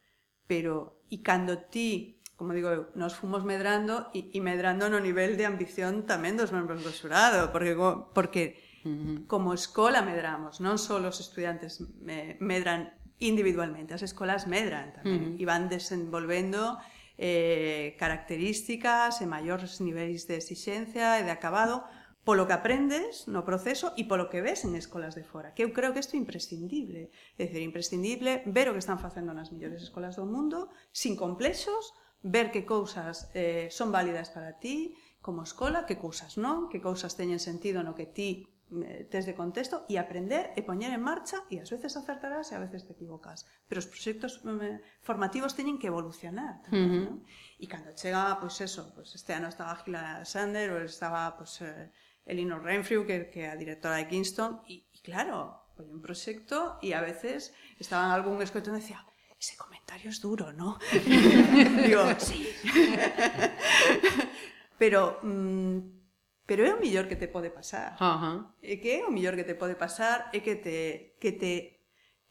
Pero, 0.50 1.06
e 1.14 1.22
cando 1.22 1.70
ti 1.70 2.17
como 2.38 2.54
digo 2.54 2.70
eu, 2.70 2.82
nos 2.94 3.18
fomos 3.18 3.42
medrando 3.42 4.14
e, 4.14 4.30
e 4.30 4.40
medrando 4.40 4.88
no 4.88 5.02
nivel 5.02 5.36
de 5.36 5.50
ambición 5.50 6.06
tamén 6.06 6.38
dos 6.38 6.54
membros 6.54 6.86
do 6.86 6.94
xurado, 6.94 7.50
porque 7.50 7.74
porque 8.14 8.44
como 9.28 9.52
escola 9.52 10.06
medramos, 10.06 10.64
non 10.64 10.80
só 10.80 11.02
os 11.02 11.18
estudiantes 11.20 11.84
medran 12.40 12.94
individualmente, 13.18 13.98
as 13.98 14.06
escolas 14.06 14.46
medran 14.46 14.94
tamén 14.94 15.20
uh 15.20 15.28
-huh. 15.34 15.42
e 15.42 15.44
van 15.50 15.68
desenvolvendo 15.68 16.78
eh, 17.18 17.98
características 17.98 19.20
e 19.20 19.26
maiores 19.26 19.82
niveis 19.82 20.30
de 20.30 20.38
exixencia 20.38 21.18
e 21.18 21.26
de 21.26 21.34
acabado 21.34 21.84
polo 22.22 22.46
que 22.46 22.54
aprendes 22.54 23.26
no 23.32 23.48
proceso 23.48 23.96
e 23.96 24.04
polo 24.04 24.28
que 24.28 24.44
ves 24.44 24.68
en 24.68 24.76
escolas 24.76 25.16
de 25.16 25.24
fora, 25.24 25.56
que 25.56 25.64
eu 25.64 25.72
creo 25.72 25.96
que 25.96 26.04
isto 26.04 26.14
é 26.14 26.22
imprescindible. 26.22 27.10
É 27.40 27.48
dicir, 27.48 27.64
imprescindible 27.64 28.44
ver 28.52 28.68
o 28.68 28.76
que 28.76 28.84
están 28.84 29.00
facendo 29.00 29.32
nas 29.32 29.50
mellores 29.50 29.80
escolas 29.80 30.20
do 30.20 30.28
mundo, 30.28 30.68
sin 30.92 31.16
complexos, 31.16 31.96
ver 32.22 32.52
que 32.52 32.66
cousas 32.66 33.30
eh, 33.34 33.68
son 33.72 33.92
válidas 33.92 34.30
para 34.30 34.58
ti 34.58 34.96
como 35.22 35.44
escola, 35.44 35.86
que 35.86 35.98
cousas 35.98 36.38
non, 36.38 36.72
que 36.72 36.80
cousas 36.80 37.20
teñen 37.20 37.42
sentido 37.44 37.84
no 37.84 37.94
que 37.94 38.08
ti 38.08 38.48
eh, 38.68 39.08
tes 39.08 39.26
de 39.26 39.36
contexto 39.36 39.88
e 39.88 39.96
aprender 39.96 40.52
e 40.56 40.62
poñer 40.64 40.92
en 40.92 41.04
marcha 41.04 41.44
e 41.48 41.60
ás 41.60 41.72
veces 41.72 41.96
acertarás 41.96 42.52
e 42.52 42.56
ás 42.56 42.64
veces 42.64 42.84
te 42.84 42.96
equivocas. 42.96 43.48
Pero 43.68 43.80
os 43.80 43.88
proxectos 43.88 44.44
eh, 44.44 44.80
formativos 45.04 45.56
teñen 45.56 45.80
que 45.80 45.88
evolucionar 45.88 46.64
tamén, 46.68 46.84
uh 46.84 46.92
-huh. 46.92 47.06
non? 47.08 47.18
E 47.60 47.66
cando 47.72 47.96
chega, 47.96 48.36
pois 48.40 48.60
eso, 48.60 48.92
pois 48.92 49.12
este 49.16 49.32
ano 49.32 49.48
estaba 49.48 49.78
Gila 49.80 50.24
Sander 50.28 50.72
ou 50.76 50.84
estaba 50.84 51.36
pois 51.40 51.64
eh, 51.64 51.92
Elinor 52.28 52.60
Renfrew, 52.64 53.08
que, 53.08 53.32
que 53.32 53.48
é 53.48 53.50
a 53.52 53.60
directora 53.60 54.04
de 54.04 54.08
Kingston, 54.12 54.60
e, 54.68 54.84
e 54.92 55.00
claro, 55.00 55.64
foi 55.76 55.88
un 55.88 56.04
proxecto 56.04 56.76
e 56.84 56.92
a 56.92 57.00
veces 57.00 57.56
estaban 57.80 58.12
algún 58.12 58.44
escoito 58.44 58.68
e 58.72 58.80
decía, 58.80 59.00
ese 59.40 59.56
comentario 59.56 60.10
es 60.10 60.22
duro, 60.22 60.52
¿no? 60.54 60.80
Digo, 61.86 62.04
sí. 62.18 62.48
pero, 64.78 65.20
mm, 65.22 65.78
pero 66.46 66.66
é 66.66 66.74
o 66.74 66.80
millor 66.82 67.08
que 67.08 67.16
te 67.16 67.28
pode 67.28 67.50
pasar. 67.50 67.94
Uh 68.02 68.18
-huh. 68.18 68.38
E 68.62 68.82
que 68.82 69.00
é 69.00 69.06
o 69.06 69.14
millor 69.14 69.36
que 69.38 69.46
te 69.46 69.54
pode 69.54 69.76
pasar 69.76 70.30
é 70.34 70.42
que 70.42 70.56
te, 70.56 71.18
que 71.22 71.32
te 71.32 71.78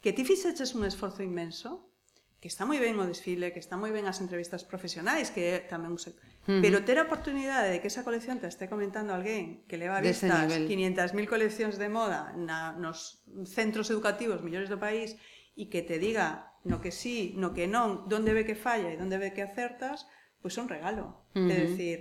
que 0.01 0.13
ti 0.13 0.23
fixeches 0.25 0.75
un 0.75 0.85
esforzo 0.85 1.23
inmenso, 1.23 1.91
que 2.39 2.49
está 2.49 2.63
moi 2.63 2.79
ben 2.79 2.95
o 2.95 3.07
desfile, 3.09 3.51
que 3.51 3.59
está 3.59 3.75
moi 3.75 3.91
ben 3.91 4.07
as 4.07 4.23
entrevistas 4.23 4.63
profesionais, 4.63 5.35
que 5.35 5.67
tamén 5.67 5.95
un 5.95 6.01
Uh 6.47 6.55
-huh. 6.55 6.63
Pero 6.63 6.87
ter 6.87 6.99
a 7.03 7.11
oportunidade 7.11 7.75
de 7.75 7.79
que 7.83 7.91
esa 7.91 8.07
colección 8.07 8.39
te 8.39 8.47
esté 8.47 8.71
comentando 8.71 9.11
alguén 9.11 9.67
que 9.67 9.75
leva 9.75 9.99
vistas 9.99 10.47
500.000 10.47 11.27
coleccións 11.27 11.75
de 11.75 11.91
moda 11.91 12.31
na, 12.39 12.71
nos 12.79 13.27
centros 13.51 13.91
educativos 13.91 14.47
millores 14.47 14.71
do 14.71 14.79
país 14.79 15.19
e 15.59 15.67
que 15.67 15.83
te 15.83 15.99
diga 15.99 16.55
no 16.67 16.83
que 16.83 16.91
sí, 16.91 17.33
no 17.39 17.55
que 17.55 17.71
non, 17.71 18.11
donde 18.11 18.35
ve 18.35 18.43
que 18.43 18.59
falla 18.59 18.91
e 18.91 18.99
donde 18.99 19.17
ve 19.23 19.31
que 19.31 19.47
acertas, 19.47 20.11
pois 20.43 20.55
pues 20.55 20.59
é 20.59 20.61
un 20.67 20.71
regalo. 20.71 21.05
Uh 21.39 21.47
-huh. 21.47 21.55
É 21.55 21.57
dicir, 21.71 21.99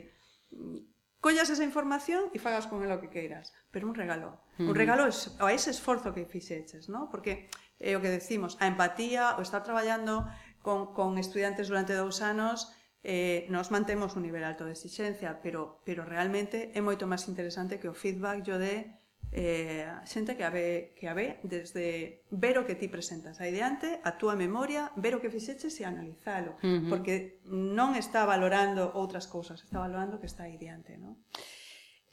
mm, 0.51 1.21
collas 1.21 1.49
esa 1.53 1.63
información 1.63 2.33
e 2.33 2.41
fagas 2.41 2.65
con 2.65 2.81
ela 2.81 2.97
o 2.97 3.01
que 3.01 3.13
queiras, 3.13 3.53
pero 3.69 3.85
un 3.85 3.93
regalo. 3.93 4.41
Uh 4.57 4.65
-huh. 4.65 4.69
Un 4.73 4.75
regalo 4.75 5.05
es, 5.05 5.37
a 5.37 5.53
ese 5.53 5.69
esforzo 5.69 6.13
que 6.13 6.25
fixeches, 6.25 6.89
¿no? 6.89 7.09
Porque 7.13 7.49
eh, 7.77 7.93
é 7.93 7.97
o 7.97 8.01
que 8.01 8.09
decimos, 8.09 8.57
a 8.57 8.65
empatía, 8.65 9.37
o 9.37 9.41
estar 9.45 9.61
traballando 9.61 10.25
con, 10.65 10.97
con 10.97 11.17
estudiantes 11.21 11.69
durante 11.69 11.93
dous 11.93 12.25
anos, 12.25 12.73
eh, 13.05 13.45
nos 13.53 13.69
mantemos 13.69 14.17
un 14.17 14.23
nivel 14.25 14.43
alto 14.43 14.65
de 14.65 14.73
exigencia, 14.73 15.39
pero, 15.45 15.81
pero 15.85 16.01
realmente 16.05 16.73
é 16.73 16.81
moito 16.81 17.05
máis 17.05 17.29
interesante 17.29 17.77
que 17.77 17.85
o 17.85 17.93
feedback 17.93 18.41
yo 18.41 18.57
de 18.57 18.89
eh, 19.35 19.83
xente 20.07 20.39
que 20.39 20.47
a 20.47 20.49
ve, 20.49 20.95
que 20.95 21.11
a 21.11 21.13
ve 21.13 21.43
desde 21.43 22.23
ver 22.31 22.55
o 22.55 22.63
que 22.63 22.79
ti 22.79 22.87
presentas 22.87 23.43
aí 23.43 23.51
diante, 23.51 23.99
a 24.07 24.15
túa 24.15 24.39
memoria, 24.39 24.95
ver 24.95 25.11
o 25.11 25.19
que 25.19 25.27
fixeches 25.27 25.75
e 25.75 25.83
analizalo, 25.83 26.55
porque 26.87 27.43
non 27.43 27.99
está 27.99 28.23
valorando 28.23 28.95
outras 28.95 29.27
cousas, 29.27 29.59
está 29.59 29.83
valorando 29.83 30.15
o 30.15 30.21
que 30.23 30.31
está 30.31 30.47
aí 30.47 30.55
diante, 30.55 30.95
¿no? 30.95 31.19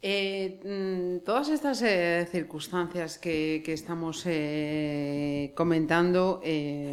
Eh, 0.03 0.59
mm, 0.67 1.23
todas 1.23 1.47
estas 1.55 1.79
eh, 1.87 2.27
circunstancias 2.27 3.23
que, 3.23 3.63
que 3.63 3.73
estamos 3.73 4.27
eh, 4.27 5.55
comentando, 5.55 6.43
eh, 6.43 6.91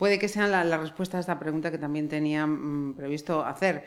puede 0.00 0.18
que 0.18 0.32
sean 0.32 0.48
la, 0.50 0.64
la 0.64 0.80
respuesta 0.80 1.18
a 1.18 1.20
esta 1.20 1.36
pregunta 1.38 1.70
que 1.70 1.76
también 1.76 2.08
tenía 2.08 2.46
mm, 2.48 2.96
previsto 2.96 3.44
hacer. 3.44 3.84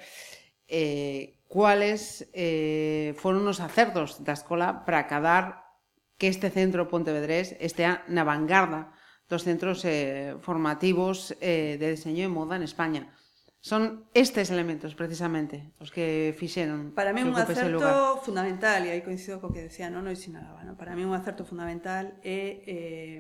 Eh, 0.68 1.41
cuáles 1.52 2.32
eh, 2.32 3.12
foron 3.20 3.44
os 3.44 3.60
acertos 3.60 4.24
da 4.24 4.32
escola 4.32 4.88
para 4.88 5.04
acadar 5.04 5.68
que 6.16 6.32
este 6.32 6.48
centro 6.48 6.88
Pontevedrés 6.88 7.60
estea 7.60 8.08
na 8.08 8.24
vanguarda 8.24 8.96
dos 9.28 9.44
centros 9.44 9.84
eh, 9.84 10.40
formativos 10.40 11.36
eh, 11.44 11.76
de 11.76 11.92
diseño 11.92 12.24
e 12.24 12.32
moda 12.32 12.56
en 12.56 12.64
España. 12.64 13.12
Son 13.60 14.08
estes 14.16 14.48
elementos, 14.48 14.96
precisamente, 14.96 15.76
os 15.84 15.92
que 15.92 16.32
fixeron 16.40 16.96
Para 16.96 17.12
mí 17.12 17.20
un 17.20 17.36
acerto 17.36 17.68
lugar. 17.68 18.24
fundamental, 18.24 18.88
e 18.88 18.96
aí 18.96 19.04
coincido 19.04 19.44
co 19.44 19.52
que 19.52 19.68
decía 19.68 19.92
Nono 19.92 20.08
e 20.08 20.16
sinalaba, 20.16 20.64
no? 20.64 20.80
para 20.80 20.96
mí 20.96 21.04
un 21.04 21.12
acerto 21.12 21.44
fundamental 21.44 22.16
é 22.24 22.64
eh, 22.64 23.20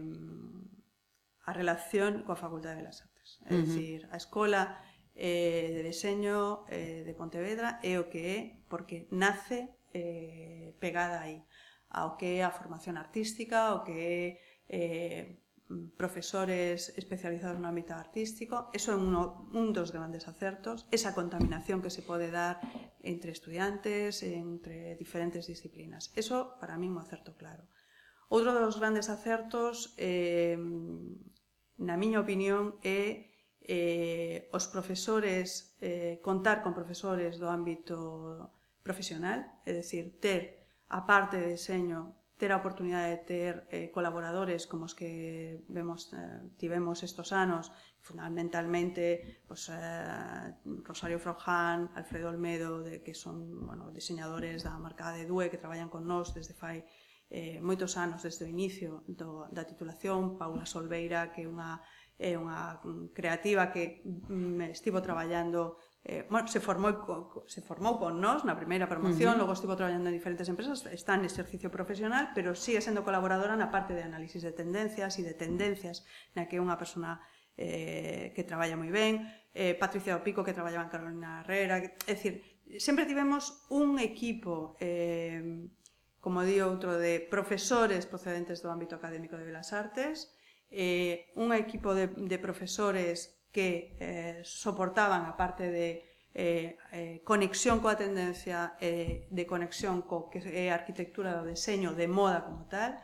a 1.43 1.51
relación 1.51 2.23
coa 2.23 2.39
Facultade 2.39 2.79
de 2.79 2.87
Belas 2.87 3.03
Artes. 3.03 3.43
É 3.43 3.51
uh 3.51 3.59
-huh. 3.59 3.65
dicir, 3.67 3.99
a 4.07 4.15
escola 4.15 4.79
eh, 5.15 5.71
de 5.75 5.81
deseño 5.83 6.65
eh, 6.69 7.03
de 7.05 7.13
Pontevedra 7.13 7.79
é 7.83 7.99
o 7.99 8.07
que 8.07 8.21
é 8.25 8.39
porque 8.71 9.07
nace 9.11 9.75
eh, 9.93 10.75
pegada 10.79 11.21
aí 11.21 11.43
ao 11.91 12.15
que 12.15 12.39
é 12.39 12.47
a 12.47 12.55
formación 12.55 12.95
artística, 12.95 13.67
ao 13.67 13.83
que 13.83 13.95
é 13.99 14.23
eh, 14.71 15.41
profesores 15.95 16.91
especializados 16.95 17.59
no 17.59 17.67
ámbito 17.67 17.93
artístico. 17.95 18.71
Eso 18.71 18.91
é 18.91 18.97
uno, 18.99 19.47
un 19.51 19.71
dos 19.71 19.91
grandes 19.91 20.27
acertos, 20.27 20.87
esa 20.91 21.15
contaminación 21.15 21.83
que 21.83 21.91
se 21.91 22.03
pode 22.03 22.31
dar 22.31 22.59
entre 23.03 23.31
estudiantes, 23.31 24.23
entre 24.23 24.95
diferentes 24.95 25.47
disciplinas. 25.47 26.11
Eso 26.15 26.55
para 26.59 26.77
mí 26.79 26.87
un 26.87 26.99
acerto 26.99 27.35
claro. 27.35 27.67
Outro 28.31 28.55
dos 28.55 28.79
grandes 28.79 29.11
acertos, 29.11 29.91
eh, 29.99 30.55
na 31.75 31.95
miña 31.99 32.23
opinión, 32.23 32.79
é 32.83 33.30
eh, 33.71 34.51
os 34.51 34.67
profesores, 34.67 35.79
eh, 35.79 36.19
contar 36.19 36.59
con 36.59 36.75
profesores 36.75 37.39
do 37.39 37.47
ámbito 37.47 38.51
profesional, 38.83 39.63
é 39.63 39.71
dicir, 39.71 40.19
ter 40.19 40.67
a 40.91 41.07
parte 41.07 41.39
de 41.39 41.55
diseño 41.55 42.19
ter 42.41 42.51
a 42.51 42.57
oportunidade 42.57 43.13
de 43.15 43.21
ter 43.21 43.53
eh, 43.69 43.93
colaboradores 43.93 44.65
como 44.65 44.89
os 44.89 44.97
que 44.97 45.61
vemos 45.69 46.09
eh, 46.09 46.41
tivemos 46.57 47.05
estos 47.05 47.29
anos, 47.37 47.69
fundamentalmente 48.01 49.45
pues, 49.45 49.69
eh, 49.69 50.49
Rosario 50.81 51.21
Froján, 51.21 51.93
Alfredo 51.93 52.33
Olmedo, 52.33 52.81
de, 52.81 53.05
que 53.05 53.13
son 53.13 53.61
bueno, 53.69 53.93
diseñadores 53.93 54.65
da 54.65 54.73
marca 54.81 55.13
de 55.13 55.29
DUE 55.29 55.53
que 55.53 55.61
traballan 55.61 55.93
con 55.93 56.09
nós 56.09 56.33
desde 56.33 56.57
fai 56.57 56.81
eh, 57.31 57.61
moitos 57.61 57.95
anos 57.95 58.25
desde 58.25 58.43
o 58.43 58.51
inicio 58.51 59.05
do, 59.07 59.45
da 59.53 59.63
titulación, 59.63 60.35
Paula 60.41 60.65
Solveira, 60.65 61.31
que 61.31 61.45
é 61.45 61.47
unha 61.47 61.79
é 62.21 62.37
unha 62.37 62.77
creativa 63.17 63.73
que 63.73 64.05
mm, 64.05 64.69
estivo 64.69 65.01
traballando 65.01 65.81
eh, 66.05 66.25
bueno, 66.29 66.47
se 66.47 66.59
formou 66.61 66.93
co, 67.01 67.45
se 67.49 67.61
formou 67.61 67.97
con 67.97 68.21
nós 68.21 68.45
na 68.45 68.57
primeira 68.57 68.89
promoción, 68.89 69.33
uh 69.33 69.35
-huh. 69.37 69.41
logo 69.45 69.57
estivo 69.57 69.73
traballando 69.77 70.09
en 70.09 70.17
diferentes 70.17 70.49
empresas, 70.49 70.85
está 70.89 71.17
en 71.17 71.25
exercicio 71.25 71.69
profesional, 71.69 72.33
pero 72.33 72.53
sigue 72.53 72.81
sendo 72.81 73.05
colaboradora 73.05 73.57
na 73.57 73.69
parte 73.69 73.93
de 73.93 74.05
análisis 74.05 74.41
de 74.41 74.53
tendencias 74.53 75.17
e 75.17 75.25
de 75.25 75.33
tendencias, 75.33 76.05
na 76.33 76.45
que 76.45 76.57
é 76.57 76.61
unha 76.61 76.77
persona 76.77 77.21
eh, 77.57 78.33
que 78.33 78.45
traballa 78.45 78.77
moi 78.77 78.89
ben, 78.89 79.25
eh, 79.53 79.77
Patricia 79.77 80.17
Opico 80.17 80.41
que 80.41 80.57
traballaba 80.57 80.89
en 80.89 80.93
Carolina 80.93 81.29
Herrera, 81.45 81.81
que, 81.81 81.89
é 82.09 82.13
dicir, 82.17 82.33
sempre 82.81 83.05
tivemos 83.05 83.65
un 83.69 84.01
equipo 84.01 84.77
eh, 84.81 85.69
como 86.17 86.41
di 86.41 86.61
outro 86.61 86.97
de 86.97 87.21
profesores 87.29 88.05
procedentes 88.05 88.61
do 88.61 88.69
ámbito 88.69 88.97
académico 88.97 89.37
de 89.37 89.45
Belas 89.45 89.73
Artes, 89.73 90.33
eh, 90.71 91.31
un 91.35 91.51
equipo 91.53 91.93
de, 91.93 92.07
de 92.07 92.39
profesores 92.39 93.43
que 93.51 93.95
eh, 93.99 94.41
soportaban 94.43 95.27
a 95.27 95.35
parte 95.35 95.69
de 95.69 96.07
eh, 96.33 96.77
eh, 96.95 97.21
conexión 97.27 97.83
coa 97.83 97.99
tendencia 97.99 98.79
eh, 98.79 99.27
de 99.27 99.43
conexión 99.43 99.99
co 100.07 100.31
que 100.31 100.39
é 100.39 100.71
a 100.71 100.79
arquitectura 100.79 101.35
do 101.35 101.43
deseño 101.43 101.91
de 101.91 102.07
moda 102.07 102.47
como 102.47 102.71
tal 102.71 103.03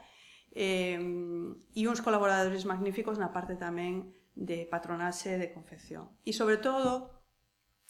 eh, 0.56 0.96
e 0.96 1.82
uns 1.84 2.00
colaboradores 2.00 2.64
magníficos 2.64 3.20
na 3.20 3.36
parte 3.36 3.60
tamén 3.60 4.16
de 4.32 4.64
patronaxe 4.70 5.36
de 5.36 5.52
confección. 5.52 6.08
E 6.24 6.32
sobre 6.32 6.58
todo 6.64 7.20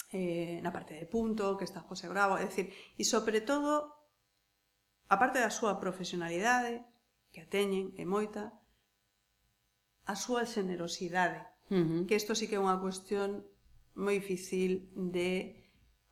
eh, 0.10 0.58
na 0.66 0.74
parte 0.74 0.98
de 0.98 1.06
punto 1.06 1.54
que 1.54 1.70
está 1.70 1.86
José 1.86 2.10
Bravo 2.10 2.42
é 2.42 2.50
dicir, 2.50 2.74
e 2.98 3.06
sobre 3.06 3.46
todo 3.46 3.94
a 5.08 5.16
parte 5.22 5.38
da 5.38 5.54
súa 5.54 5.78
profesionalidade 5.78 6.82
que 7.30 7.46
a 7.46 7.48
teñen 7.48 7.94
é 7.94 8.10
moita 8.10 8.58
a 10.08 10.16
súa 10.16 10.48
xenerosidade. 10.48 11.44
Uh 11.70 11.84
-huh. 11.84 12.02
Que 12.08 12.16
isto 12.16 12.34
sí 12.34 12.48
que 12.48 12.56
é 12.56 12.64
unha 12.64 12.80
cuestión 12.80 13.44
moi 13.94 14.16
difícil 14.24 14.88
de 14.96 15.60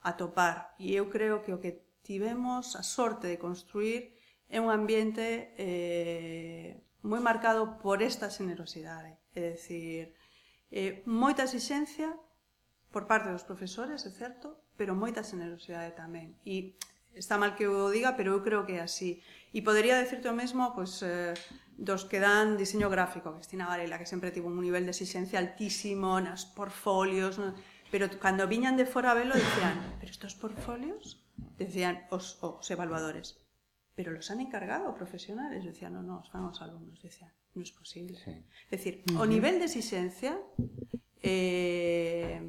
atopar. 0.04 0.76
E 0.78 0.93
eu 1.00 1.08
creo 1.10 1.41
que 1.41 1.56
o 1.56 1.62
que 1.64 1.82
tivemos 2.04 2.76
a 2.76 2.84
sorte 2.84 3.26
de 3.32 3.41
construir 3.41 4.14
é 4.52 4.60
un 4.60 4.70
ambiente 4.70 5.56
eh, 5.58 6.84
moi 7.02 7.22
marcado 7.24 7.80
por 7.82 8.04
esta 8.04 8.30
xenerosidade. 8.30 9.18
É 9.34 9.56
dicir, 9.56 10.14
eh, 10.70 11.02
moita 11.08 11.48
exixencia 11.48 12.14
por 12.93 13.08
parte 13.10 13.32
dos 13.32 13.43
profesores, 13.43 14.06
é 14.06 14.12
certo, 14.12 14.48
pero 14.78 14.93
moita 14.93 15.24
xenerosidade 15.24 15.98
tamén. 15.98 16.38
E 16.46 16.78
está 17.16 17.38
mal 17.38 17.55
que 17.55 17.68
o 17.68 17.89
diga, 17.89 18.16
pero 18.16 18.36
eu 18.36 18.43
creo 18.43 18.68
que 18.68 18.78
é 18.78 18.84
así. 18.84 19.24
E 19.55 19.63
podería 19.63 19.95
decirte 19.95 20.28
o 20.28 20.36
mesmo 20.36 20.76
pois, 20.76 20.99
eh, 21.01 21.34
dos 21.80 22.07
que 22.07 22.20
dan 22.20 22.55
diseño 22.55 22.88
gráfico, 22.91 23.36
Cristina 23.36 23.68
Varela, 23.68 23.99
que 23.99 24.07
sempre 24.07 24.32
tivo 24.32 24.47
un 24.47 24.59
nivel 24.59 24.84
de 24.84 24.91
exigencia 24.91 25.39
altísimo 25.39 26.20
nas 26.20 26.47
portfolios, 26.47 27.39
no, 27.39 27.55
pero 27.91 28.07
cando 28.20 28.47
viñan 28.47 28.76
de 28.76 28.86
fora 28.86 29.11
a 29.11 29.18
velo 29.18 29.36
decían, 29.36 29.76
pero 29.99 30.11
estos 30.11 30.36
portfolios, 30.36 31.24
decían 31.57 32.07
os, 32.11 32.39
os 32.43 32.68
evaluadores, 32.72 33.39
pero 33.95 34.11
los 34.11 34.32
han 34.32 34.39
encargado 34.39 34.93
profesionales, 34.95 35.63
decían, 35.63 35.93
no, 35.93 36.03
no, 36.03 36.24
están 36.24 36.43
os 36.43 36.59
alumnos, 36.61 37.01
decían, 37.01 37.32
no 37.55 37.63
es 37.63 37.72
posible. 37.72 38.20
Sí. 38.20 38.36
Es 38.72 38.72
decir, 38.80 39.03
uh 39.07 39.16
-huh. 39.16 39.22
o 39.22 39.26
nivel 39.26 39.59
de 39.59 39.66
exigencia 39.72 40.39
eh, 41.24 42.39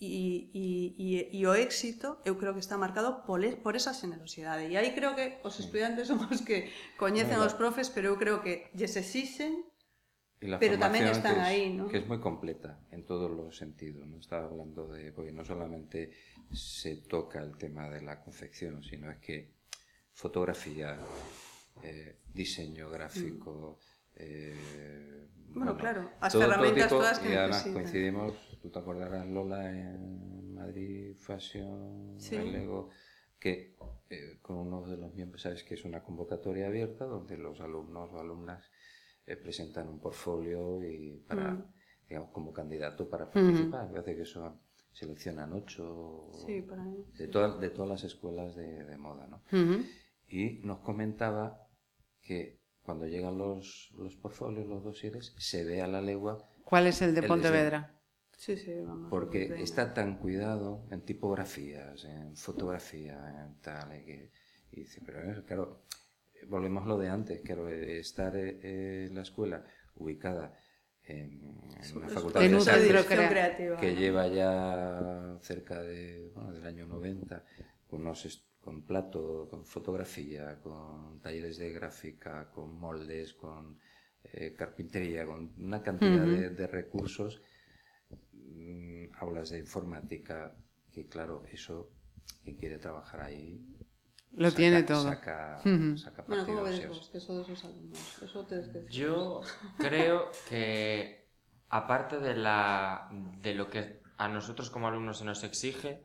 e, 0.00 0.48
e, 0.56 0.66
e, 0.96 1.08
e 1.36 1.40
o 1.44 1.52
éxito 1.52 2.16
eu 2.24 2.40
creo 2.40 2.56
que 2.56 2.64
está 2.64 2.80
marcado 2.80 3.20
por, 3.28 3.40
por 3.60 3.76
esa 3.76 3.92
generosidade 3.92 4.64
e 4.72 4.74
aí 4.80 4.96
creo 4.96 5.12
que 5.12 5.38
os 5.44 5.60
estudiantes 5.60 6.08
son 6.08 6.24
os 6.24 6.40
que 6.40 6.72
coñecen 6.96 7.36
os 7.38 7.52
profes 7.52 7.92
pero 7.92 8.08
eu 8.12 8.16
creo 8.16 8.40
que 8.40 8.72
lles 8.72 8.96
exixen 8.96 9.68
Y 10.40 10.48
Pero 10.56 10.80
tamén 10.80 11.04
están 11.04 11.36
es, 11.36 11.44
aí, 11.44 11.68
¿no? 11.68 11.84
Que 11.92 12.00
es 12.00 12.08
muy 12.08 12.16
completa 12.16 12.80
en 12.88 13.04
todos 13.04 13.28
los 13.28 13.52
sentidos. 13.52 14.08
No 14.08 14.16
estaba 14.16 14.48
hablando 14.48 14.88
de, 14.88 15.12
porque 15.12 15.36
no 15.36 15.44
solamente 15.44 16.16
se 16.48 17.04
toca 17.04 17.44
el 17.44 17.60
tema 17.60 17.92
de 17.92 18.00
la 18.00 18.24
confección, 18.24 18.80
sino 18.80 19.12
es 19.12 19.20
que 19.20 19.52
fotografía, 20.16 20.96
eh, 21.84 22.24
diseño 22.32 22.88
gráfico, 22.88 23.78
eh, 24.22 25.28
Bueno, 25.54 25.76
claro, 25.76 26.10
as 26.20 26.32
ferramentas 26.32 26.88
todas 26.88 27.18
que 27.18 27.30
y 27.30 27.34
además 27.34 27.58
necesitan. 27.66 27.74
coincidimos, 27.74 28.58
tú 28.62 28.70
te 28.70 28.78
acordarás 28.78 29.26
Lola 29.26 29.68
en 29.70 30.54
Madrid 30.54 31.16
Fashion, 31.18 32.14
Sí. 32.18 32.36
que 33.38 33.74
eh, 34.10 34.38
con 34.42 34.58
uno 34.58 34.86
de 34.86 34.96
los 34.96 35.14
miembros, 35.14 35.42
sabes 35.42 35.64
que 35.64 35.74
es 35.74 35.84
una 35.84 36.02
convocatoria 36.02 36.66
abierta 36.66 37.04
donde 37.04 37.36
los 37.38 37.60
alumnos 37.60 38.10
o 38.12 38.20
alumnas 38.20 38.70
eh, 39.26 39.36
presentan 39.36 39.88
un 39.88 40.00
portfolio 40.00 40.82
y 40.84 41.24
para, 41.26 41.52
Mm. 41.54 41.64
digamos, 42.08 42.30
como 42.30 42.52
candidato 42.52 43.08
para 43.08 43.30
participar. 43.30 43.86
Me 43.88 43.92
parece 43.94 44.16
que 44.16 44.22
eso 44.22 44.60
seleccionan 44.92 45.52
ocho 45.52 46.30
Sí, 46.46 46.60
por 46.62 46.78
ahí. 46.80 47.04
de, 47.18 47.28
todas, 47.28 47.60
de 47.60 47.70
todas 47.70 47.88
las 47.90 48.04
escuelas 48.04 48.54
de, 48.56 48.84
de 48.84 48.96
moda, 48.98 49.26
¿no? 49.28 49.42
Ujú. 49.52 49.84
Y 50.28 50.60
nos 50.64 50.80
comentaba 50.80 51.66
que 52.20 52.59
cuando 52.90 53.06
llegan 53.06 53.38
los, 53.38 53.92
los 53.96 54.16
portfolios, 54.16 54.66
los 54.66 54.82
dosieres, 54.82 55.32
se 55.38 55.62
ve 55.64 55.80
a 55.80 55.86
la 55.86 56.02
legua 56.02 56.44
¿Cuál 56.64 56.88
es 56.88 57.00
el 57.02 57.14
de 57.14 57.20
El 57.20 57.28
Pontevedra? 57.28 57.94
Sí, 58.36 58.56
sí, 58.56 58.74
vamos. 58.84 59.08
porque 59.08 59.62
está 59.62 59.94
tan 59.94 60.18
cuidado 60.18 60.88
en 60.90 61.02
tipografías, 61.02 62.04
en 62.04 62.34
fotografía, 62.36 63.44
en 63.44 63.60
tal, 63.60 63.96
y, 63.96 64.04
que, 64.04 64.32
y 64.72 64.80
dice, 64.80 65.02
pero 65.06 65.22
eh, 65.22 65.44
claro, 65.46 65.84
eh, 66.34 66.46
volvemos 66.48 66.82
a 66.84 66.88
lo 66.88 66.98
de 66.98 67.10
antes, 67.10 67.40
claro, 67.42 67.68
eh, 67.68 68.00
estar 68.00 68.34
eh, 68.34 68.58
eh, 68.60 69.06
en 69.08 69.14
la 69.14 69.22
escuela 69.22 69.64
ubicada 69.94 70.52
en, 71.04 71.60
en 71.80 71.96
una 71.96 72.08
facultad 72.08 72.42
En 72.42 72.58
de 72.58 72.70
Artes, 72.70 73.06
creativa. 73.06 73.76
que 73.76 73.94
lleva 73.94 74.26
ya 74.26 75.38
cerca 75.42 75.80
de, 75.80 76.32
bueno, 76.34 76.52
del 76.52 76.66
año 76.66 76.86
90, 76.86 77.44
con, 77.86 78.00
unos 78.00 78.49
con 78.60 78.82
plato, 78.82 79.46
con 79.50 79.64
fotografía, 79.64 80.60
con 80.60 81.20
talleres 81.20 81.56
de 81.58 81.72
gráfica, 81.72 82.50
con 82.50 82.78
moldes, 82.78 83.34
con 83.34 83.78
eh, 84.24 84.54
carpintería, 84.56 85.24
con 85.26 85.52
una 85.58 85.82
cantidad 85.82 86.26
de, 86.26 86.50
de 86.50 86.66
recursos, 86.66 87.40
mm, 88.32 89.04
aulas 89.18 89.50
de 89.50 89.58
informática, 89.58 90.54
que 90.92 91.06
claro, 91.06 91.44
eso, 91.50 91.90
quien 92.44 92.56
quiere 92.56 92.78
trabajar 92.78 93.20
ahí, 93.22 93.64
Lo 94.32 94.48
saca- 94.50 94.56
tiene 94.56 94.82
todo. 94.82 95.02
Saca, 95.02 95.62
Bueno, 96.28 96.44
¿cómo 96.46 96.62
ves 96.62 96.86
vos? 96.88 97.08
Que 97.10 97.20
son 97.20 97.40
esos 97.40 97.64
alumnos. 97.64 98.22
Eso 98.22 98.46
que 98.46 98.54
decir. 98.56 98.86
Yo 98.88 99.40
creo 99.78 100.30
que 100.48 101.28
aparte 101.68 102.18
de 102.18 102.34
la 102.36 103.08
de 103.40 103.54
lo 103.54 103.68
que 103.70 104.00
a 104.18 104.28
nosotros 104.28 104.70
como 104.70 104.86
alumnos 104.88 105.18
se 105.18 105.24
nos 105.24 105.42
exige, 105.44 106.04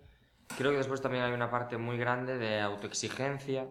creo 0.58 0.72
que 0.72 0.78
después 0.78 1.02
también 1.02 1.24
hay 1.24 1.34
una 1.34 1.50
parte 1.50 1.78
muy 1.78 1.98
grande 1.98 2.38
de 2.38 2.62
autoexigencia 2.62 3.68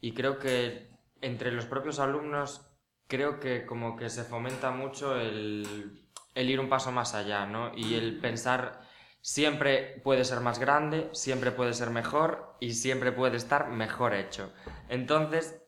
y 0.00 0.12
creo 0.12 0.38
que 0.38 0.90
entre 1.20 1.52
los 1.52 1.66
propios 1.66 1.98
alumnos 1.98 2.66
creo 3.06 3.40
que 3.40 3.66
como 3.66 3.96
que 3.96 4.08
se 4.08 4.24
fomenta 4.24 4.70
mucho 4.70 5.16
el, 5.16 6.06
el 6.34 6.50
ir 6.50 6.60
un 6.60 6.68
paso 6.68 6.92
más 6.92 7.14
allá, 7.14 7.46
¿no? 7.46 7.72
Y 7.76 7.94
el 7.94 8.18
pensar 8.20 8.80
siempre 9.20 10.00
puede 10.02 10.24
ser 10.24 10.40
más 10.40 10.58
grande, 10.58 11.08
siempre 11.12 11.52
puede 11.52 11.74
ser 11.74 11.90
mejor 11.90 12.56
y 12.60 12.74
siempre 12.74 13.12
puede 13.12 13.36
estar 13.36 13.68
mejor 13.68 14.14
hecho. 14.14 14.52
Entonces, 14.88 15.62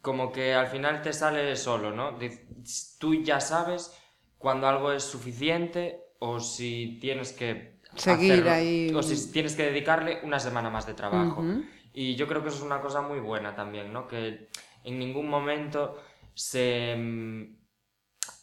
como 0.00 0.32
que 0.32 0.54
al 0.54 0.68
final 0.68 1.02
te 1.02 1.12
sale 1.12 1.56
solo, 1.56 1.90
¿no? 1.90 2.18
Tú 2.98 3.14
ya 3.22 3.40
sabes 3.40 3.96
cuando 4.38 4.66
algo 4.66 4.92
es 4.92 5.04
suficiente 5.04 6.02
o 6.18 6.40
si 6.40 6.98
tienes 7.00 7.32
que 7.32 7.79
Seguir 7.96 8.32
hacerlo, 8.32 8.50
ahí. 8.50 8.92
o 8.94 9.02
si 9.02 9.32
tienes 9.32 9.54
que 9.54 9.64
dedicarle 9.64 10.20
una 10.22 10.38
semana 10.40 10.70
más 10.70 10.86
de 10.86 10.94
trabajo. 10.94 11.44
Y 11.92 12.14
yo 12.14 12.28
creo 12.28 12.42
que 12.42 12.48
eso 12.48 12.58
es 12.58 12.64
una 12.64 12.80
cosa 12.80 13.00
muy 13.00 13.18
buena 13.18 13.54
también, 13.54 13.92
¿no? 13.92 14.06
Que 14.06 14.48
en 14.84 14.98
ningún 14.98 15.28
momento 15.28 16.00
se 16.34 16.96
mm, 16.96 17.56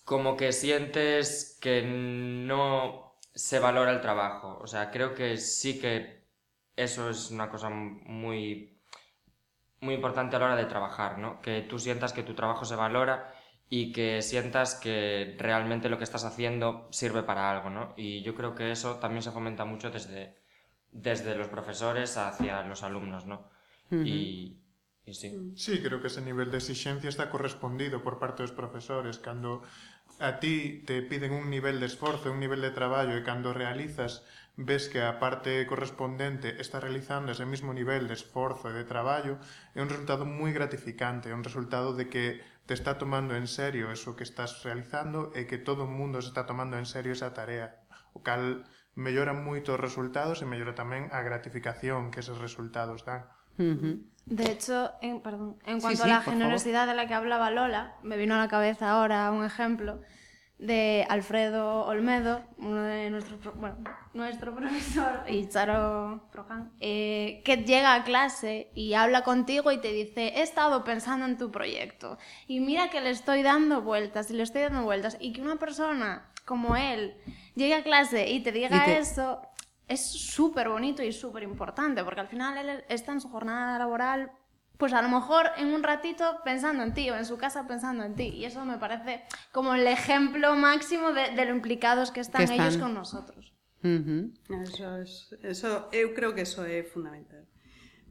como 0.03 0.35
que 0.35 0.51
sientes 0.51 1.57
que 1.61 1.81
no 1.83 3.17
se 3.33 3.59
valora 3.59 3.91
el 3.91 4.01
trabajo. 4.01 4.57
O 4.61 4.67
sea, 4.67 4.91
creo 4.91 5.13
que 5.13 5.37
sí 5.37 5.79
que 5.79 6.27
eso 6.75 7.09
es 7.09 7.31
una 7.31 7.49
cosa 7.49 7.69
muy 7.69 8.77
muy 9.79 9.93
importante 9.93 10.35
a 10.35 10.39
la 10.39 10.45
hora 10.45 10.55
de 10.55 10.65
trabajar, 10.65 11.17
¿no? 11.19 11.41
Que 11.41 11.61
tú 11.61 11.77
sientas 11.79 12.13
que 12.13 12.23
tu 12.23 12.33
trabajo 12.33 12.65
se 12.65 12.75
valora 12.75 13.31
y 13.69 13.91
que 13.91 14.21
sientas 14.21 14.75
que 14.75 15.35
realmente 15.37 15.89
lo 15.89 15.97
que 15.97 16.05
estás 16.05 16.23
haciendo 16.23 16.87
sirve 16.91 17.23
para 17.23 17.51
algo, 17.51 17.69
¿no? 17.69 17.93
Y 17.97 18.21
yo 18.21 18.33
creo 18.35 18.55
que 18.55 18.71
eso 18.71 18.95
también 18.95 19.21
se 19.21 19.31
fomenta 19.31 19.65
mucho 19.65 19.89
desde, 19.89 20.37
desde 20.91 21.35
los 21.35 21.47
profesores 21.47 22.17
hacia 22.17 22.63
los 22.63 22.83
alumnos, 22.83 23.25
¿no? 23.25 23.49
y, 23.89 24.57
y 25.05 25.13
sí. 25.13 25.53
Sí, 25.55 25.81
creo 25.81 26.01
que 26.01 26.07
ese 26.07 26.21
nivel 26.21 26.51
de 26.51 26.57
exigencia 26.57 27.09
está 27.09 27.29
correspondido 27.29 28.03
por 28.03 28.19
parte 28.19 28.43
dos 28.43 28.51
profesores. 28.51 29.17
Cando 29.17 29.63
a 30.19 30.39
ti 30.39 30.83
te 30.85 31.01
piden 31.01 31.31
un 31.31 31.49
nivel 31.49 31.79
de 31.79 31.85
esforzo, 31.85 32.31
un 32.31 32.39
nivel 32.39 32.61
de 32.61 32.71
traballo 32.71 33.15
e 33.15 33.23
cando 33.23 33.53
realizas 33.53 34.23
ves 34.57 34.89
que 34.89 35.05
a 35.05 35.19
parte 35.21 35.67
correspondente 35.69 36.59
está 36.59 36.79
realizando 36.79 37.31
ese 37.31 37.45
mismo 37.45 37.73
nivel 37.73 38.09
de 38.09 38.17
esforzo 38.17 38.73
e 38.73 38.73
de 38.73 38.89
traballo, 38.89 39.37
é 39.77 39.79
un 39.85 39.89
resultado 39.93 40.25
moi 40.25 40.49
gratificante, 40.49 41.29
é 41.29 41.37
un 41.37 41.45
resultado 41.45 41.93
de 41.93 42.09
que 42.09 42.41
te 42.67 42.73
está 42.73 42.97
tomando 42.97 43.35
en 43.35 43.47
serio 43.47 43.91
eso 43.91 44.15
que 44.15 44.27
estás 44.27 44.61
realizando 44.63 45.31
e 45.31 45.47
que 45.47 45.57
todo 45.57 45.87
o 45.87 45.89
mundo 45.89 46.19
se 46.19 46.27
está 46.29 46.43
tomando 46.43 46.75
en 46.75 46.85
serio 46.85 47.15
esa 47.15 47.31
tarea, 47.31 47.79
o 48.11 48.19
cal 48.19 48.67
mellora 48.91 49.31
moito 49.31 49.73
os 49.73 49.79
resultados 49.79 50.43
e 50.43 50.45
mellora 50.45 50.75
tamén 50.75 51.07
a 51.15 51.23
gratificación 51.23 52.11
que 52.11 52.19
esos 52.19 52.43
resultados 52.43 53.07
dan. 53.07 53.23
Uh 53.55 53.73
-huh. 53.79 53.95
De 54.27 54.51
hecho, 54.51 54.91
en, 54.99 55.23
perdón, 55.23 55.55
en 55.63 55.79
cuanto 55.79 56.03
sí, 56.03 56.03
sí, 56.03 56.11
a 56.11 56.19
la 56.19 56.21
generosidad 56.21 56.83
favor. 56.83 56.91
de 56.91 56.95
la 56.99 57.07
que 57.07 57.15
hablaba 57.15 57.47
Lola, 57.49 57.95
me 58.03 58.19
vino 58.19 58.35
a 58.35 58.43
la 58.43 58.51
cabeza 58.51 58.91
ahora 58.91 59.31
un 59.31 59.47
ejemplo 59.47 60.03
de 60.59 61.05
Alfredo 61.09 61.85
Olmedo, 61.85 62.41
uno 62.57 62.81
de 62.81 63.09
nuestros, 63.11 63.39
bueno, 63.57 63.77
nuestro 64.13 64.55
profesor, 64.55 65.21
y 65.27 65.47
Charo 65.49 66.27
Projan, 66.31 66.71
eh, 66.79 67.41
que 67.45 67.57
llega 67.57 67.93
a 67.93 68.03
clase 68.03 68.71
y 68.73 68.93
habla 68.95 69.23
contigo 69.23 69.71
y 69.71 69.77
te 69.79 69.91
dice, 69.93 70.29
he 70.35 70.41
estado 70.41 70.83
pensando 70.83 71.25
en 71.25 71.37
tu 71.37 71.51
proyecto 71.51 72.17
y 72.47 72.59
mira 72.59 72.89
que 72.89 73.01
le 73.01 73.11
estoy 73.11 73.43
dando 73.43 73.81
vueltas 73.83 74.31
y 74.31 74.33
le 74.33 74.43
estoy 74.43 74.63
dando 74.63 74.81
vueltas 74.83 75.17
y 75.19 75.31
que 75.33 75.41
una 75.41 75.57
persona 75.57 76.31
como 76.45 76.75
él 76.75 77.15
llegue 77.55 77.75
a 77.75 77.83
clase 77.83 78.29
y 78.29 78.39
te 78.41 78.51
diga 78.51 78.67
Y 78.75 78.85
te- 78.85 78.97
eso, 78.97 79.41
es 79.87 80.01
súper 80.09 80.69
bonito 80.69 81.03
y 81.03 81.11
súper 81.13 81.43
importante, 81.43 82.03
porque 82.03 82.21
al 82.21 82.27
final 82.29 82.57
él 82.57 82.83
está 82.89 83.11
en 83.11 83.21
su 83.21 83.29
jornada 83.29 83.77
laboral 83.77 84.31
pues 84.77 84.93
a 84.93 85.01
lo 85.01 85.09
mejor 85.09 85.47
en 85.57 85.73
un 85.73 85.83
ratito 85.83 86.39
pensando 86.43 86.83
en 86.83 86.93
ti 86.93 87.09
o 87.09 87.15
en 87.17 87.25
su 87.25 87.37
casa 87.37 87.67
pensando 87.67 88.03
en 88.03 88.15
ti. 88.15 88.27
Y 88.29 88.45
eso 88.45 88.63
me 88.65 88.77
parece 88.77 89.23
como 89.51 89.73
el 89.73 89.85
ejemplo 89.87 90.55
máximo 90.55 91.11
de, 91.13 91.31
de 91.35 91.45
lo 91.45 91.51
implicados 91.55 92.11
que 92.11 92.19
están, 92.21 92.45
Que 92.45 92.53
están. 92.53 92.61
ellos 92.67 92.77
con 92.77 92.93
nosotros. 92.93 93.53
Ujú. 93.83 94.33
Eso, 94.63 94.97
es, 94.97 95.35
eso, 95.41 95.89
eu 95.91 96.13
creo 96.13 96.33
que 96.33 96.41
eso 96.41 96.65
é 96.65 96.83
fundamental. 96.83 97.45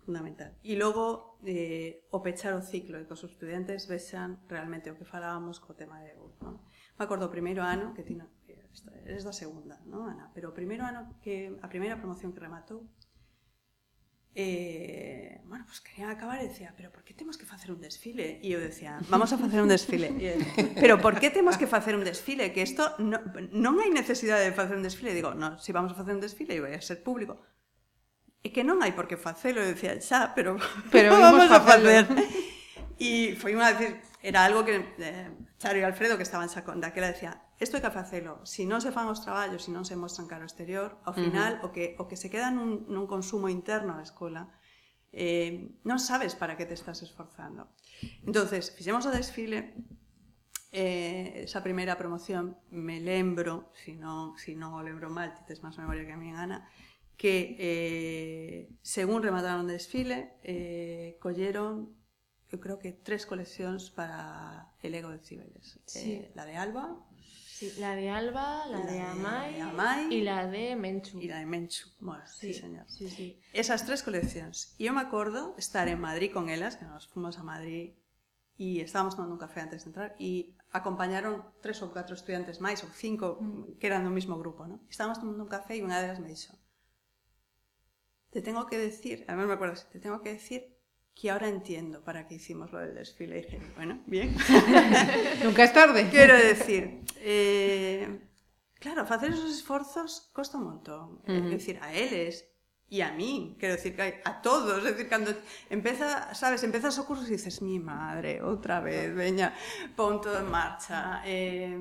fundamental. 0.07 0.55
E 0.63 0.79
logo, 0.79 1.39
eh, 1.43 2.07
o 2.15 2.23
pechar 2.23 2.55
o 2.55 2.63
ciclo 2.63 2.95
e 3.03 3.11
que 3.11 3.15
os 3.19 3.27
estudiantes 3.27 3.91
vexan 3.91 4.39
realmente 4.47 4.87
o 4.91 4.95
que 4.95 5.03
falábamos 5.03 5.59
co 5.59 5.75
tema 5.75 5.99
de 5.99 6.15
EU. 6.15 6.31
Non? 6.39 6.63
Me 6.95 7.03
acordo 7.03 7.27
o 7.27 7.33
primeiro 7.35 7.67
ano 7.67 7.91
que 7.91 8.07
ti 8.07 8.15
non, 8.15 8.31
que 8.47 8.55
esta- 8.71 8.95
eres 9.03 9.27
da 9.27 9.35
segunda, 9.35 9.83
non, 9.91 10.07
Ana? 10.07 10.31
Pero 10.31 10.51
o 10.51 10.55
primeiro 10.55 10.87
ano 10.87 11.11
que 11.27 11.51
a 11.59 11.67
primeira 11.67 11.99
promoción 11.99 12.31
que 12.31 12.39
rematou 12.39 12.87
eh, 14.39 15.41
bueno, 15.45 15.65
pues 15.65 15.81
querían 15.81 16.11
acabar 16.11 16.39
e 16.45 16.49
decía, 16.49 16.75
pero 16.77 16.93
por 16.93 17.03
que 17.03 17.15
temos 17.15 17.39
que 17.39 17.47
facer 17.47 17.73
un 17.73 17.81
desfile? 17.81 18.37
E 18.45 18.53
eu 18.53 18.61
decía, 18.61 19.01
vamos 19.09 19.33
a 19.33 19.41
facer 19.41 19.65
un 19.65 19.73
desfile. 19.73 20.13
E 20.21 20.37
él, 20.37 20.41
pero 20.77 21.01
por 21.01 21.17
que 21.17 21.33
temos 21.33 21.57
que 21.57 21.65
facer 21.65 21.97
un 21.97 22.05
desfile? 22.05 22.53
Que 22.53 22.61
isto 22.61 22.85
no, 23.01 23.17
non 23.57 23.81
hai 23.81 23.89
necesidade 23.89 24.45
de 24.45 24.53
facer 24.53 24.77
un 24.77 24.85
desfile. 24.85 25.17
E 25.17 25.17
digo, 25.17 25.33
no, 25.33 25.57
se 25.57 25.71
si 25.71 25.71
vamos 25.73 25.97
a 25.97 25.97
facer 25.97 26.13
un 26.13 26.21
desfile 26.21 26.53
e 26.53 26.61
vai 26.61 26.77
a 26.77 26.85
ser 26.85 27.01
público. 27.01 27.41
E 28.45 28.53
que 28.53 28.61
non 28.61 28.85
hai 28.85 28.93
por 28.93 29.09
que 29.09 29.17
facelo. 29.17 29.65
E 29.65 29.73
decía, 29.73 29.97
xa, 30.05 30.37
pero, 30.37 30.61
pero 30.93 31.17
vamos 31.25 31.49
a 31.49 31.65
facer. 31.65 32.05
E 33.01 33.41
foi 33.41 33.57
unha 33.57 33.73
decir, 33.73 33.97
era 34.21 34.45
algo 34.45 34.69
que 34.69 34.85
eh, 35.01 35.33
Charo 35.57 35.81
e 35.81 35.85
Alfredo 35.89 36.21
que 36.21 36.29
estaban 36.29 36.53
xa 36.53 36.61
con 36.61 36.85
daquela 36.85 37.09
decía, 37.09 37.41
Isto 37.59 37.77
hai 37.77 37.83
que 37.85 37.95
facelo. 37.95 38.45
Se 38.45 38.61
si 38.61 38.63
non 38.69 38.85
se 38.85 38.93
fan 38.93 39.09
os 39.09 39.25
traballos, 39.25 39.65
se 39.65 39.69
si 39.69 39.73
non 39.73 39.89
se 39.89 39.97
mostran 39.97 40.29
cara 40.29 40.45
ao 40.45 40.51
exterior, 40.51 41.01
ao 41.09 41.17
final, 41.17 41.57
uh 41.57 41.59
-huh. 41.61 41.67
o, 41.67 41.75
que, 41.75 41.85
o 41.97 42.05
que 42.05 42.21
se 42.21 42.29
queda 42.29 42.53
nun, 42.53 42.85
nun 42.93 43.09
consumo 43.09 43.49
interno 43.49 43.97
da 43.97 44.05
escola, 44.05 44.53
eh, 45.17 45.73
non 45.89 45.97
sabes 45.97 46.37
para 46.37 46.61
que 46.61 46.69
te 46.69 46.77
estás 46.77 47.01
esforzando. 47.01 47.73
entonces 48.29 48.77
fixemos 48.77 49.09
o 49.09 49.11
desfile, 49.11 49.73
eh, 50.77 51.49
esa 51.49 51.65
primeira 51.65 51.97
promoción, 51.97 52.61
me 52.69 53.01
lembro, 53.01 53.73
se 53.73 53.93
si 53.93 53.93
non, 53.97 54.37
si 54.37 54.53
non 54.53 54.77
o 54.77 54.85
lembro 54.85 55.09
mal, 55.09 55.33
ti 55.33 55.41
tes 55.49 55.65
máis 55.65 55.81
memoria 55.81 56.05
que 56.05 56.13
a 56.13 56.21
min, 56.21 56.37
Ana, 56.37 56.69
que 57.17 57.57
eh, 57.57 58.69
según 58.85 59.25
remataron 59.25 59.65
o 59.65 59.73
desfile, 59.73 60.37
eh, 60.45 61.17
colleron 61.25 61.97
eu 62.53 62.63
creo 62.63 62.79
que 62.79 62.93
tres 62.93 63.27
coleccións 63.27 63.91
para 63.91 64.71
el 64.79 64.95
ego 64.95 65.11
de 65.11 65.19
Cibeles. 65.19 65.81
Sí. 65.87 66.23
Eh, 66.23 66.33
la 66.39 66.47
de 66.47 66.55
Alba, 66.57 66.95
Sí, 67.57 67.73
la 67.79 67.97
de 67.97 68.11
Alba, 68.11 68.67
la, 68.67 68.81
la 68.81 68.93
de, 68.93 69.01
Amai, 69.01 69.55
de, 69.55 69.61
Amai, 69.63 70.15
y 70.15 70.21
la 70.21 70.47
de 70.47 70.77
Menchu. 70.77 71.19
Y 71.23 71.29
la 71.29 71.39
de 71.39 71.47
Menchu, 71.47 71.89
bueno, 72.01 72.23
sí, 72.27 72.53
sí 72.53 72.61
señor. 72.61 72.85
Sí, 72.87 73.09
sí. 73.09 73.41
Esas 73.55 73.87
tres 73.87 74.03
colecciones. 74.03 74.75
Y 74.77 74.85
yo 74.85 74.93
me 74.93 75.01
acuerdo 75.01 75.55
estar 75.57 75.89
en 75.89 75.99
Madrid 75.99 76.31
con 76.31 76.51
ellas, 76.51 76.77
que 76.77 76.85
nos 76.85 77.09
fuimos 77.09 77.39
a 77.39 77.43
Madrid 77.43 77.95
y 78.59 78.81
estábamos 78.81 79.17
tomando 79.17 79.33
un 79.33 79.41
café 79.41 79.61
antes 79.61 79.85
de 79.85 79.89
entrar 79.89 80.17
y 80.19 80.55
acompañaron 80.71 81.49
tres 81.65 81.81
ou 81.81 81.89
catro 81.97 82.13
estudiantes 82.13 82.61
máis 82.61 82.85
ou 82.85 82.93
cinco 82.93 83.41
mm. 83.41 83.81
que 83.81 83.89
eran 83.89 84.05
do 84.05 84.13
mismo 84.13 84.37
grupo, 84.37 84.69
¿no? 84.69 84.85
Estábamos 84.93 85.17
tomando 85.17 85.41
un 85.41 85.49
café 85.49 85.81
e 85.81 85.85
unha 85.85 85.97
delas 85.97 86.21
me 86.21 86.29
dixo: 86.29 86.53
"Te 88.29 88.45
tengo 88.45 88.69
que 88.69 88.77
decir, 88.77 89.25
a 89.29 89.33
mí 89.33 89.49
me 89.49 89.57
acuerdo, 89.57 89.81
te 89.89 89.97
tengo 89.97 90.21
que 90.21 90.37
decir 90.37 90.76
que 91.17 91.31
ahora 91.31 91.49
entiendo 91.49 92.05
para 92.05 92.29
qué 92.29 92.35
hicimos 92.35 92.71
lo 92.73 92.79
del 92.79 92.95
desfile. 92.95 93.39
Y 93.39 93.43
dije, 93.43 93.61
bueno, 93.75 94.03
bien. 94.07 94.37
Nunca 95.43 95.65
es 95.65 95.73
tarde. 95.73 96.11
Quero 96.11 96.37
decir, 96.37 97.01
eh, 97.21 98.21
claro, 98.75 99.07
facer 99.07 99.33
esos 99.33 99.51
esforzos 99.51 100.29
costa 100.35 100.59
un 100.59 100.65
montón. 100.65 101.23
Uh 101.27 101.33
-huh. 101.33 101.47
É 101.47 101.57
dicir, 101.57 101.79
a 101.81 101.89
eles 101.95 102.45
e 102.89 103.03
a 103.03 103.11
mí, 103.11 103.57
quero 103.59 103.75
decir, 103.75 103.97
a 103.99 104.33
todos, 104.43 104.85
é 104.85 104.93
dicir, 104.93 105.09
cando 105.09 105.35
empeza, 105.71 106.35
sabes, 106.35 106.63
empezas 106.63 106.95
o 107.01 107.07
curso 107.09 107.25
e 107.25 107.35
dices, 107.35 107.63
mi 107.63 107.81
madre, 107.81 108.45
outra 108.45 108.79
vez, 108.85 109.09
veña, 109.17 109.57
pon 109.97 110.21
todo 110.21 110.39
en 110.45 110.51
marcha. 110.53 111.25
Eh, 111.25 111.81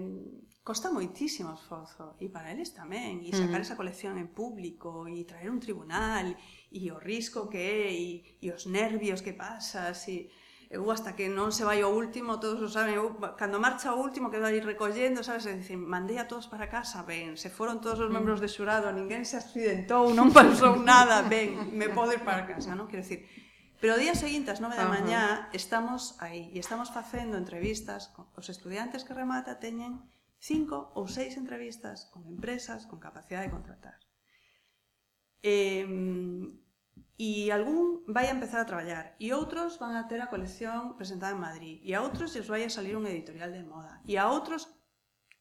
costa 0.66 0.90
moitísimo 0.90 1.54
esforzo 1.54 2.18
e 2.18 2.26
para 2.26 2.50
eles 2.50 2.74
tamén 2.74 3.22
e 3.22 3.30
sacar 3.38 3.62
esa 3.62 3.78
colección 3.78 4.18
en 4.18 4.34
público 4.34 5.06
e 5.06 5.22
traer 5.22 5.54
un 5.54 5.62
tribunal 5.62 6.34
e 6.76 6.92
o 6.92 7.00
risco 7.00 7.48
que 7.48 7.58
é 7.58 7.88
e, 7.88 8.10
e 8.44 8.52
os 8.52 8.68
nervios 8.68 9.24
que 9.24 9.32
pasas 9.32 10.04
e 10.12 10.28
eu 10.70 10.84
hasta 10.92 11.16
que 11.16 11.32
non 11.32 11.56
se 11.56 11.64
vai 11.64 11.80
o 11.88 11.94
último 11.94 12.36
todos 12.42 12.60
o 12.60 12.68
saben, 12.68 13.00
eu, 13.00 13.16
cando 13.40 13.62
marcha 13.64 13.96
o 13.96 14.02
último 14.02 14.28
que 14.28 14.42
vai 14.44 14.60
recollendo, 14.60 15.24
sabes, 15.24 15.48
e 15.48 15.56
dicen, 15.56 15.80
mandei 15.80 16.20
a 16.20 16.28
todos 16.28 16.52
para 16.52 16.68
casa, 16.68 17.06
ben, 17.08 17.40
se 17.40 17.48
foron 17.48 17.80
todos 17.80 18.02
os 18.04 18.10
mm. 18.10 18.16
membros 18.18 18.40
de 18.44 18.52
xurado, 18.52 18.92
ninguén 18.92 19.24
se 19.24 19.40
accidentou, 19.40 20.12
non 20.12 20.36
pasou 20.36 20.76
nada, 20.84 21.24
ben, 21.24 21.72
me 21.72 21.88
podes 21.94 22.20
para 22.26 22.44
casa, 22.50 22.76
non? 22.76 22.90
Quero 22.92 23.06
dicir, 23.06 23.24
Pero 23.80 23.96
o 23.96 24.02
día 24.02 24.16
seguinte, 24.16 24.50
ás 24.50 24.64
nove 24.64 24.80
da 24.80 24.88
mañá, 24.88 25.52
estamos 25.54 26.18
aí 26.24 26.50
e 26.56 26.58
estamos 26.58 26.90
facendo 26.90 27.38
entrevistas 27.38 28.10
con 28.16 28.26
os 28.34 28.48
estudiantes 28.50 29.04
que 29.06 29.14
remata 29.14 29.62
teñen 29.62 30.02
cinco 30.42 30.96
ou 30.98 31.06
seis 31.06 31.38
entrevistas 31.38 32.10
con 32.10 32.26
empresas 32.26 32.88
con 32.90 33.04
capacidade 33.04 33.46
de 33.46 33.54
contratar. 33.54 34.00
Eh, 35.46 35.86
E 37.16 37.48
algún 37.48 38.04
vai 38.12 38.28
a 38.28 38.36
empezar 38.36 38.60
a 38.60 38.68
traballar 38.68 39.16
e 39.24 39.32
outros 39.32 39.80
van 39.80 39.96
a 39.96 40.12
ter 40.12 40.20
a 40.20 40.28
colección 40.28 41.00
presentada 41.00 41.32
en 41.32 41.40
Madrid 41.40 41.80
e 41.80 41.96
a 41.96 42.04
outros 42.04 42.36
os 42.36 42.52
vai 42.52 42.68
a 42.68 42.74
salir 42.74 43.00
un 43.00 43.08
editorial 43.08 43.56
de 43.56 43.64
moda 43.64 44.04
e 44.04 44.20
a 44.20 44.28
outros 44.28 44.68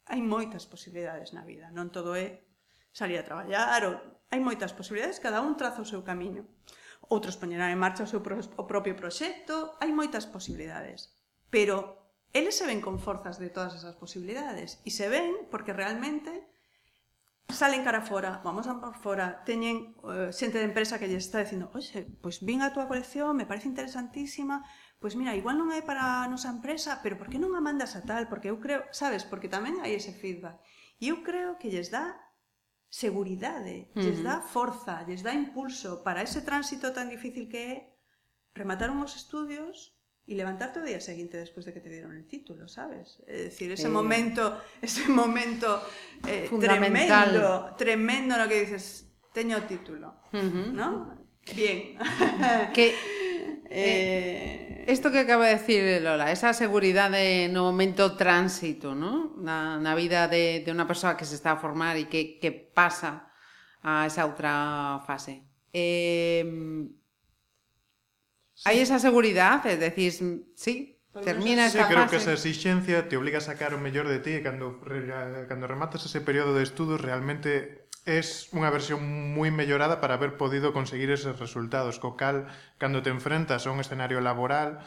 hai 0.07 0.23
moitas 0.23 0.71
posibilidades 0.71 1.35
na 1.35 1.43
vida, 1.43 1.75
non 1.75 1.91
todo 1.91 2.15
é 2.15 2.47
salir 2.95 3.19
a 3.19 3.27
traballar 3.27 3.83
ou 3.91 3.95
hai 4.31 4.39
moitas 4.39 4.71
posibilidades, 4.71 5.19
cada 5.19 5.43
un 5.43 5.59
traza 5.59 5.83
o 5.83 5.91
seu 5.91 6.07
camiño. 6.07 6.47
Outros 7.11 7.37
poñerán 7.37 7.75
en 7.75 7.83
marcha 7.83 8.07
o 8.07 8.11
seu 8.11 8.23
pro, 8.23 8.39
o 8.39 8.65
propio 8.71 8.95
proxecto, 8.95 9.75
hai 9.83 9.91
moitas 9.91 10.31
posibilidades, 10.31 11.11
pero 11.51 12.07
eles 12.31 12.55
se 12.59 12.67
ven 12.67 12.81
con 12.83 13.03
forzas 13.03 13.43
de 13.43 13.51
todas 13.51 13.75
esas 13.75 13.99
posibilidades 13.99 14.79
e 14.87 14.91
se 14.95 15.11
ven 15.11 15.51
porque 15.51 15.75
realmente 15.75 16.47
salen 17.49 17.85
cara 17.85 18.01
fora, 18.01 18.41
vamos 18.43 18.67
a 18.67 18.81
por 18.81 18.97
fora, 18.99 19.45
teñen 19.45 19.95
uh, 20.03 20.33
xente 20.33 20.59
de 20.59 20.67
empresa 20.67 20.99
que 20.99 21.07
lles 21.07 21.29
está 21.29 21.45
dicindo 21.45 21.71
oxe, 21.77 22.09
pois 22.25 22.41
vin 22.41 22.65
a 22.65 22.73
túa 22.73 22.89
colección, 22.89 23.37
me 23.37 23.47
parece 23.47 23.69
interesantísima, 23.69 24.65
pois 24.99 25.15
mira, 25.15 25.37
igual 25.37 25.61
non 25.61 25.71
é 25.71 25.85
para 25.85 26.25
a 26.25 26.29
nosa 26.29 26.51
empresa, 26.51 26.99
pero 27.05 27.21
por 27.21 27.29
que 27.29 27.39
non 27.39 27.53
a 27.53 27.61
mandas 27.61 27.95
a 27.95 28.03
tal? 28.03 28.27
Porque 28.27 28.49
eu 28.49 28.59
creo, 28.59 28.89
sabes, 28.91 29.23
porque 29.29 29.53
tamén 29.53 29.79
hai 29.85 29.95
ese 29.95 30.17
feedback. 30.17 30.59
E 30.99 31.13
eu 31.13 31.23
creo 31.23 31.61
que 31.61 31.71
lles 31.71 31.93
dá 31.93 32.17
seguridade, 32.89 33.93
uh 33.93 33.99
-huh. 33.99 34.03
lles 34.03 34.19
dá 34.25 34.41
forza, 34.41 35.05
lles 35.07 35.23
dá 35.23 35.37
impulso 35.37 36.03
para 36.03 36.25
ese 36.27 36.43
tránsito 36.43 36.91
tan 36.97 37.13
difícil 37.13 37.47
que 37.47 37.61
é 37.61 37.73
rematar 38.55 38.91
os 38.91 39.15
estudios 39.15 39.94
y 40.27 40.35
levantarte 40.35 40.81
o 40.81 40.85
día 40.85 41.01
seguinte 41.01 41.37
después 41.37 41.67
de 41.67 41.73
que 41.73 41.81
te 41.81 41.91
dieron 41.91 42.17
el 42.17 42.25
título, 42.27 42.69
¿sabes? 42.69 43.21
Es 43.27 43.53
decir, 43.53 43.73
ese 43.73 43.89
eh, 43.89 43.91
momento, 43.91 44.61
ese 44.81 45.09
momento 45.09 45.83
eh, 46.27 46.49
tremendo, 46.49 47.75
tremendo 47.77 48.35
en 48.35 48.41
lo 48.41 48.49
que 48.49 48.61
dices, 48.61 49.13
teño 49.33 49.63
título, 49.65 50.15
uh 50.33 50.39
-huh. 50.39 50.73
¿no? 50.73 51.19
Bien. 51.55 51.99
que 52.73 52.95
eh, 53.69 54.85
esto 54.87 55.11
que 55.11 55.21
acaba 55.21 55.47
de 55.47 55.55
decir 55.57 56.03
Lola, 56.03 56.33
esa 56.33 56.53
seguridad 56.53 57.11
de 57.11 57.49
no 57.53 57.65
momento 57.65 58.17
tránsito, 58.17 58.95
¿no? 58.95 59.37
Na 59.37 59.95
vida 59.95 60.29
de, 60.29 60.65
de 60.65 60.71
unha 60.73 60.89
persoa 60.89 61.21
que 61.21 61.29
se 61.29 61.37
está 61.37 61.53
a 61.53 61.61
formar 61.61 62.01
e 62.01 62.09
que, 62.09 62.41
que 62.41 62.49
pasa 62.53 63.29
a 63.85 64.09
esa 64.09 64.25
outra 64.25 65.05
fase. 65.05 65.45
Eh, 65.69 66.41
Hai 68.65 68.81
esa 68.81 68.99
seguridade, 68.99 69.77
es 69.77 69.81
decir, 69.81 70.11
sí, 70.57 70.95
Termina 71.23 71.67
esa 71.67 71.87
sí, 71.87 71.95
creo 71.95 72.03
fase. 72.05 72.11
que 72.11 72.17
esa 72.17 72.33
exigencia 72.33 73.09
te 73.09 73.17
obliga 73.17 73.39
a 73.39 73.41
sacar 73.41 73.71
o 73.71 73.79
mellor 73.79 74.11
de 74.11 74.19
ti 74.19 74.35
e 74.35 74.43
cando, 74.43 74.83
cando 75.47 75.71
rematas 75.71 76.03
ese 76.11 76.19
período 76.19 76.59
de 76.59 76.67
estudos 76.67 76.99
realmente 76.99 77.87
es 78.03 78.51
unha 78.51 78.69
versión 78.75 78.99
moi 79.33 79.55
mellorada 79.55 80.03
para 80.03 80.19
haber 80.19 80.35
podido 80.35 80.75
conseguir 80.75 81.15
eses 81.15 81.39
resultados. 81.39 82.03
Co 82.03 82.19
cal, 82.19 82.51
cando 82.83 82.99
te 82.99 83.15
enfrentas 83.15 83.63
a 83.65 83.71
un 83.71 83.79
escenario 83.79 84.19
laboral 84.19 84.83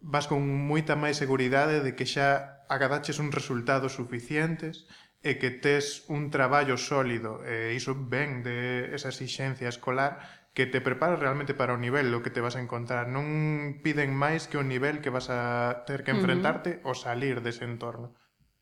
vas 0.00 0.28
con 0.28 0.40
moita 0.44 0.96
máis 0.96 1.16
seguridade 1.16 1.80
de 1.80 1.92
que 1.96 2.04
xa 2.04 2.60
agadaches 2.68 3.20
un 3.20 3.32
resultados 3.32 3.96
suficientes 3.96 4.84
e 5.20 5.36
que 5.36 5.52
tes 5.52 6.08
un 6.08 6.32
traballo 6.32 6.80
sólido. 6.80 7.44
Eh, 7.44 7.72
e 7.72 7.76
iso 7.76 7.92
ven 7.96 8.40
de 8.44 8.92
esa 8.96 9.12
exigencia 9.12 9.68
escolar 9.68 10.39
que 10.60 10.66
te 10.66 10.82
prepara 10.82 11.16
realmente 11.16 11.54
para 11.54 11.72
o 11.72 11.80
nivel 11.80 12.12
o 12.12 12.20
que 12.20 12.28
te 12.28 12.44
vas 12.44 12.52
a 12.52 12.60
encontrar. 12.60 13.08
Non 13.08 13.80
piden 13.80 14.12
máis 14.12 14.44
que 14.44 14.60
o 14.60 14.64
nivel 14.66 15.00
que 15.00 15.08
vas 15.08 15.32
a 15.32 15.88
ter 15.88 16.04
que 16.04 16.12
enfrentarte 16.12 16.76
uh 16.76 16.76
-huh. 16.84 16.88
ou 16.92 16.94
salir 16.94 17.40
dese 17.40 17.64
entorno. 17.64 18.12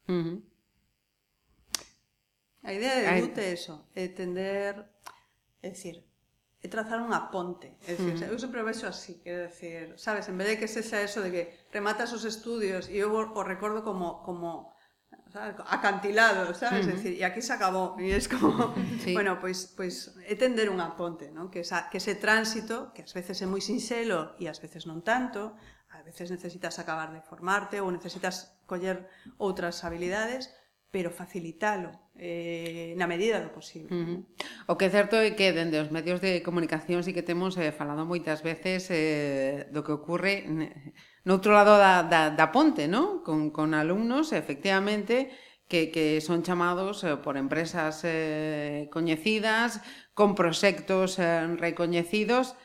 Uh 0.07 0.23
-huh. 0.23 0.39
A 2.63 2.71
idea 2.71 3.03
de 3.03 3.19
Dute 3.19 3.43
é 3.43 3.51
eso, 3.51 3.91
é 3.99 4.07
tender, 4.15 4.79
é 5.59 5.75
dicir, 5.75 6.07
é 6.63 6.67
eh, 6.67 6.71
trazar 6.71 7.03
unha 7.03 7.35
ponte. 7.35 7.75
É 7.83 7.99
dicir, 7.99 8.15
uh 8.15 8.23
-huh. 8.23 8.31
eu 8.31 8.39
sempre 8.39 8.63
vexo 8.63 8.87
así, 8.87 9.19
quero 9.19 9.51
decir, 9.51 9.99
sabes, 9.99 10.31
en 10.31 10.39
vez 10.39 10.55
de 10.55 10.57
que 10.63 10.71
sexa 10.71 11.03
eso 11.03 11.19
de 11.19 11.35
que 11.35 11.43
rematas 11.75 12.15
os 12.15 12.23
estudios 12.23 12.87
e 12.87 13.03
eu 13.03 13.11
o 13.11 13.43
recordo 13.43 13.83
como 13.83 14.23
como 14.23 14.71
¿sabes? 15.33 15.57
acantilado, 15.69 16.55
sabes? 16.55 16.87
Uh 16.87 16.91
-huh. 16.91 16.95
Es 16.95 17.03
decir, 17.03 17.13
e 17.21 17.25
aquí 17.25 17.43
se 17.43 17.53
acabou. 17.53 17.97
E 18.01 18.17
es 18.17 18.29
como, 18.29 18.75
sí. 19.05 19.13
bueno, 19.13 19.39
pois 19.41 19.73
pues, 19.77 20.13
pues, 20.15 20.27
é 20.27 20.35
tender 20.35 20.69
unha 20.73 20.97
ponte, 20.97 21.31
¿no? 21.31 21.53
que, 21.53 21.61
esa, 21.61 21.89
que 21.91 21.99
ese 22.01 22.17
tránsito, 22.17 22.93
que 22.93 23.05
ás 23.05 23.13
veces 23.13 23.37
é 23.45 23.47
moi 23.47 23.61
sinxelo 23.61 24.35
e 24.41 24.49
ás 24.49 24.59
veces 24.59 24.89
non 24.89 25.05
tanto, 25.05 25.55
ás 25.93 26.03
veces 26.05 26.33
necesitas 26.33 26.81
acabar 26.81 27.13
de 27.13 27.21
formarte 27.21 27.81
ou 27.81 27.89
necesitas 27.93 28.57
coller 28.65 29.09
outras 29.37 29.85
habilidades, 29.85 30.53
pero 30.89 31.13
facilitalo, 31.13 31.93
eh, 32.19 32.95
na 32.99 33.07
medida 33.07 33.41
do 33.41 33.55
posible. 33.55 33.89
Uh 33.95 34.05
-huh. 34.05 34.21
O 34.67 34.77
que 34.77 34.87
é 34.87 34.91
certo 34.91 35.17
é 35.17 35.33
que 35.39 35.55
dende 35.55 35.79
os 35.79 35.95
medios 35.95 36.21
de 36.21 36.43
comunicación 36.43 37.07
sí 37.07 37.15
que 37.15 37.23
temos 37.23 37.55
eh, 37.57 37.71
falado 37.71 38.03
moitas 38.05 38.43
veces 38.43 38.91
eh, 38.91 39.71
do 39.71 39.87
que 39.87 39.95
ocorre 39.95 40.45
noutro 41.29 41.53
lado 41.53 41.77
da, 41.79 42.03
da, 42.03 42.31
da 42.33 42.47
ponte, 42.51 42.89
¿no? 42.89 43.23
con, 43.23 43.51
con 43.51 43.77
alumnos, 43.77 44.33
efectivamente, 44.33 45.31
que, 45.69 45.91
que 45.93 46.21
son 46.21 46.43
chamados 46.43 47.05
eh, 47.05 47.17
por 47.17 47.37
empresas 47.37 48.01
eh, 48.05 48.89
coñecidas, 48.91 49.81
con 50.15 50.35
proxectos 50.35 51.19
eh, 51.19 51.47
recoñecidos, 51.57 52.57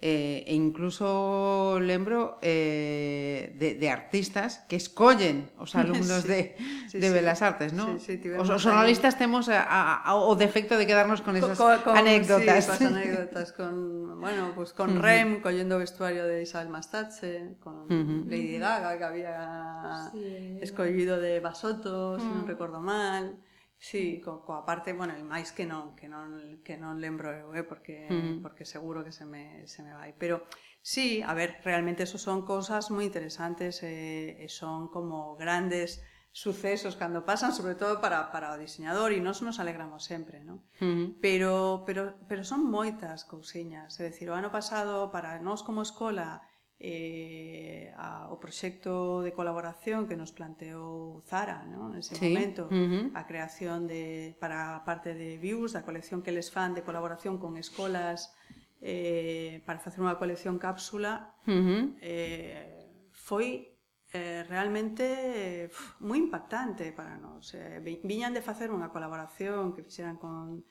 Eh, 0.00 0.44
e 0.46 0.54
incluso 0.54 1.80
lembro 1.82 2.38
eh, 2.40 3.50
de, 3.58 3.74
de 3.74 3.90
artistas 3.90 4.62
que 4.70 4.78
escollen 4.78 5.50
os 5.58 5.74
alumnos 5.80 6.22
sí, 6.22 6.28
de, 6.30 6.42
sí, 6.86 7.02
de 7.02 7.08
sí. 7.08 7.12
Belas 7.12 7.42
Artes, 7.42 7.74
¿no? 7.74 7.98
Sí, 7.98 8.22
sí, 8.22 8.30
os, 8.30 8.46
os 8.46 8.62
sonoristas 8.62 9.18
temos 9.18 9.50
a, 9.50 9.58
a, 9.58 9.98
a, 9.98 10.14
o 10.14 10.38
defecto 10.38 10.78
de 10.78 10.86
quedarnos 10.86 11.18
con 11.18 11.34
esas 11.34 11.58
con, 11.58 11.82
con, 11.82 11.98
anécdotas. 11.98 12.62
Sí, 12.62 12.78
coas 12.78 12.94
anécdotas, 12.94 13.50
con, 13.50 14.22
bueno, 14.22 14.54
pues 14.54 14.70
con 14.70 14.94
uh 14.94 14.94
-huh. 14.94 15.02
Rem, 15.02 15.42
collendo 15.42 15.74
o 15.74 15.82
vestuario 15.82 16.30
de 16.30 16.46
Isabel 16.46 16.70
Mastache, 16.70 17.58
con 17.58 17.90
uh 17.90 17.90
-huh. 17.90 18.22
Lady 18.30 18.62
Gaga, 18.62 18.94
que 19.02 19.04
había 19.04 19.34
sí. 20.14 20.62
escollido 20.62 21.18
de 21.18 21.42
Basoto, 21.42 22.14
uh 22.14 22.14
-huh. 22.14 22.22
se 22.22 22.22
si 22.22 22.30
non 22.30 22.46
mm. 22.46 22.50
recordo 22.54 22.78
mal 22.78 23.34
Sí, 23.78 24.20
co, 24.20 24.42
coa 24.42 24.66
parte, 24.66 24.92
bueno, 24.92 25.14
e 25.14 25.22
máis 25.22 25.54
que 25.54 25.62
non, 25.62 25.94
que 25.94 26.10
non, 26.10 26.58
que 26.66 26.74
non 26.74 26.98
lembro 26.98 27.30
eu, 27.30 27.54
eh, 27.54 27.62
porque, 27.62 28.10
mm. 28.10 28.42
porque 28.42 28.66
seguro 28.66 29.06
que 29.06 29.14
se 29.14 29.22
me, 29.22 29.62
se 29.70 29.86
me 29.86 29.94
vai. 29.94 30.10
Pero 30.18 30.42
sí, 30.82 31.22
a 31.22 31.30
ver, 31.30 31.62
realmente 31.62 32.02
eso 32.02 32.18
son 32.18 32.42
cousas 32.42 32.90
moi 32.90 33.06
interesantes, 33.06 33.86
eh, 33.86 34.34
e 34.42 34.50
son 34.50 34.90
como 34.90 35.38
grandes 35.38 36.02
sucesos 36.34 36.98
cando 36.98 37.24
pasan, 37.24 37.54
sobre 37.54 37.74
todo 37.74 38.02
para, 38.02 38.30
para 38.34 38.50
o 38.50 38.58
diseñador, 38.58 39.14
e 39.14 39.22
nós 39.22 39.46
nos 39.46 39.62
alegramos 39.62 40.02
sempre, 40.02 40.42
non? 40.42 40.66
-huh. 40.82 41.14
Pero, 41.22 41.86
pero, 41.86 42.18
pero 42.26 42.42
son 42.42 42.66
moitas 42.66 43.22
cousiñas, 43.30 43.94
é 44.02 44.10
dicir, 44.10 44.26
o 44.26 44.34
ano 44.34 44.50
pasado, 44.50 45.14
para 45.14 45.38
nós 45.38 45.62
como 45.62 45.86
escola, 45.86 46.42
eh, 46.80 47.92
a, 47.98 48.30
o 48.30 48.38
proxecto 48.38 49.22
de 49.26 49.34
colaboración 49.34 50.06
que 50.06 50.14
nos 50.14 50.30
planteou 50.30 51.26
Zara 51.26 51.66
¿no? 51.66 51.90
nese 51.90 52.14
sí. 52.14 52.30
momento 52.30 52.70
uh 52.70 52.74
-huh. 52.74 53.04
a 53.18 53.26
creación 53.26 53.90
de, 53.90 54.38
para 54.38 54.78
a 54.78 54.86
parte 54.86 55.10
de 55.18 55.42
Views 55.42 55.74
da 55.74 55.82
colección 55.82 56.22
que 56.22 56.30
les 56.30 56.54
fan 56.54 56.78
de 56.78 56.86
colaboración 56.86 57.42
con 57.42 57.58
escolas 57.58 58.30
eh, 58.78 59.58
para 59.66 59.82
facer 59.82 59.98
unha 59.98 60.14
colección 60.22 60.62
cápsula 60.62 61.34
uh 61.50 61.50
-huh. 61.50 61.82
eh, 61.98 62.86
foi 63.10 63.74
eh, 64.14 64.46
realmente 64.46 65.66
eh, 65.66 65.74
moi 66.06 66.22
impactante 66.22 66.94
para 66.94 67.18
nós 67.18 67.58
eh, 67.58 67.82
viñan 67.82 68.30
de 68.30 68.40
facer 68.40 68.70
unha 68.70 68.94
colaboración 68.94 69.74
que 69.74 69.82
fixeran 69.82 70.14
con 70.14 70.62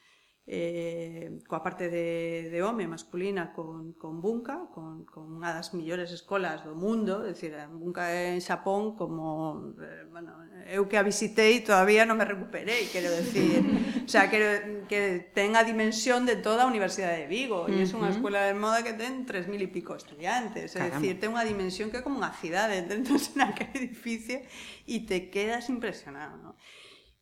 eh, 0.47 1.43
coa 1.43 1.59
parte 1.59 1.91
de, 1.91 2.47
de 2.47 2.63
home 2.63 2.87
masculina 2.87 3.51
con, 3.51 3.91
con 3.99 4.21
Bunka, 4.23 4.71
con, 4.71 5.03
con 5.03 5.27
unha 5.43 5.51
das 5.51 5.75
millores 5.75 6.15
escolas 6.15 6.63
do 6.63 6.71
mundo, 6.71 7.27
é 7.27 7.35
dicir, 7.35 7.51
Bunka 7.75 8.07
é 8.07 8.31
en 8.31 8.39
Xapón 8.39 8.95
como, 8.95 9.75
eh, 9.75 10.07
bueno, 10.07 10.39
eu 10.71 10.87
que 10.87 10.95
a 10.95 11.03
visitei 11.03 11.59
todavía 11.67 12.07
non 12.07 12.15
me 12.15 12.23
recuperei, 12.23 12.87
quero 12.87 13.11
decir, 13.11 13.59
o 13.99 14.07
sea, 14.07 14.31
quero, 14.31 14.87
que 14.87 15.35
ten 15.35 15.59
a 15.59 15.67
dimensión 15.67 16.23
de 16.23 16.39
toda 16.39 16.63
a 16.63 16.71
Universidade 16.71 17.23
de 17.23 17.27
Vigo, 17.27 17.67
e 17.67 17.83
é 17.83 17.85
unha 17.91 18.15
escola 18.15 18.47
de 18.47 18.55
moda 18.55 18.87
que 18.87 18.95
ten 18.95 19.27
3.000 19.27 19.51
e 19.51 19.67
pico 19.67 19.99
estudiantes, 19.99 20.79
é 20.79 20.87
dicir, 20.87 21.19
ten 21.19 21.35
unha 21.35 21.43
dimensión 21.43 21.91
que 21.91 21.99
é 21.99 22.03
como 22.07 22.23
unha 22.23 22.31
cidade, 22.31 22.79
entras 22.87 23.35
aquel 23.35 23.83
edificio 23.83 24.39
e 24.87 25.03
te 25.03 25.27
quedas 25.27 25.67
impresionado, 25.67 26.39
non? 26.39 26.55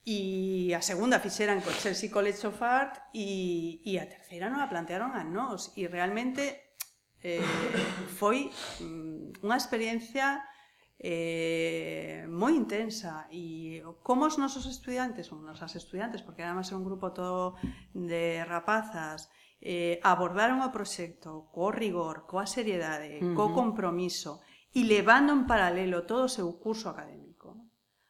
E 0.06 0.70
a 0.78 0.86
segunda 0.86 1.18
fixeran 1.18 1.66
co 1.66 1.74
Chelsea 1.74 2.14
College 2.14 2.45
of 2.45 2.62
Art 2.62 3.10
e, 3.10 3.82
e 3.82 3.97
a 3.97 4.06
terceira 4.06 4.53
non 4.53 4.62
a 4.62 4.70
plantearon 4.70 5.18
a 5.18 5.26
nós. 5.26 5.74
E 5.74 5.89
realmente 5.89 6.78
eh, 7.26 7.41
foi 8.14 8.53
mm, 8.86 9.41
unha 9.41 9.58
experiencia 9.58 10.45
eh, 11.01 12.22
moi 12.30 12.53
intensa 12.53 13.26
e 13.34 13.82
como 14.06 14.30
os 14.30 14.38
nosos 14.38 14.70
estudiantes, 14.70 15.34
ou 15.34 15.41
nosas 15.41 15.74
estudiantes, 15.74 16.22
porque 16.22 16.45
además 16.45 16.70
é 16.70 16.78
un 16.78 16.86
grupo 16.86 17.10
todo 17.10 17.58
de 17.97 18.45
rapazas, 18.45 19.34
eh, 19.58 19.97
abordaron 20.06 20.62
o 20.62 20.70
proxecto 20.70 21.49
co 21.49 21.74
rigor, 21.74 22.30
coa 22.30 22.45
seriedade, 22.45 23.26
uh 23.26 23.34
-huh. 23.34 23.34
co 23.34 23.58
compromiso 23.58 24.45
e 24.70 24.86
levando 24.86 25.34
en 25.34 25.49
paralelo 25.49 26.06
todo 26.06 26.30
o 26.30 26.34
seu 26.38 26.62
curso 26.62 26.93
académico 26.93 27.25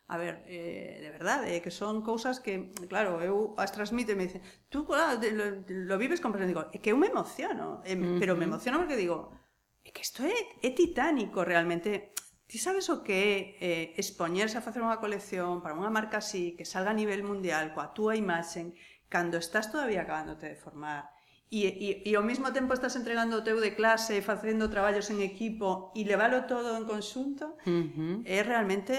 A 0.07 0.17
ver, 0.17 0.45
eh, 0.45 0.99
de 1.01 1.09
verdade, 1.09 1.57
eh, 1.57 1.61
que 1.65 1.73
son 1.73 2.05
cousas 2.05 2.37
que, 2.39 2.69
claro, 2.87 3.21
eu 3.25 3.57
as 3.57 3.73
transmito 3.73 4.13
e 4.13 4.17
me 4.17 4.29
dicen, 4.29 4.45
tú 4.69 4.85
claro, 4.85 5.17
ah, 5.17 5.31
lo, 5.33 5.65
lo 5.65 5.95
vives 5.97 6.21
con 6.21 6.29
presión, 6.29 6.53
digo, 6.53 6.63
é 6.69 6.77
que 6.77 6.93
eu 6.93 6.97
me 6.97 7.09
emociono, 7.09 7.81
eh, 7.81 7.97
uh 7.97 8.01
-huh. 8.01 8.19
pero 8.21 8.37
me 8.37 8.45
emociono 8.45 8.77
porque 8.77 9.01
digo, 9.01 9.33
é 9.81 9.89
que 9.89 10.05
isto 10.05 10.21
é, 10.21 10.37
é 10.61 10.69
titánico 10.77 11.41
realmente, 11.41 12.13
Ti 12.45 12.61
sabes 12.61 12.93
o 12.93 13.01
que 13.01 13.17
é 13.17 13.33
eh, 13.57 13.85
expoñerse 13.97 14.57
a 14.57 14.65
facer 14.65 14.85
unha 14.85 15.01
colección 15.01 15.65
para 15.65 15.73
unha 15.73 15.89
marca 15.89 16.21
así, 16.21 16.53
que 16.53 16.69
salga 16.69 16.93
a 16.93 16.99
nivel 17.01 17.25
mundial, 17.25 17.73
coa 17.73 17.89
túa 17.97 18.13
imaxen, 18.13 18.77
cando 19.09 19.41
estás 19.41 19.73
todavía 19.73 20.05
acabándote 20.05 20.45
de 20.53 20.61
formar, 20.65 21.09
e, 21.55 22.03
e, 22.03 22.09
e 22.09 22.11
ao 22.19 22.25
mesmo 22.27 22.51
tempo 22.51 22.75
estás 22.75 22.99
entregando 22.99 23.39
o 23.39 23.45
teu 23.47 23.55
de 23.63 23.71
clase 23.79 24.19
e 24.19 24.25
facendo 24.25 24.67
traballos 24.67 25.07
en 25.07 25.23
equipo 25.23 25.95
e 25.95 26.03
leválo 26.03 26.43
todo 26.51 26.75
en 26.75 26.83
conxunto 26.83 27.55
uh 27.63 27.85
-huh. 27.87 28.15
é 28.27 28.43
realmente 28.43 28.93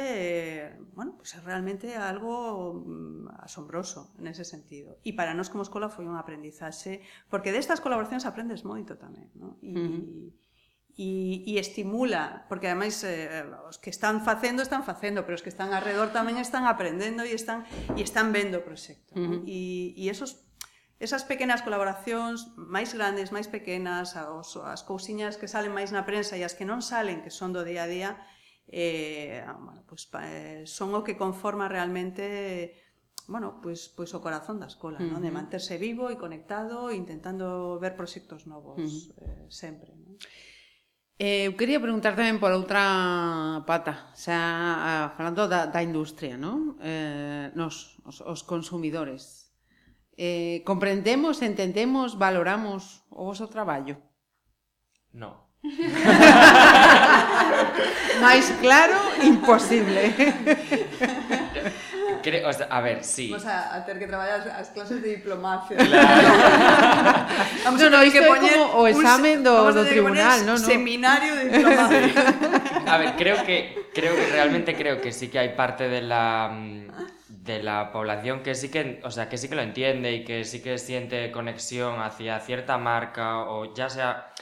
bueno, 0.96 1.20
pues 1.20 1.36
é 1.36 1.40
realmente 1.44 1.92
algo 1.92 2.80
mm, 2.80 3.44
asombroso 3.44 4.16
nese 4.16 4.48
sentido 4.48 4.96
e 5.04 5.12
para 5.12 5.36
nós 5.36 5.52
como 5.52 5.68
escola 5.68 5.92
foi 5.92 6.08
unha 6.08 6.22
aprendizaxe 6.24 7.04
porque 7.28 7.52
destas 7.52 7.84
colaboracións 7.84 8.24
aprendes 8.24 8.64
moito 8.64 8.96
tamén 8.96 9.28
no? 9.36 9.60
e, 9.60 9.72
uh 9.76 9.90
-huh 9.92 10.46
e, 10.96 11.44
e 11.44 11.60
estimula, 11.60 12.48
porque 12.48 12.72
ademais 12.72 13.04
eh, 13.04 13.44
os 13.68 13.76
que 13.76 13.92
están 13.92 14.24
facendo 14.24 14.64
están 14.64 14.80
facendo, 14.80 15.28
pero 15.28 15.36
os 15.36 15.44
que 15.44 15.52
están 15.52 15.76
alrededor 15.76 16.08
tamén 16.08 16.40
están 16.40 16.64
aprendendo 16.64 17.20
e 17.20 17.36
están 17.36 17.68
e 17.92 18.00
están 18.00 18.32
vendo 18.32 18.64
o 18.64 18.64
proxecto. 18.64 19.12
Uh 19.12 19.20
-huh. 19.20 19.28
¿no? 19.28 19.44
E, 19.44 19.92
e 19.92 20.08
esos 20.08 20.48
Esas 20.96 21.28
pequenas 21.28 21.60
colaboracións 21.60 22.56
máis 22.56 22.96
grandes, 22.96 23.28
máis 23.28 23.52
pequenas, 23.52 24.16
as, 24.16 24.56
as 24.56 24.82
cousiñas 24.82 25.36
que 25.36 25.48
salen 25.48 25.76
máis 25.76 25.92
na 25.92 26.08
prensa 26.08 26.40
e 26.40 26.42
as 26.42 26.56
que 26.56 26.64
non 26.64 26.80
salen, 26.80 27.20
que 27.20 27.28
son 27.28 27.52
do 27.52 27.60
día 27.68 27.84
a 27.84 27.90
día, 27.90 28.10
eh, 28.72 29.44
bueno, 29.60 29.84
pues, 29.84 30.08
eh, 30.24 30.64
son 30.64 30.96
o 30.96 31.04
que 31.04 31.20
conforma 31.20 31.68
realmente 31.68 32.86
bueno, 33.28 33.58
pois, 33.60 33.90
pues, 33.90 34.08
pois 34.08 34.10
pues, 34.10 34.14
o 34.14 34.22
corazón 34.22 34.56
da 34.62 34.70
escola, 34.70 34.98
uh 34.98 35.02
-huh. 35.02 35.18
non? 35.18 35.22
de 35.22 35.34
manterse 35.34 35.76
vivo 35.82 36.08
e 36.08 36.16
conectado, 36.16 36.94
intentando 36.94 37.76
ver 37.82 37.98
proxectos 37.98 38.46
novos 38.46 38.78
uh 38.78 38.86
-huh. 38.86 39.20
eh, 39.20 39.46
sempre. 39.50 39.90
Non? 39.98 40.14
Eh, 41.18 41.48
eu 41.48 41.56
quería 41.56 41.80
preguntar 41.80 42.12
tamén 42.14 42.38
por 42.38 42.52
outra 42.52 43.64
pata, 43.66 44.12
xa 44.14 44.36
ah, 44.36 45.06
falando 45.16 45.48
da, 45.48 45.66
da 45.66 45.80
industria, 45.82 46.36
non? 46.38 46.78
Eh, 46.78 47.50
nos, 47.58 47.98
os, 48.04 48.20
os 48.20 48.40
consumidores, 48.44 49.45
Eh, 50.16 50.62
comprendemos, 50.64 51.42
entendemos, 51.42 52.16
valoramos 52.16 53.04
o 53.12 53.28
vosso 53.28 53.48
traballo? 53.48 54.00
No. 55.12 55.44
Máis 58.24 58.48
claro, 58.60 58.96
imposible. 59.20 60.14
Creo, 62.22 62.48
o 62.48 62.52
sea, 62.52 62.66
a 62.70 62.80
ver, 62.80 63.04
sí. 63.04 63.30
Vamos 63.30 63.46
a, 63.46 63.76
a 63.76 63.84
ter 63.84 63.98
que 63.98 64.06
traballar 64.06 64.48
as 64.56 64.70
clases 64.70 65.02
de 65.02 65.16
diplomacia. 65.20 65.76
Claro. 65.76 65.86
vamos 67.64 67.82
no, 67.82 67.90
no, 67.90 67.98
a 67.98 68.02
ter 68.02 68.12
que 68.12 68.22
poñer 68.22 68.56
como 68.56 68.82
o 68.82 68.88
examen 68.88 69.44
do, 69.44 69.70
do 69.70 69.84
tribunal, 69.84 70.40
no, 70.42 70.56
no. 70.56 70.58
Seminario 70.58 71.36
de 71.36 71.50
diplomacia. 71.50 72.08
a 72.88 72.98
ver, 72.98 73.14
creo 73.14 73.44
que 73.44 73.90
creo 73.92 74.16
que 74.16 74.26
realmente 74.26 74.74
creo 74.74 75.00
que 75.00 75.12
sí 75.12 75.28
que 75.28 75.38
hai 75.38 75.54
parte 75.54 75.86
de 75.86 76.02
la 76.02 76.50
mm, 76.50 77.15
de 77.46 77.62
la 77.62 77.90
población 77.92 78.42
que 78.42 78.54
sí 78.54 78.70
que, 78.70 79.00
o 79.04 79.10
sea, 79.10 79.28
que 79.28 79.38
sí 79.38 79.48
que 79.48 79.54
lo 79.54 79.62
entiende 79.62 80.12
y 80.12 80.24
que 80.24 80.44
sí 80.44 80.62
que 80.62 80.78
siente 80.78 81.30
conexión 81.30 82.00
hacia 82.00 82.40
cierta 82.40 82.76
marca 82.78 83.40
o 83.44 83.74
ya 83.74 83.88
sea 83.88 84.32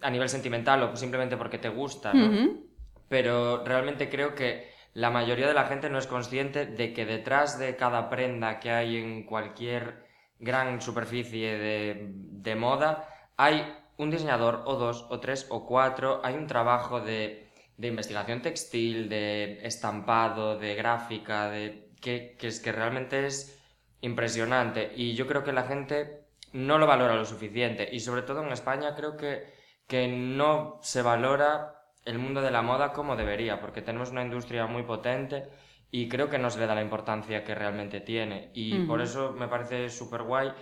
a 0.00 0.10
nivel 0.10 0.28
sentimental 0.28 0.82
o 0.82 0.96
simplemente 0.96 1.36
porque 1.36 1.58
te 1.58 1.68
gusta, 1.68 2.12
¿no? 2.14 2.26
Uh 2.26 2.32
-huh. 2.32 2.66
Pero 3.08 3.64
realmente 3.64 4.08
creo 4.08 4.34
que 4.34 4.70
la 4.94 5.10
mayoría 5.10 5.46
de 5.46 5.54
la 5.54 5.64
gente 5.64 5.90
no 5.90 5.98
es 5.98 6.06
consciente 6.06 6.66
de 6.66 6.92
que 6.92 7.04
detrás 7.04 7.58
de 7.58 7.76
cada 7.76 8.08
prenda 8.08 8.58
que 8.60 8.70
hay 8.70 8.96
en 8.96 9.24
cualquier 9.24 10.04
gran 10.38 10.80
superficie 10.80 11.58
de, 11.58 12.06
de 12.14 12.54
moda 12.54 13.06
hay 13.36 13.64
un 13.98 14.10
diseñador 14.10 14.62
o 14.64 14.76
dos 14.76 15.06
o 15.10 15.20
tres 15.20 15.46
o 15.50 15.66
cuatro, 15.66 16.20
hay 16.24 16.34
un 16.34 16.46
trabajo 16.46 17.00
de, 17.00 17.50
de 17.76 17.88
investigación 17.88 18.40
textil, 18.40 19.08
de 19.08 19.58
estampado, 19.66 20.58
de 20.58 20.74
gráfica, 20.74 21.50
de 21.50 21.89
que, 22.00 22.36
que 22.38 22.48
es 22.48 22.60
que 22.60 22.72
realmente 22.72 23.26
es 23.26 23.58
impresionante 24.00 24.92
y 24.96 25.14
yo 25.14 25.26
creo 25.26 25.44
que 25.44 25.52
la 25.52 25.64
gente 25.64 26.24
no 26.52 26.78
lo 26.78 26.86
valora 26.86 27.14
lo 27.16 27.24
suficiente 27.24 27.88
y 27.92 28.00
sobre 28.00 28.22
todo 28.22 28.42
en 28.42 28.52
España 28.52 28.94
creo 28.94 29.16
que, 29.16 29.52
que 29.86 30.08
no 30.08 30.78
se 30.82 31.02
valora 31.02 31.74
el 32.04 32.18
mundo 32.18 32.40
de 32.40 32.50
la 32.50 32.62
moda 32.62 32.92
como 32.92 33.16
debería 33.16 33.60
porque 33.60 33.82
tenemos 33.82 34.10
una 34.10 34.22
industria 34.22 34.66
muy 34.66 34.82
potente 34.82 35.48
y 35.90 36.08
creo 36.08 36.28
que 36.30 36.38
no 36.38 36.50
se 36.50 36.58
le 36.60 36.66
da 36.66 36.74
la 36.74 36.82
importancia 36.82 37.44
que 37.44 37.54
realmente 37.54 38.00
tiene 38.00 38.50
y 38.54 38.80
Ujú. 38.80 38.86
por 38.86 39.00
eso 39.00 39.32
me 39.32 39.48
parece 39.48 39.90
súper 39.90 40.22
guay 40.22 40.52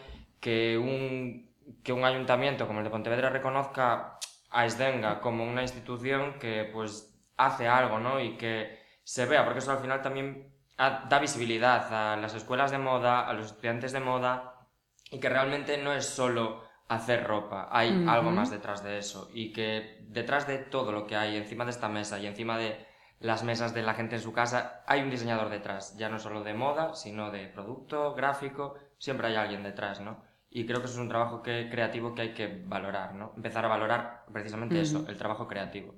que 0.41 0.79
un, 0.79 1.51
que 1.83 1.93
un 1.93 2.05
ayuntamiento 2.05 2.67
como 2.67 2.81
el 2.81 2.85
de 2.85 2.91
Pontevedra 2.91 3.31
reconozca 3.31 4.19
a 4.51 4.67
Esdenga 4.67 5.21
como 5.21 5.45
una 5.45 5.63
institución 5.63 6.39
que 6.39 6.69
pues 6.73 7.15
hace 7.37 7.69
algo, 7.69 7.99
¿no? 7.99 8.21
Y 8.21 8.37
que 8.37 8.79
se 9.05 9.27
vea, 9.27 9.45
porque 9.45 9.61
eso 9.61 9.73
al 9.73 9.79
final 9.79 10.03
también 10.03 10.53
a- 10.79 11.07
da 11.09 11.19
visibilidad 11.19 11.93
a 11.93 12.17
las 12.17 12.35
escuelas 12.35 12.71
de 12.71 12.79
moda, 12.79 13.27
a 13.29 13.33
los 13.35 13.47
estudiantes 13.47 13.93
de 13.93 14.01
moda, 14.01 14.55
y 15.11 15.21
que 15.21 15.29
realmente 15.29 15.79
no 15.79 15.93
es 15.93 16.07
solo 16.07 16.63
hacer 16.89 17.25
ropa, 17.25 17.69
hay 17.71 18.03
algo 18.07 18.31
más 18.33 18.51
detrás 18.51 18.83
de 18.83 18.99
eso, 18.99 19.29
y 19.33 19.53
que 19.53 19.99
detrás 20.09 20.47
de 20.47 20.59
todo 20.59 20.93
lo 20.93 21.07
que 21.07 21.17
hay 21.17 21.37
encima 21.37 21.65
de 21.65 21.71
esta 21.71 21.89
mesa 21.89 22.19
y 22.19 22.27
encima 22.27 22.57
de 22.59 22.87
las 23.21 23.43
mesas 23.43 23.75
de 23.75 23.83
la 23.83 23.95
gente 23.95 24.17
en 24.17 24.23
su 24.23 24.33
casa, 24.33 24.83
hay 24.87 25.03
un 25.03 25.11
diseñador 25.11 25.51
detrás, 25.51 25.97
ya 25.99 26.09
no 26.09 26.19
solo 26.19 26.43
de 26.45 26.55
moda, 26.55 26.95
sino 26.95 27.31
de 27.31 27.49
producto, 27.49 28.15
gráfico, 28.15 28.75
siempre 28.99 29.27
hay 29.29 29.37
alguien 29.37 29.63
detrás, 29.63 30.01
¿no? 30.01 30.23
Y 30.51 30.67
creo 30.67 30.81
que 30.81 30.87
eso 30.87 30.95
es 30.95 31.01
un 31.01 31.09
trabajo 31.09 31.43
que, 31.43 31.69
creativo 31.71 32.15
que 32.15 32.23
hay 32.23 32.35
que 32.35 32.63
valorar, 32.67 33.15
¿no? 33.15 33.33
Empezar 33.37 33.65
a 33.65 33.69
valorar 33.69 34.25
precisamente 34.33 34.81
eso, 34.81 35.05
el 35.09 35.19
trabajo 35.19 35.47
creativo. 35.49 35.95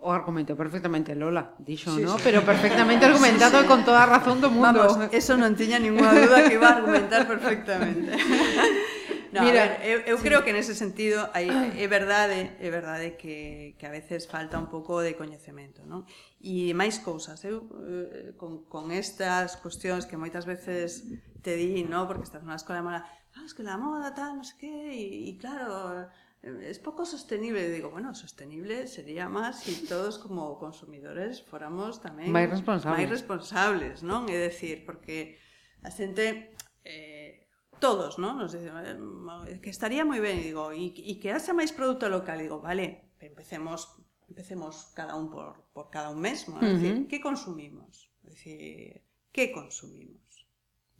O 0.00 0.12
argumento 0.16 0.56
perfectamente 0.56 1.12
Lola, 1.12 1.52
dixo, 1.60 1.92
sí, 1.92 2.00
no? 2.00 2.16
Sí. 2.16 2.24
Pero 2.24 2.40
perfectamente 2.40 3.04
argumentado 3.10 3.60
sí, 3.60 3.64
sí. 3.64 3.68
con 3.68 3.84
toda 3.84 4.04
a 4.04 4.08
razón 4.08 4.40
do 4.40 4.48
mundo. 4.48 4.80
Vamos, 4.80 5.12
eso 5.12 5.36
non 5.36 5.52
tiña 5.52 5.76
ninguna 5.76 6.16
duda 6.16 6.48
que 6.48 6.56
iba 6.56 6.72
a 6.72 6.74
argumentar 6.80 7.28
perfectamente. 7.28 8.16
No, 9.32 9.42
Mira, 9.42 9.78
ver, 9.78 9.86
eu, 9.86 9.98
eu 10.10 10.16
sí. 10.18 10.24
creo 10.24 10.42
que 10.42 10.50
nese 10.50 10.74
sentido 10.74 11.30
hai, 11.30 11.46
é 11.78 11.86
verdade, 11.86 12.50
é 12.58 12.66
verdade 12.66 13.14
que, 13.14 13.78
que 13.78 13.86
a 13.86 13.92
veces 13.94 14.26
falta 14.26 14.58
un 14.58 14.66
pouco 14.66 14.98
de 15.06 15.14
coñecemento, 15.14 15.86
non? 15.86 16.02
E 16.42 16.74
máis 16.74 16.98
cousas, 16.98 17.38
eu 17.46 17.62
eh, 17.86 18.34
con, 18.34 18.66
con 18.66 18.90
estas 18.90 19.54
cuestións 19.62 20.02
que 20.10 20.18
moitas 20.18 20.50
veces 20.50 21.06
te 21.46 21.54
di, 21.54 21.86
non? 21.86 22.10
Porque 22.10 22.26
estás 22.26 22.42
nunha 22.42 22.58
escola 22.58 22.82
de 22.82 22.86
moda, 22.90 23.00
ah, 23.06 23.46
es 23.46 23.54
que 23.54 23.62
la 23.62 23.78
moda 23.78 24.10
tal, 24.10 24.34
non 24.34 24.42
sei 24.42 24.58
que, 24.58 24.74
e, 24.90 25.30
e 25.30 25.38
claro, 25.38 26.10
es 26.42 26.78
poco 26.78 27.04
sostenible. 27.04 27.70
Digo, 27.70 27.90
bueno, 27.90 28.14
sostenible 28.14 28.86
sería 28.86 29.28
más 29.28 29.60
si 29.60 29.86
todos 29.86 30.18
como 30.18 30.58
consumidores 30.58 31.42
fóramos 31.44 32.00
tamén 32.00 32.32
máis 32.32 32.48
responsables, 32.48 32.96
máis 32.96 33.08
responsables 33.12 33.96
non? 34.00 34.24
É 34.32 34.40
decir, 34.40 34.88
porque 34.88 35.36
a 35.84 35.92
xente 35.92 36.56
eh, 36.84 37.44
todos, 37.76 38.16
non? 38.16 38.40
Nos 38.40 38.56
dicen 38.56 38.72
eh, 38.80 39.60
que 39.60 39.68
estaría 39.68 40.04
moi 40.08 40.20
ben, 40.24 40.40
digo, 40.40 40.72
e, 40.72 40.96
e 40.96 41.20
que 41.20 41.28
haxa 41.28 41.52
máis 41.52 41.76
produto 41.76 42.08
local, 42.08 42.40
digo, 42.40 42.56
vale, 42.64 43.12
empecemos 43.20 44.00
empecemos 44.30 44.94
cada 44.94 45.16
un 45.16 45.28
por, 45.28 45.66
por 45.74 45.90
cada 45.90 46.08
un 46.08 46.22
mesmo, 46.22 46.56
é 46.56 46.64
uh 46.64 46.64
-huh. 46.64 46.74
decir, 46.78 46.94
que 47.10 47.18
consumimos? 47.20 48.08
É 48.24 48.32
decir, 48.32 49.02
que 49.34 49.52
consumimos? 49.52 50.46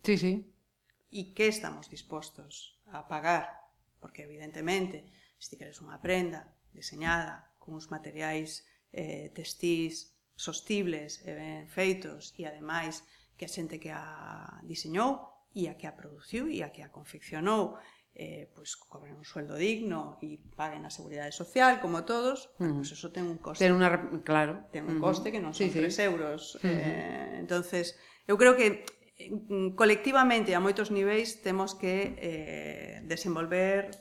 Sí, 0.05 0.19
sí. 0.19 0.33
E 1.09 1.33
que 1.33 1.47
estamos 1.49 1.89
dispostos 1.89 2.77
a 2.91 3.07
pagar? 3.07 3.71
Porque 4.03 4.27
evidentemente, 4.27 5.07
se 5.41 5.51
ti 5.51 5.57
queres 5.57 5.81
unha 5.81 5.97
prenda 6.05 6.53
diseñada 6.77 7.57
con 7.57 7.75
uns 7.75 7.89
materiais 7.89 8.63
eh, 8.93 9.33
textís 9.33 10.13
sostibles 10.37 11.25
e 11.25 11.33
ben 11.33 11.65
feitos 11.67 12.37
e 12.37 12.45
ademais 12.45 13.03
que 13.41 13.49
a 13.49 13.51
xente 13.51 13.81
que 13.81 13.89
a 13.89 14.61
diseñou 14.69 15.33
e 15.57 15.67
a 15.67 15.75
que 15.81 15.89
a 15.89 15.97
produciu 15.97 16.47
e 16.47 16.61
a 16.61 16.69
que 16.69 16.85
a 16.85 16.93
confeccionou 16.93 17.81
eh, 18.15 18.51
pois 18.55 18.77
cobren 18.77 19.17
un 19.17 19.25
sueldo 19.25 19.55
digno 19.57 20.19
e 20.21 20.37
paguen 20.59 20.85
a 20.85 20.93
seguridade 20.93 21.33
social 21.33 21.81
como 21.81 22.05
todos, 22.05 22.53
uh 22.61 22.83
pois 22.83 22.91
eso 22.93 23.09
ten 23.15 23.25
un 23.25 23.39
coste. 23.39 23.65
Ten 23.65 23.73
una, 23.73 23.89
claro, 24.27 24.69
ten 24.75 24.85
un 24.85 24.99
uh 24.99 25.03
coste 25.03 25.33
que 25.33 25.41
non 25.41 25.57
son 25.57 25.71
sí, 25.71 25.79
3 25.79 25.89
sí. 25.89 26.03
euros. 26.05 26.59
Uh 26.61 26.69
eh, 26.69 27.41
entonces, 27.41 27.97
eu 28.27 28.37
creo 28.37 28.59
que 28.59 28.85
mm, 29.25 29.79
colectivamente 29.79 30.53
a 30.53 30.61
moitos 30.61 30.91
niveis 30.91 31.41
temos 31.41 31.79
que 31.79 32.19
eh, 32.19 32.95
desenvolver 33.07 33.95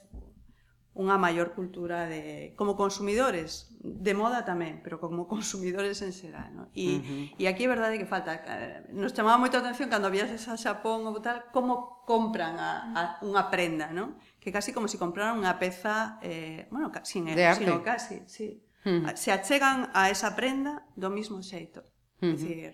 unha 0.98 1.22
maior 1.22 1.54
cultura 1.54 2.10
de 2.10 2.52
como 2.58 2.74
consumidores 2.74 3.70
de 3.80 4.14
moda 4.18 4.44
tamén, 4.44 4.82
pero 4.84 5.00
como 5.00 5.30
consumidores 5.32 6.02
en 6.02 6.12
xeral, 6.12 6.50
no? 6.52 6.68
E 6.74 6.98
uh 6.98 7.00
-huh. 7.00 7.24
e 7.40 7.44
aquí 7.46 7.64
é 7.64 7.70
verdade 7.70 8.02
que 8.02 8.10
falta 8.10 8.42
eh, 8.42 8.84
nos 8.92 9.14
chamaba 9.14 9.38
moito 9.38 9.56
a 9.56 9.64
atención 9.64 9.88
cando 9.88 10.10
viaxes 10.10 10.50
a 10.50 10.58
Xapón 10.58 11.06
ou 11.06 11.22
tal 11.22 11.48
como 11.56 12.04
compran 12.10 12.58
a, 12.58 12.90
a 12.98 13.02
unha 13.22 13.48
prenda, 13.54 13.94
no? 13.94 14.18
Que 14.42 14.50
casi 14.50 14.74
como 14.74 14.90
se 14.90 14.98
si 14.98 15.02
compraran 15.02 15.38
unha 15.38 15.56
peza 15.62 16.18
eh 16.26 16.68
bueno, 16.74 16.92
sin 17.06 17.30
el, 17.30 17.38
sino 17.56 17.80
casi, 17.86 18.26
sí. 18.26 18.60
Uh 18.84 19.06
ah, 19.08 19.14
-huh. 19.14 19.16
Se 19.16 19.30
achegan 19.32 19.94
a 19.94 20.10
esa 20.10 20.34
prenda 20.36 20.84
do 20.98 21.14
mismo 21.14 21.40
xeito. 21.46 21.86
Uh 22.20 22.28
-huh. 22.28 22.32
Dicir, 22.36 22.72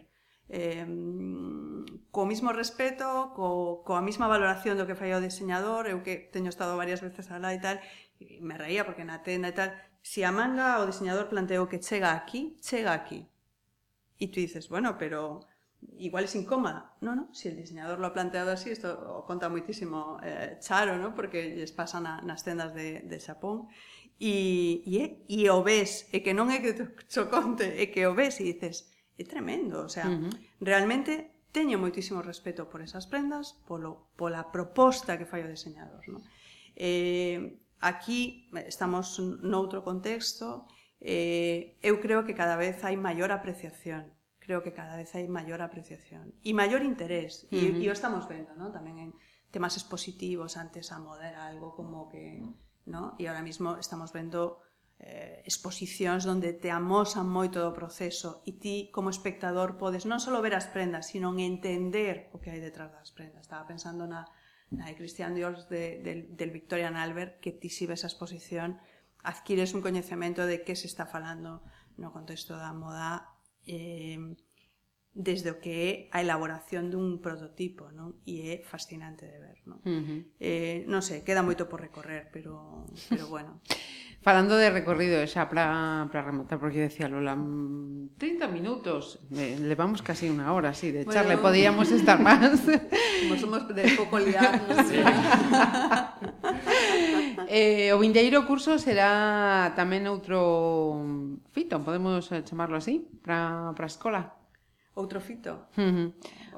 eh, 0.50 0.86
co 2.12 2.26
mismo 2.26 2.54
respeto, 2.54 3.34
co, 3.36 3.84
coa 3.84 4.02
mesma 4.02 4.30
valoración 4.30 4.78
do 4.78 4.88
que 4.88 4.96
fai 4.96 5.12
o 5.12 5.20
diseñador, 5.20 5.90
eu 5.90 6.00
que 6.06 6.30
teño 6.30 6.54
estado 6.54 6.78
varias 6.78 7.02
veces 7.02 7.28
alá 7.34 7.52
e 7.52 7.60
tal, 7.60 7.82
e 8.20 8.40
me 8.42 8.58
reía 8.58 8.86
porque 8.86 9.04
na 9.04 9.24
tenda 9.24 9.50
e 9.50 9.56
tal, 9.56 9.70
si 10.02 10.24
a 10.24 10.32
manga 10.32 10.80
o 10.80 10.88
diseñador 10.88 11.28
planteou 11.28 11.68
que 11.68 11.82
chega 11.82 12.14
aquí, 12.14 12.56
chega 12.62 12.94
aquí. 12.94 13.28
E 14.20 14.32
tú 14.32 14.40
dices, 14.40 14.70
bueno, 14.70 14.98
pero 14.98 15.48
igual 15.98 16.26
es 16.26 16.36
incómoda. 16.36 16.94
No, 17.02 17.16
no, 17.16 17.34
si 17.34 17.50
el 17.50 17.58
diseñador 17.58 18.00
lo 18.00 18.08
ha 18.08 18.14
planteado 18.14 18.52
así, 18.52 18.72
isto 18.72 18.94
o 18.94 19.26
conta 19.26 19.50
moitísimo 19.50 20.20
eh, 20.24 20.58
Charo, 20.60 20.98
¿no? 20.98 21.14
porque 21.16 21.56
lles 21.56 21.72
pasa 21.72 22.00
na, 22.00 22.22
nas 22.22 22.44
tendas 22.44 22.74
de, 22.74 23.02
de 23.02 23.18
Xapón, 23.20 23.68
e, 24.20 24.82
e, 24.88 24.96
eh, 25.04 25.10
e 25.28 25.50
o 25.50 25.64
ves, 25.64 26.08
e 26.16 26.24
que 26.24 26.32
non 26.32 26.48
é 26.48 26.64
que 26.64 26.72
te 26.74 27.22
conte, 27.28 27.68
é 27.68 27.92
que 27.92 28.08
o 28.08 28.16
ves 28.16 28.40
e 28.40 28.48
dices, 28.48 28.88
é 29.20 29.24
tremendo, 29.28 29.84
o 29.84 29.92
sea, 29.92 30.08
uh 30.08 30.16
-huh. 30.16 30.34
realmente 30.64 31.36
teño 31.52 31.80
moitísimo 31.80 32.20
respeto 32.20 32.68
por 32.68 32.84
esas 32.84 33.08
prendas, 33.08 33.56
polo, 33.68 34.12
pola 34.20 34.52
proposta 34.52 35.16
que 35.16 35.28
fai 35.28 35.44
o 35.44 35.52
diseñador. 35.52 36.04
¿no? 36.08 36.20
Eh, 36.76 37.60
Aquí 37.80 38.50
eh, 38.56 38.66
estamos 38.68 39.20
noutro 39.44 39.84
contexto, 39.84 40.68
eh, 41.02 41.78
eu 41.82 42.00
creo 42.00 42.24
que 42.24 42.34
cada 42.34 42.56
vez 42.56 42.82
hai 42.84 42.96
maior 42.96 43.30
apreciación 43.32 44.16
creo 44.46 44.62
que 44.62 44.74
cada 44.74 44.96
vez 44.96 45.10
hai 45.18 45.26
maior 45.26 45.60
apreciación 45.66 46.30
e 46.46 46.54
maior 46.54 46.86
interés 46.86 47.50
e, 47.50 47.58
uh 47.58 47.74
-huh. 47.74 47.82
e 47.82 47.86
o 47.90 47.94
estamos 47.98 48.30
vendo 48.30 48.54
¿no? 48.54 48.70
tamén 48.70 49.02
en 49.02 49.10
temas 49.50 49.74
expositivos 49.74 50.54
antes 50.54 50.94
a 50.94 51.02
moda 51.02 51.26
era 51.26 51.50
algo 51.50 51.74
como 51.74 52.06
que 52.14 52.46
¿no? 52.86 53.18
e 53.18 53.26
ahora 53.26 53.42
mismo 53.42 53.82
estamos 53.82 54.14
vendo 54.14 54.62
eh, 55.02 55.42
exposicións 55.44 56.30
onde 56.30 56.54
te 56.54 56.70
amosan 56.70 57.26
moito 57.26 57.58
do 57.60 57.74
proceso 57.74 58.46
e 58.46 58.54
ti 58.62 58.94
como 58.94 59.10
espectador 59.10 59.82
podes 59.82 60.06
non 60.06 60.22
só 60.22 60.30
ver 60.46 60.54
as 60.54 60.70
prendas 60.70 61.10
sino 61.10 61.34
entender 61.34 62.30
o 62.32 62.38
que 62.38 62.54
hai 62.54 62.62
detrás 62.62 62.94
das 62.94 63.10
prendas 63.12 63.50
estaba 63.50 63.66
pensando 63.66 64.06
na, 64.06 64.30
na 64.72 64.88
de 64.88 64.96
Christian 64.96 65.36
Dior 65.36 65.68
de, 65.68 66.02
del, 66.30 66.52
Victorian 66.52 66.96
Albert, 66.96 67.40
que 67.40 67.52
ti 67.52 67.70
si 67.70 67.86
ves 67.86 68.04
a 68.04 68.12
exposición. 68.12 68.80
Adquires 69.22 69.74
un 69.74 69.82
coñecemento 69.82 70.46
de 70.46 70.64
que 70.64 70.76
se 70.76 70.88
está 70.88 71.06
falando 71.06 71.62
no 71.98 72.12
contexto 72.12 72.58
da 72.58 72.74
moda 72.74 73.34
eh, 73.66 74.20
desde 75.16 75.50
o 75.50 75.64
que 75.64 75.72
é 75.72 75.92
a 76.12 76.20
elaboración 76.20 76.92
dun 76.92 77.24
prototipo, 77.24 77.88
non? 77.96 78.20
E 78.28 78.52
é 78.52 78.60
fascinante 78.68 79.24
de 79.24 79.40
ver, 79.40 79.58
non? 79.64 79.80
Uh 79.88 80.04
-huh. 80.04 80.20
eh, 80.44 80.84
non 80.92 81.00
sei, 81.00 81.24
queda 81.24 81.40
moito 81.40 81.72
por 81.72 81.80
recorrer, 81.80 82.28
pero, 82.36 82.84
pero 83.08 83.32
bueno. 83.32 83.64
Falando 84.26 84.58
de 84.58 84.74
recorrido, 84.74 85.22
xa 85.30 85.46
para, 85.48 86.10
para 86.12 86.26
rematar, 86.26 86.60
porque 86.60 86.82
decía 86.82 87.08
Lola, 87.08 87.38
mm, 87.38 88.18
30 88.18 88.48
minutos, 88.50 89.22
eh, 89.32 89.56
levamos 89.62 90.02
casi 90.02 90.28
unha 90.28 90.52
hora, 90.52 90.76
sí, 90.76 90.92
de 90.92 91.08
charla, 91.08 91.40
bueno, 91.40 91.48
podíamos 91.48 91.88
estar 91.94 92.20
máis. 92.20 92.60
Como 93.24 93.40
somos 93.40 93.64
de 93.72 93.86
pouco 93.96 94.20
liados. 94.20 94.68
sí. 94.90 95.00
eh, 97.48 97.94
o 97.94 98.02
vindeiro 98.02 98.44
curso 98.44 98.82
será 98.82 99.72
tamén 99.78 100.10
outro 100.12 101.00
fito, 101.54 101.80
podemos 101.80 102.28
chamarlo 102.44 102.82
así, 102.82 103.06
para, 103.24 103.72
para 103.78 103.88
a 103.88 103.94
escola 103.94 104.22
outro 104.96 105.20
fito. 105.20 105.68
Uh 105.78 105.92
-huh. 105.92 106.08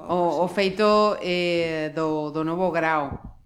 o, 0.08 0.44
o 0.44 0.48
feito 0.48 1.18
eh, 1.20 1.92
do, 1.94 2.30
do 2.30 2.42
novo 2.46 2.70
grau. 2.70 3.38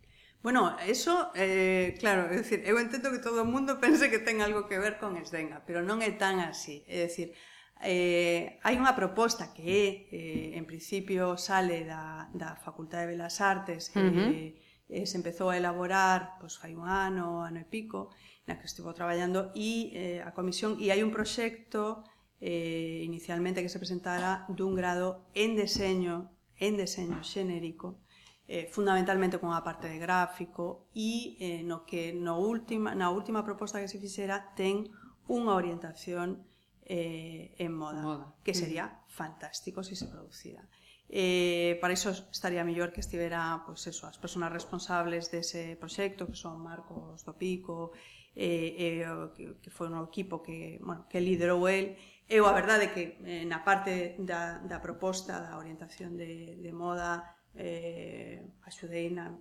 Bueno, 0.43 0.77
eso, 0.87 1.31
eh, 1.35 1.95
claro, 2.01 2.27
é 2.33 2.43
dicir, 2.43 2.67
eu 2.67 2.79
entendo 2.79 3.11
que 3.15 3.23
todo 3.23 3.43
o 3.43 3.49
mundo 3.49 3.79
pense 3.85 4.11
que 4.11 4.19
ten 4.19 4.43
algo 4.43 4.67
que 4.69 4.79
ver 4.79 4.99
con 4.99 5.17
Esdenga, 5.17 5.63
pero 5.65 5.87
non 5.87 6.03
é 6.03 6.11
tan 6.19 6.43
así. 6.43 6.83
É 6.91 7.07
dicir, 7.07 7.33
eh, 7.79 8.59
hai 8.67 8.75
unha 8.75 8.93
proposta 8.99 9.55
que 9.55 9.63
é, 9.71 9.87
eh, 10.11 10.59
en 10.59 10.67
principio, 10.67 11.39
sale 11.39 11.87
da, 11.87 12.27
da 12.35 12.59
Facultade 12.59 13.07
de 13.07 13.15
Belas 13.15 13.39
Artes, 13.39 13.95
uh 13.95 14.03
-huh. 14.03 14.35
eh, 14.35 14.59
eh, 14.91 15.07
se 15.07 15.15
empezou 15.15 15.49
a 15.49 15.57
elaborar 15.57 16.37
pois, 16.43 16.59
fai 16.59 16.75
un 16.75 16.91
ano, 16.91 17.47
ano 17.47 17.63
e 17.63 17.67
pico, 17.67 18.11
na 18.43 18.59
que 18.59 18.67
estivo 18.67 18.91
traballando, 18.91 19.55
e 19.55 19.95
eh, 19.95 20.21
a 20.27 20.35
comisión, 20.35 20.75
e 20.83 20.91
hai 20.91 21.07
un 21.07 21.15
proxecto 21.15 22.03
eh, 22.43 23.03
inicialmente 23.07 23.63
que 23.63 23.71
se 23.71 23.79
presentara 23.79 24.45
dun 24.51 24.75
grado 24.75 25.31
en 25.39 25.55
deseño, 25.55 26.35
en 26.59 26.75
deseño 26.75 27.23
xenérico, 27.23 28.03
eh, 28.51 28.67
fundamentalmente 28.67 29.39
con 29.39 29.55
a 29.55 29.63
parte 29.63 29.87
de 29.87 30.03
gráfico 30.03 30.91
e 30.91 31.39
eh, 31.39 31.63
no 31.63 31.87
que 31.87 32.11
no 32.11 32.43
última, 32.43 32.99
na 32.99 33.15
última 33.15 33.47
proposta 33.47 33.79
que 33.79 33.87
se 33.87 34.03
fixera 34.03 34.53
ten 34.59 34.91
unha 35.31 35.55
orientación 35.55 36.43
eh, 36.83 37.55
en 37.63 37.71
moda, 37.71 38.03
moda, 38.03 38.27
que 38.43 38.51
mm. 38.51 38.59
sería 38.59 38.85
fantástico 39.07 39.87
se 39.87 39.95
se 39.95 40.11
producira. 40.11 40.67
Eh, 41.15 41.79
para 41.79 41.95
iso 41.95 42.11
estaría 42.11 42.67
mellor 42.67 42.91
que 42.91 43.05
estivera 43.05 43.63
pois 43.63 43.87
pues 43.87 43.95
eso, 43.95 44.11
as 44.11 44.19
persoas 44.19 44.51
responsables 44.51 45.31
dese 45.31 45.79
proxecto, 45.79 46.27
que 46.27 46.35
son 46.35 46.59
Marcos 46.59 47.23
do 47.23 47.39
Pico, 47.39 47.95
eh, 48.35 49.05
eh, 49.05 49.07
que, 49.37 49.61
que 49.63 49.71
foi 49.71 49.93
un 49.93 50.01
equipo 50.03 50.43
que, 50.43 50.81
bueno, 50.83 51.07
que 51.07 51.21
liderou 51.21 51.69
el, 51.69 51.95
Eu 52.29 52.47
a 52.47 52.53
verdade 52.53 52.93
que 52.95 53.19
eh, 53.25 53.45
na 53.45 53.61
parte 53.65 54.17
da, 54.19 54.59
da 54.65 54.79
proposta 54.81 55.41
da 55.41 55.59
orientación 55.59 56.17
de, 56.17 56.57
de 56.57 56.73
moda 56.73 57.37
eh, 57.55 58.41
axudei 58.65 59.13
na, 59.13 59.37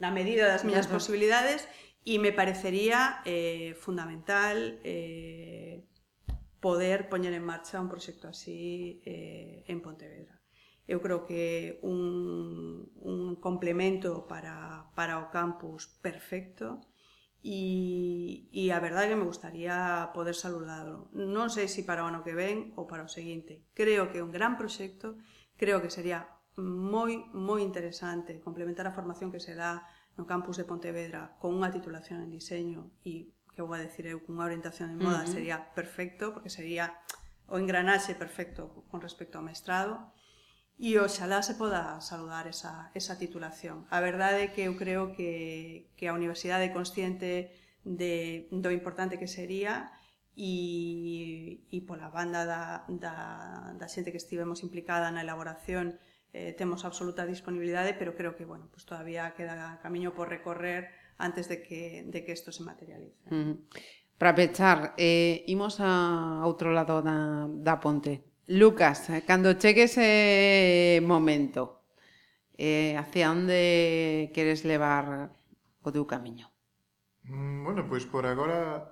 na 0.00 0.10
medida 0.10 0.48
das 0.48 0.64
miñas 0.64 0.88
claro. 0.88 0.96
posibilidades 0.96 1.68
e 2.04 2.16
me 2.16 2.32
parecería 2.32 3.20
eh, 3.28 3.76
fundamental 3.76 4.80
eh, 4.80 5.84
poder 6.60 7.08
poñer 7.12 7.32
en 7.36 7.44
marcha 7.44 7.80
un 7.80 7.92
proxecto 7.92 8.28
así 8.28 9.02
eh, 9.04 9.64
en 9.68 9.80
Pontevedra. 9.84 10.40
Eu 10.88 10.98
creo 10.98 11.22
que 11.28 11.78
un, 11.86 12.90
un 12.98 13.36
complemento 13.38 14.26
para, 14.26 14.90
para 14.96 15.22
o 15.22 15.30
campus 15.30 15.86
perfecto 16.00 16.80
e, 17.42 18.48
e 18.52 18.68
a 18.72 18.80
verdade 18.80 19.08
é 19.08 19.10
que 19.16 19.20
me 19.20 19.28
gustaría 19.28 20.12
poder 20.12 20.36
saludalo. 20.36 21.08
Non 21.16 21.48
sei 21.48 21.66
se 21.72 21.80
si 21.80 21.88
para 21.88 22.04
o 22.04 22.08
ano 22.08 22.20
que 22.20 22.36
ven 22.36 22.76
ou 22.76 22.84
para 22.84 23.06
o 23.06 23.10
seguinte. 23.10 23.64
Creo 23.72 24.12
que 24.12 24.20
é 24.20 24.24
un 24.24 24.32
gran 24.32 24.60
proxecto, 24.60 25.16
creo 25.56 25.80
que 25.80 25.88
sería 25.88 26.28
moi, 26.60 27.24
moi 27.32 27.64
interesante 27.64 28.40
complementar 28.44 28.84
a 28.84 28.96
formación 28.96 29.32
que 29.32 29.40
se 29.40 29.56
dá 29.56 29.88
no 30.20 30.28
campus 30.28 30.60
de 30.60 30.68
Pontevedra 30.68 31.40
con 31.40 31.56
unha 31.56 31.72
titulación 31.72 32.20
en 32.20 32.28
diseño 32.28 32.92
e 33.00 33.32
que 33.56 33.64
vou 33.64 33.72
a 33.72 33.80
decir 33.80 34.04
eh, 34.04 34.12
eu 34.12 34.20
cunha 34.20 34.44
orientación 34.44 34.92
en 34.92 35.00
moda 35.00 35.24
uh 35.24 35.26
-huh. 35.26 35.32
sería 35.32 35.72
perfecto, 35.72 36.36
porque 36.36 36.52
sería 36.52 36.92
o 37.48 37.56
engranaxe 37.56 38.14
perfecto 38.14 38.84
con 38.92 39.00
respecto 39.00 39.40
ao 39.40 39.46
mestrado 39.46 40.12
E 40.80 40.96
oxalá 40.96 41.44
se 41.44 41.60
poda 41.60 42.00
saludar 42.00 42.48
esa, 42.48 42.88
esa 42.96 43.20
titulación. 43.20 43.84
A 43.92 44.00
verdade 44.00 44.48
é 44.48 44.52
que 44.56 44.64
eu 44.64 44.80
creo 44.80 45.12
que, 45.12 45.92
que 46.00 46.08
a 46.08 46.16
universidade 46.16 46.64
é 46.64 46.72
consciente 46.72 47.52
de, 47.84 48.48
do 48.48 48.72
importante 48.72 49.20
que 49.20 49.28
sería 49.28 49.92
e, 50.32 51.68
e 51.68 51.84
pola 51.84 52.08
banda 52.08 52.48
da, 52.48 52.88
da, 52.88 53.14
da 53.76 53.86
xente 53.92 54.08
que 54.08 54.16
estivemos 54.16 54.64
implicada 54.64 55.12
na 55.12 55.20
elaboración 55.20 56.00
eh, 56.32 56.56
temos 56.56 56.88
absoluta 56.88 57.26
disponibilidade, 57.26 57.92
pero 57.92 58.16
creo 58.16 58.36
que 58.36 58.48
bueno, 58.48 58.68
pues 58.72 58.86
todavía 58.86 59.34
queda 59.36 59.80
camiño 59.82 60.14
por 60.14 60.32
recorrer 60.32 60.88
antes 61.18 61.48
de 61.48 61.60
que, 61.60 62.04
de 62.06 62.24
que 62.24 62.32
isto 62.32 62.52
se 62.52 62.62
materialice. 62.62 63.28
Mm. 63.28 63.68
Para 64.16 64.34
pechar, 64.34 64.94
eh, 64.96 65.44
imos 65.48 65.80
a 65.80 66.44
outro 66.44 66.72
lado 66.72 67.04
da, 67.04 67.48
da 67.48 67.76
ponte. 67.80 68.29
Lucas, 68.50 69.06
cando 69.28 69.54
chegue 69.54 69.84
ese 69.84 70.98
momento, 71.06 71.86
eh, 72.58 72.98
hacia 72.98 73.30
onde 73.30 74.34
queres 74.34 74.66
levar 74.66 75.30
o 75.86 75.88
teu 75.94 76.02
camiño? 76.02 76.50
Mm, 77.30 77.62
bueno, 77.62 77.86
pois 77.86 78.02
por 78.10 78.26
agora 78.26 78.90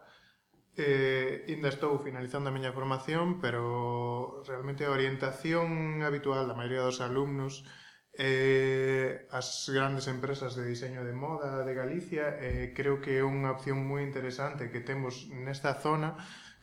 eh, 0.78 1.42
ainda 1.50 1.74
estou 1.74 1.98
finalizando 1.98 2.46
a 2.46 2.54
miña 2.54 2.70
formación, 2.70 3.42
pero 3.42 4.46
realmente 4.46 4.86
a 4.86 4.94
orientación 4.94 6.06
habitual 6.06 6.46
da 6.46 6.54
maioría 6.54 6.86
dos 6.86 7.02
alumnos 7.02 7.66
eh, 8.14 9.26
as 9.34 9.66
grandes 9.74 10.06
empresas 10.06 10.54
de 10.54 10.70
diseño 10.70 11.02
de 11.02 11.18
moda 11.18 11.66
de 11.66 11.74
Galicia 11.74 12.38
eh, 12.38 12.70
creo 12.78 13.02
que 13.02 13.18
é 13.18 13.26
unha 13.26 13.50
opción 13.50 13.82
moi 13.82 14.06
interesante 14.06 14.70
que 14.70 14.86
temos 14.86 15.26
nesta 15.34 15.74
zona 15.82 16.14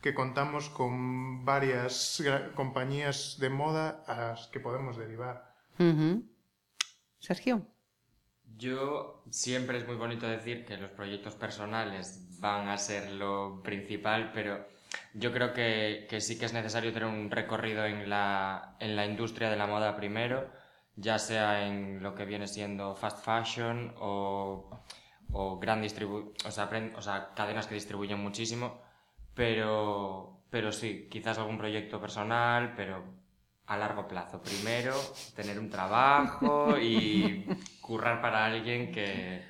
que 0.06 0.14
contamos 0.14 0.70
con 0.70 1.44
varias 1.44 2.22
compañías 2.54 3.38
de 3.40 3.50
moda 3.50 4.04
ás 4.06 4.46
que 4.52 4.60
podemos 4.60 4.96
derivar. 4.96 5.50
Ujú. 5.80 6.22
Sergio? 7.18 7.66
Yo 8.56 9.24
siempre 9.32 9.78
es 9.78 9.84
muy 9.84 9.96
bonito 9.96 10.28
decir 10.28 10.64
que 10.64 10.76
los 10.76 10.92
proyectos 10.92 11.34
personales 11.34 12.38
van 12.38 12.68
a 12.68 12.78
ser 12.78 13.10
lo 13.14 13.60
principal, 13.64 14.30
pero 14.32 14.64
yo 15.12 15.32
creo 15.32 15.52
que, 15.52 16.06
que 16.08 16.20
sí 16.20 16.38
que 16.38 16.46
es 16.46 16.52
necesario 16.52 16.92
tener 16.92 17.08
un 17.08 17.28
recorrido 17.28 17.84
en 17.84 18.08
la, 18.08 18.76
en 18.78 18.94
la 18.94 19.06
industria 19.06 19.50
de 19.50 19.56
la 19.56 19.66
moda 19.66 19.96
primero, 19.96 20.52
ya 20.94 21.18
sea 21.18 21.66
en 21.66 22.00
lo 22.00 22.14
que 22.14 22.26
viene 22.26 22.46
siendo 22.46 22.94
fast 22.94 23.24
fashion 23.24 23.92
o, 23.98 24.70
o 25.32 25.58
gran 25.58 25.82
distribu 25.82 26.32
o 26.46 26.50
sea, 26.52 26.70
o 26.94 27.02
sea, 27.02 27.34
cadenas 27.34 27.66
que 27.66 27.74
distribuyen 27.74 28.20
muchísimo, 28.20 28.85
pero, 29.36 30.40
pero 30.50 30.72
sí, 30.72 31.06
quizás 31.08 31.38
algún 31.38 31.58
proyecto 31.58 32.00
personal, 32.00 32.74
pero 32.74 33.04
a 33.66 33.76
largo 33.76 34.08
plazo. 34.08 34.40
Primero, 34.40 34.94
tener 35.34 35.58
un 35.58 35.68
trabajo 35.68 36.76
y 36.78 37.46
currar 37.80 38.22
para 38.22 38.46
alguien 38.46 38.90
que, 38.90 39.44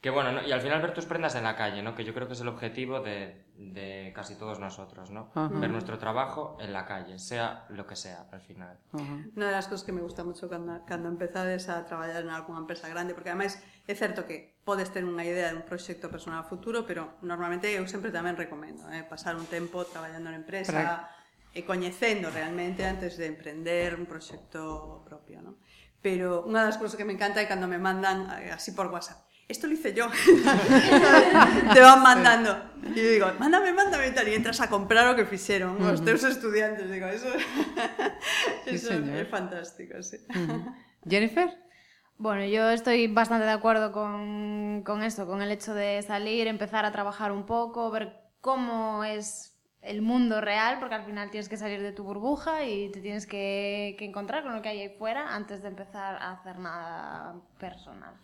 que 0.00 0.10
bueno, 0.10 0.32
¿no? 0.32 0.42
y 0.46 0.50
al 0.50 0.60
final 0.62 0.80
ver 0.80 0.94
tus 0.94 1.04
prendas 1.04 1.34
en 1.34 1.44
la 1.44 1.56
calle, 1.56 1.82
¿no? 1.82 1.94
Que 1.94 2.04
yo 2.04 2.14
creo 2.14 2.26
que 2.26 2.32
es 2.32 2.40
el 2.40 2.48
objetivo 2.48 3.00
de, 3.00 3.44
de 3.56 4.12
casi 4.14 4.36
todos 4.36 4.58
nosotros, 4.60 5.10
¿no? 5.10 5.30
Ajá. 5.34 5.48
Ver 5.58 5.70
nuestro 5.70 5.98
trabajo 5.98 6.56
en 6.60 6.72
la 6.72 6.86
calle, 6.86 7.18
sea 7.18 7.66
lo 7.68 7.86
que 7.86 7.96
sea, 7.96 8.28
al 8.32 8.40
final. 8.40 8.78
Ajá. 8.94 9.16
Unha 9.36 9.50
das 9.52 9.68
cousas 9.68 9.84
que 9.84 9.92
me 9.92 10.00
gusta 10.00 10.24
moito 10.24 10.48
cando, 10.48 10.86
cando 10.88 11.12
empezades 11.12 11.68
a 11.68 11.84
traballar 11.84 12.24
en 12.24 12.32
algunha 12.32 12.62
empresa 12.62 12.88
grande, 12.88 13.12
porque 13.12 13.28
ademais 13.28 13.60
É 13.88 13.96
certo 13.96 14.28
que 14.28 14.60
podes 14.68 14.92
ter 14.92 15.00
unha 15.00 15.24
idea 15.24 15.48
dun 15.48 15.64
proxecto 15.64 16.12
personal 16.12 16.44
futuro, 16.44 16.84
pero 16.84 17.16
normalmente 17.24 17.72
eu 17.72 17.88
sempre 17.88 18.12
tamén 18.12 18.36
recomendo 18.36 18.84
eh, 18.92 19.00
pasar 19.00 19.32
un 19.32 19.48
tempo 19.48 19.80
traballando 19.88 20.28
na 20.28 20.36
empresa 20.36 20.76
pra... 20.76 21.08
e 21.56 21.64
coñecendo 21.64 22.28
realmente 22.28 22.84
antes 22.84 23.16
de 23.16 23.32
emprender 23.32 23.96
un 23.96 24.04
proxecto 24.04 25.00
propio, 25.08 25.40
non? 25.40 25.56
Pero 26.04 26.44
unha 26.44 26.68
das 26.68 26.76
cousas 26.76 27.00
que 27.00 27.08
me 27.08 27.16
encanta 27.16 27.40
é 27.40 27.48
cando 27.48 27.64
me 27.64 27.80
mandan 27.80 28.28
eh, 28.44 28.52
así 28.52 28.76
por 28.76 28.92
WhatsApp. 28.92 29.24
Esto 29.48 29.64
lo 29.64 29.72
hice 29.72 29.96
yo. 29.96 30.12
Te 31.72 31.80
van 31.80 32.04
mandando. 32.04 32.52
Y 32.92 33.00
yo 33.00 33.10
digo, 33.16 33.26
mándame, 33.40 33.72
mándame 33.72 34.12
tal. 34.12 34.28
Y 34.28 34.36
entras 34.36 34.60
a 34.60 34.68
comprar 34.68 35.08
o 35.08 35.16
que 35.16 35.24
fixeron 35.24 35.80
uh 35.80 35.88
-huh. 35.88 35.96
os 35.96 36.04
teus 36.04 36.20
estudiantes. 36.28 36.92
Digo, 36.92 37.08
eso, 37.08 37.32
sí, 38.68 38.76
eso 38.76 38.92
señor. 38.92 39.16
é 39.16 39.24
fantástico, 39.24 39.96
sí. 40.04 40.20
Uh 40.28 40.44
-huh. 40.44 40.60
Jennifer? 41.08 41.48
Bueno, 42.18 42.44
yo 42.44 42.68
estoy 42.70 43.06
bastante 43.06 43.46
de 43.46 43.52
acuerdo 43.52 43.92
con, 43.92 44.82
con 44.84 45.04
esto, 45.04 45.24
con 45.24 45.40
el 45.40 45.52
hecho 45.52 45.72
de 45.72 46.02
salir, 46.02 46.48
empezar 46.48 46.84
a 46.84 46.90
trabajar 46.90 47.30
un 47.30 47.46
poco, 47.46 47.92
ver 47.92 48.12
cómo 48.40 49.04
es 49.04 49.56
el 49.82 50.02
mundo 50.02 50.40
real, 50.40 50.80
porque 50.80 50.96
al 50.96 51.04
final 51.04 51.30
tienes 51.30 51.48
que 51.48 51.56
salir 51.56 51.80
de 51.80 51.92
tu 51.92 52.02
burbuja 52.02 52.64
y 52.64 52.90
te 52.90 53.00
tienes 53.00 53.24
que, 53.24 53.94
que 53.96 54.04
encontrar 54.04 54.42
con 54.42 54.52
lo 54.52 54.62
que 54.62 54.68
hay 54.68 54.80
ahí 54.80 54.96
fuera 54.98 55.32
antes 55.32 55.62
de 55.62 55.68
empezar 55.68 56.16
a 56.16 56.32
hacer 56.32 56.58
nada 56.58 57.36
personal. 57.60 58.14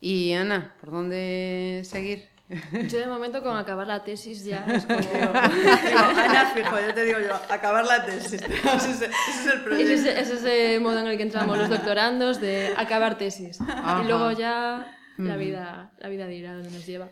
Y 0.00 0.32
Ana, 0.34 0.76
¿por 0.80 0.92
dónde 0.92 1.82
seguir? 1.84 2.35
Yo 2.88 3.00
de 3.00 3.06
momento 3.06 3.42
con 3.42 3.56
acabar 3.56 3.86
la 3.86 4.04
tesis 4.04 4.44
ya 4.44 4.64
es 4.68 4.86
como... 4.86 4.98
Ana, 5.34 6.52
fijo, 6.54 6.76
yo 6.78 6.94
te 6.94 7.04
digo 7.04 7.18
yo, 7.18 7.34
acabar 7.48 7.84
la 7.84 8.04
tesis. 8.04 8.34
Ese 8.34 8.44
es, 8.44 9.02
ese 9.02 9.06
es 9.06 9.46
el 9.46 9.60
proyecto. 9.62 9.92
ese, 9.92 10.20
es 10.20 10.30
ese 10.30 10.78
modo 10.80 11.00
en 11.00 11.08
el 11.08 11.16
que 11.16 11.24
entramos 11.24 11.58
los 11.58 11.68
doctorandos 11.68 12.40
de 12.40 12.72
acabar 12.76 13.18
tesis. 13.18 13.60
Ajá. 13.60 14.02
Y 14.02 14.06
luego 14.06 14.30
ya 14.30 14.96
la 15.18 15.36
vida, 15.36 15.90
la 15.98 16.08
vida 16.08 16.26
dirá 16.26 16.52
dónde 16.52 16.70
nos 16.70 16.86
lleva. 16.86 17.08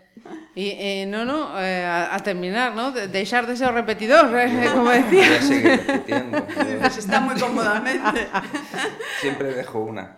Y 0.54 0.68
eh, 0.78 1.06
no, 1.08 1.24
no, 1.24 1.60
eh, 1.60 1.84
a, 1.84 2.14
a 2.14 2.18
terminar, 2.20 2.74
¿no? 2.74 2.92
De, 2.92 3.08
dejar 3.08 3.46
de 3.46 3.56
ser 3.56 3.72
repetidor, 3.72 4.30
eh, 4.38 4.68
como 4.72 4.90
decía. 4.90 5.26
repitiendo. 5.86 6.46
Pues 6.80 6.98
está 6.98 7.20
muy 7.20 7.40
cómodamente. 7.40 8.28
siempre 9.20 9.54
dejo 9.54 9.80
una 9.80 10.16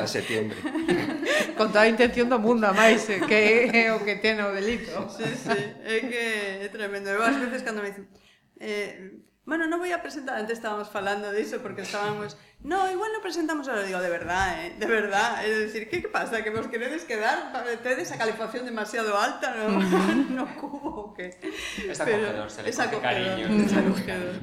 a 0.04 0.06
septiembre. 0.06 0.58
Con 1.58 1.70
toda 1.70 1.86
a 1.86 1.90
intención 1.90 2.26
do 2.26 2.38
mundo, 2.42 2.66
máis, 2.74 3.06
eh, 3.10 3.22
que 3.22 3.70
é 3.70 3.92
o 3.94 4.02
que 4.02 4.18
ten 4.18 4.42
o 4.42 4.50
delito. 4.50 4.90
Sí, 5.12 5.24
sí, 5.24 5.58
é 5.86 5.96
que 6.02 6.22
é 6.64 6.68
tremendo. 6.72 7.10
Eu 7.10 7.22
ás 7.22 7.38
veces 7.38 7.62
cando 7.62 7.82
me 7.82 7.94
dicen... 7.94 8.10
Eh, 8.58 9.22
bueno, 9.44 9.68
non 9.68 9.76
vou 9.76 9.90
a 9.92 10.00
presentar, 10.00 10.40
antes 10.40 10.56
estábamos 10.56 10.88
falando 10.88 11.28
diso 11.30 11.60
porque 11.60 11.84
estábamos 11.84 12.34
no, 12.64 12.88
igual 12.90 13.12
non 13.12 13.20
presentamos 13.20 13.68
ahora, 13.68 13.84
digo, 13.84 14.00
de 14.00 14.08
verdad, 14.08 14.64
eh, 14.64 14.72
de 14.80 14.88
verdad, 14.88 15.44
é 15.44 15.52
dicir, 15.68 15.84
que 15.88 16.00
que 16.00 16.08
pasa, 16.08 16.40
que 16.40 16.48
vos 16.48 16.66
queredes 16.72 17.04
quedar, 17.04 17.52
tedes 17.84 18.08
a 18.10 18.16
calefacción 18.16 18.64
demasiado 18.64 19.12
alta 19.16 19.52
no, 19.52 19.78
no 20.36 20.44
cubo, 20.56 21.12
o 21.12 21.14
que? 21.14 21.36
Es 21.84 22.00
acogedor, 22.00 22.48
se 22.48 22.64
le 22.64 22.70
es 22.72 22.76
coge 22.76 22.88
acogedor, 22.88 23.36
cariño. 23.36 23.46
es 23.68 23.72
acogedor. 23.76 24.34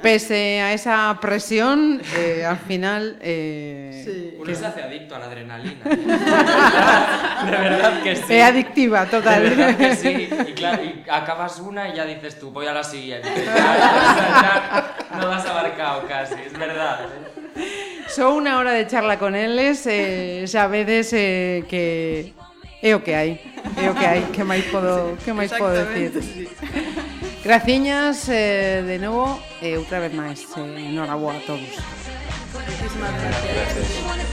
Pese 0.00 0.60
a 0.60 0.72
esa 0.72 1.12
presión, 1.20 2.00
eh, 2.16 2.44
al 2.44 2.58
final... 2.58 3.18
Eh, 3.20 3.90
Sí. 4.04 4.36
Uno 4.38 4.54
se 4.54 4.66
hace 4.66 4.82
adicto 4.82 5.16
a 5.16 5.18
la 5.18 5.24
adrenalina. 5.26 5.80
de 5.88 7.50
verdad 7.50 8.02
que 8.02 8.16
sí. 8.16 8.34
É 8.34 8.44
adictiva, 8.44 9.06
total. 9.08 9.42
De 9.48 9.56
verdad 9.56 9.76
que 9.80 9.96
sí. 9.96 10.28
Y, 10.48 10.52
claro, 10.52 10.84
y 10.84 11.02
acabas 11.08 11.58
una 11.58 11.88
y 11.88 11.96
ya 11.96 12.04
dices 12.04 12.38
tú, 12.38 12.50
voy 12.50 12.66
a 12.66 12.72
la 12.74 12.84
siguiente. 12.84 13.28
No 15.14 15.26
lo 15.28 15.32
has 15.32 15.46
abarcado 15.46 16.06
casi, 16.08 16.34
es 16.34 16.52
verdad. 16.58 17.06
Só 18.08 18.30
unha 18.36 18.60
hora 18.60 18.76
de 18.76 18.86
charla 18.86 19.18
con 19.18 19.34
eles, 19.34 19.86
eh, 19.90 20.44
xa 20.46 20.68
vedes 20.70 21.10
eh, 21.16 21.64
que 21.66 22.34
é 22.84 22.92
o 22.94 23.00
que 23.00 23.16
hai, 23.16 23.40
é 23.80 23.88
o 23.88 23.94
que 23.96 24.06
hai, 24.06 24.20
que 24.30 24.44
máis 24.44 24.64
podo, 24.68 25.16
que 25.24 25.32
máis 25.32 25.50
podo 25.50 25.72
decir. 25.72 26.12
Sí. 26.20 26.46
Graciñas 27.44 28.28
eh, 28.28 28.82
de 28.86 28.98
novo 28.98 29.40
e 29.60 29.72
eh, 29.72 29.80
outra 29.80 30.00
vez 30.00 30.12
máis. 30.16 30.44
Eh, 30.56 30.92
enhorabuá 30.92 31.36
a 31.36 31.42
todos. 31.44 31.72
Muchísimas 32.54 33.12
gracias. 33.20 33.52
gracias. 33.52 34.23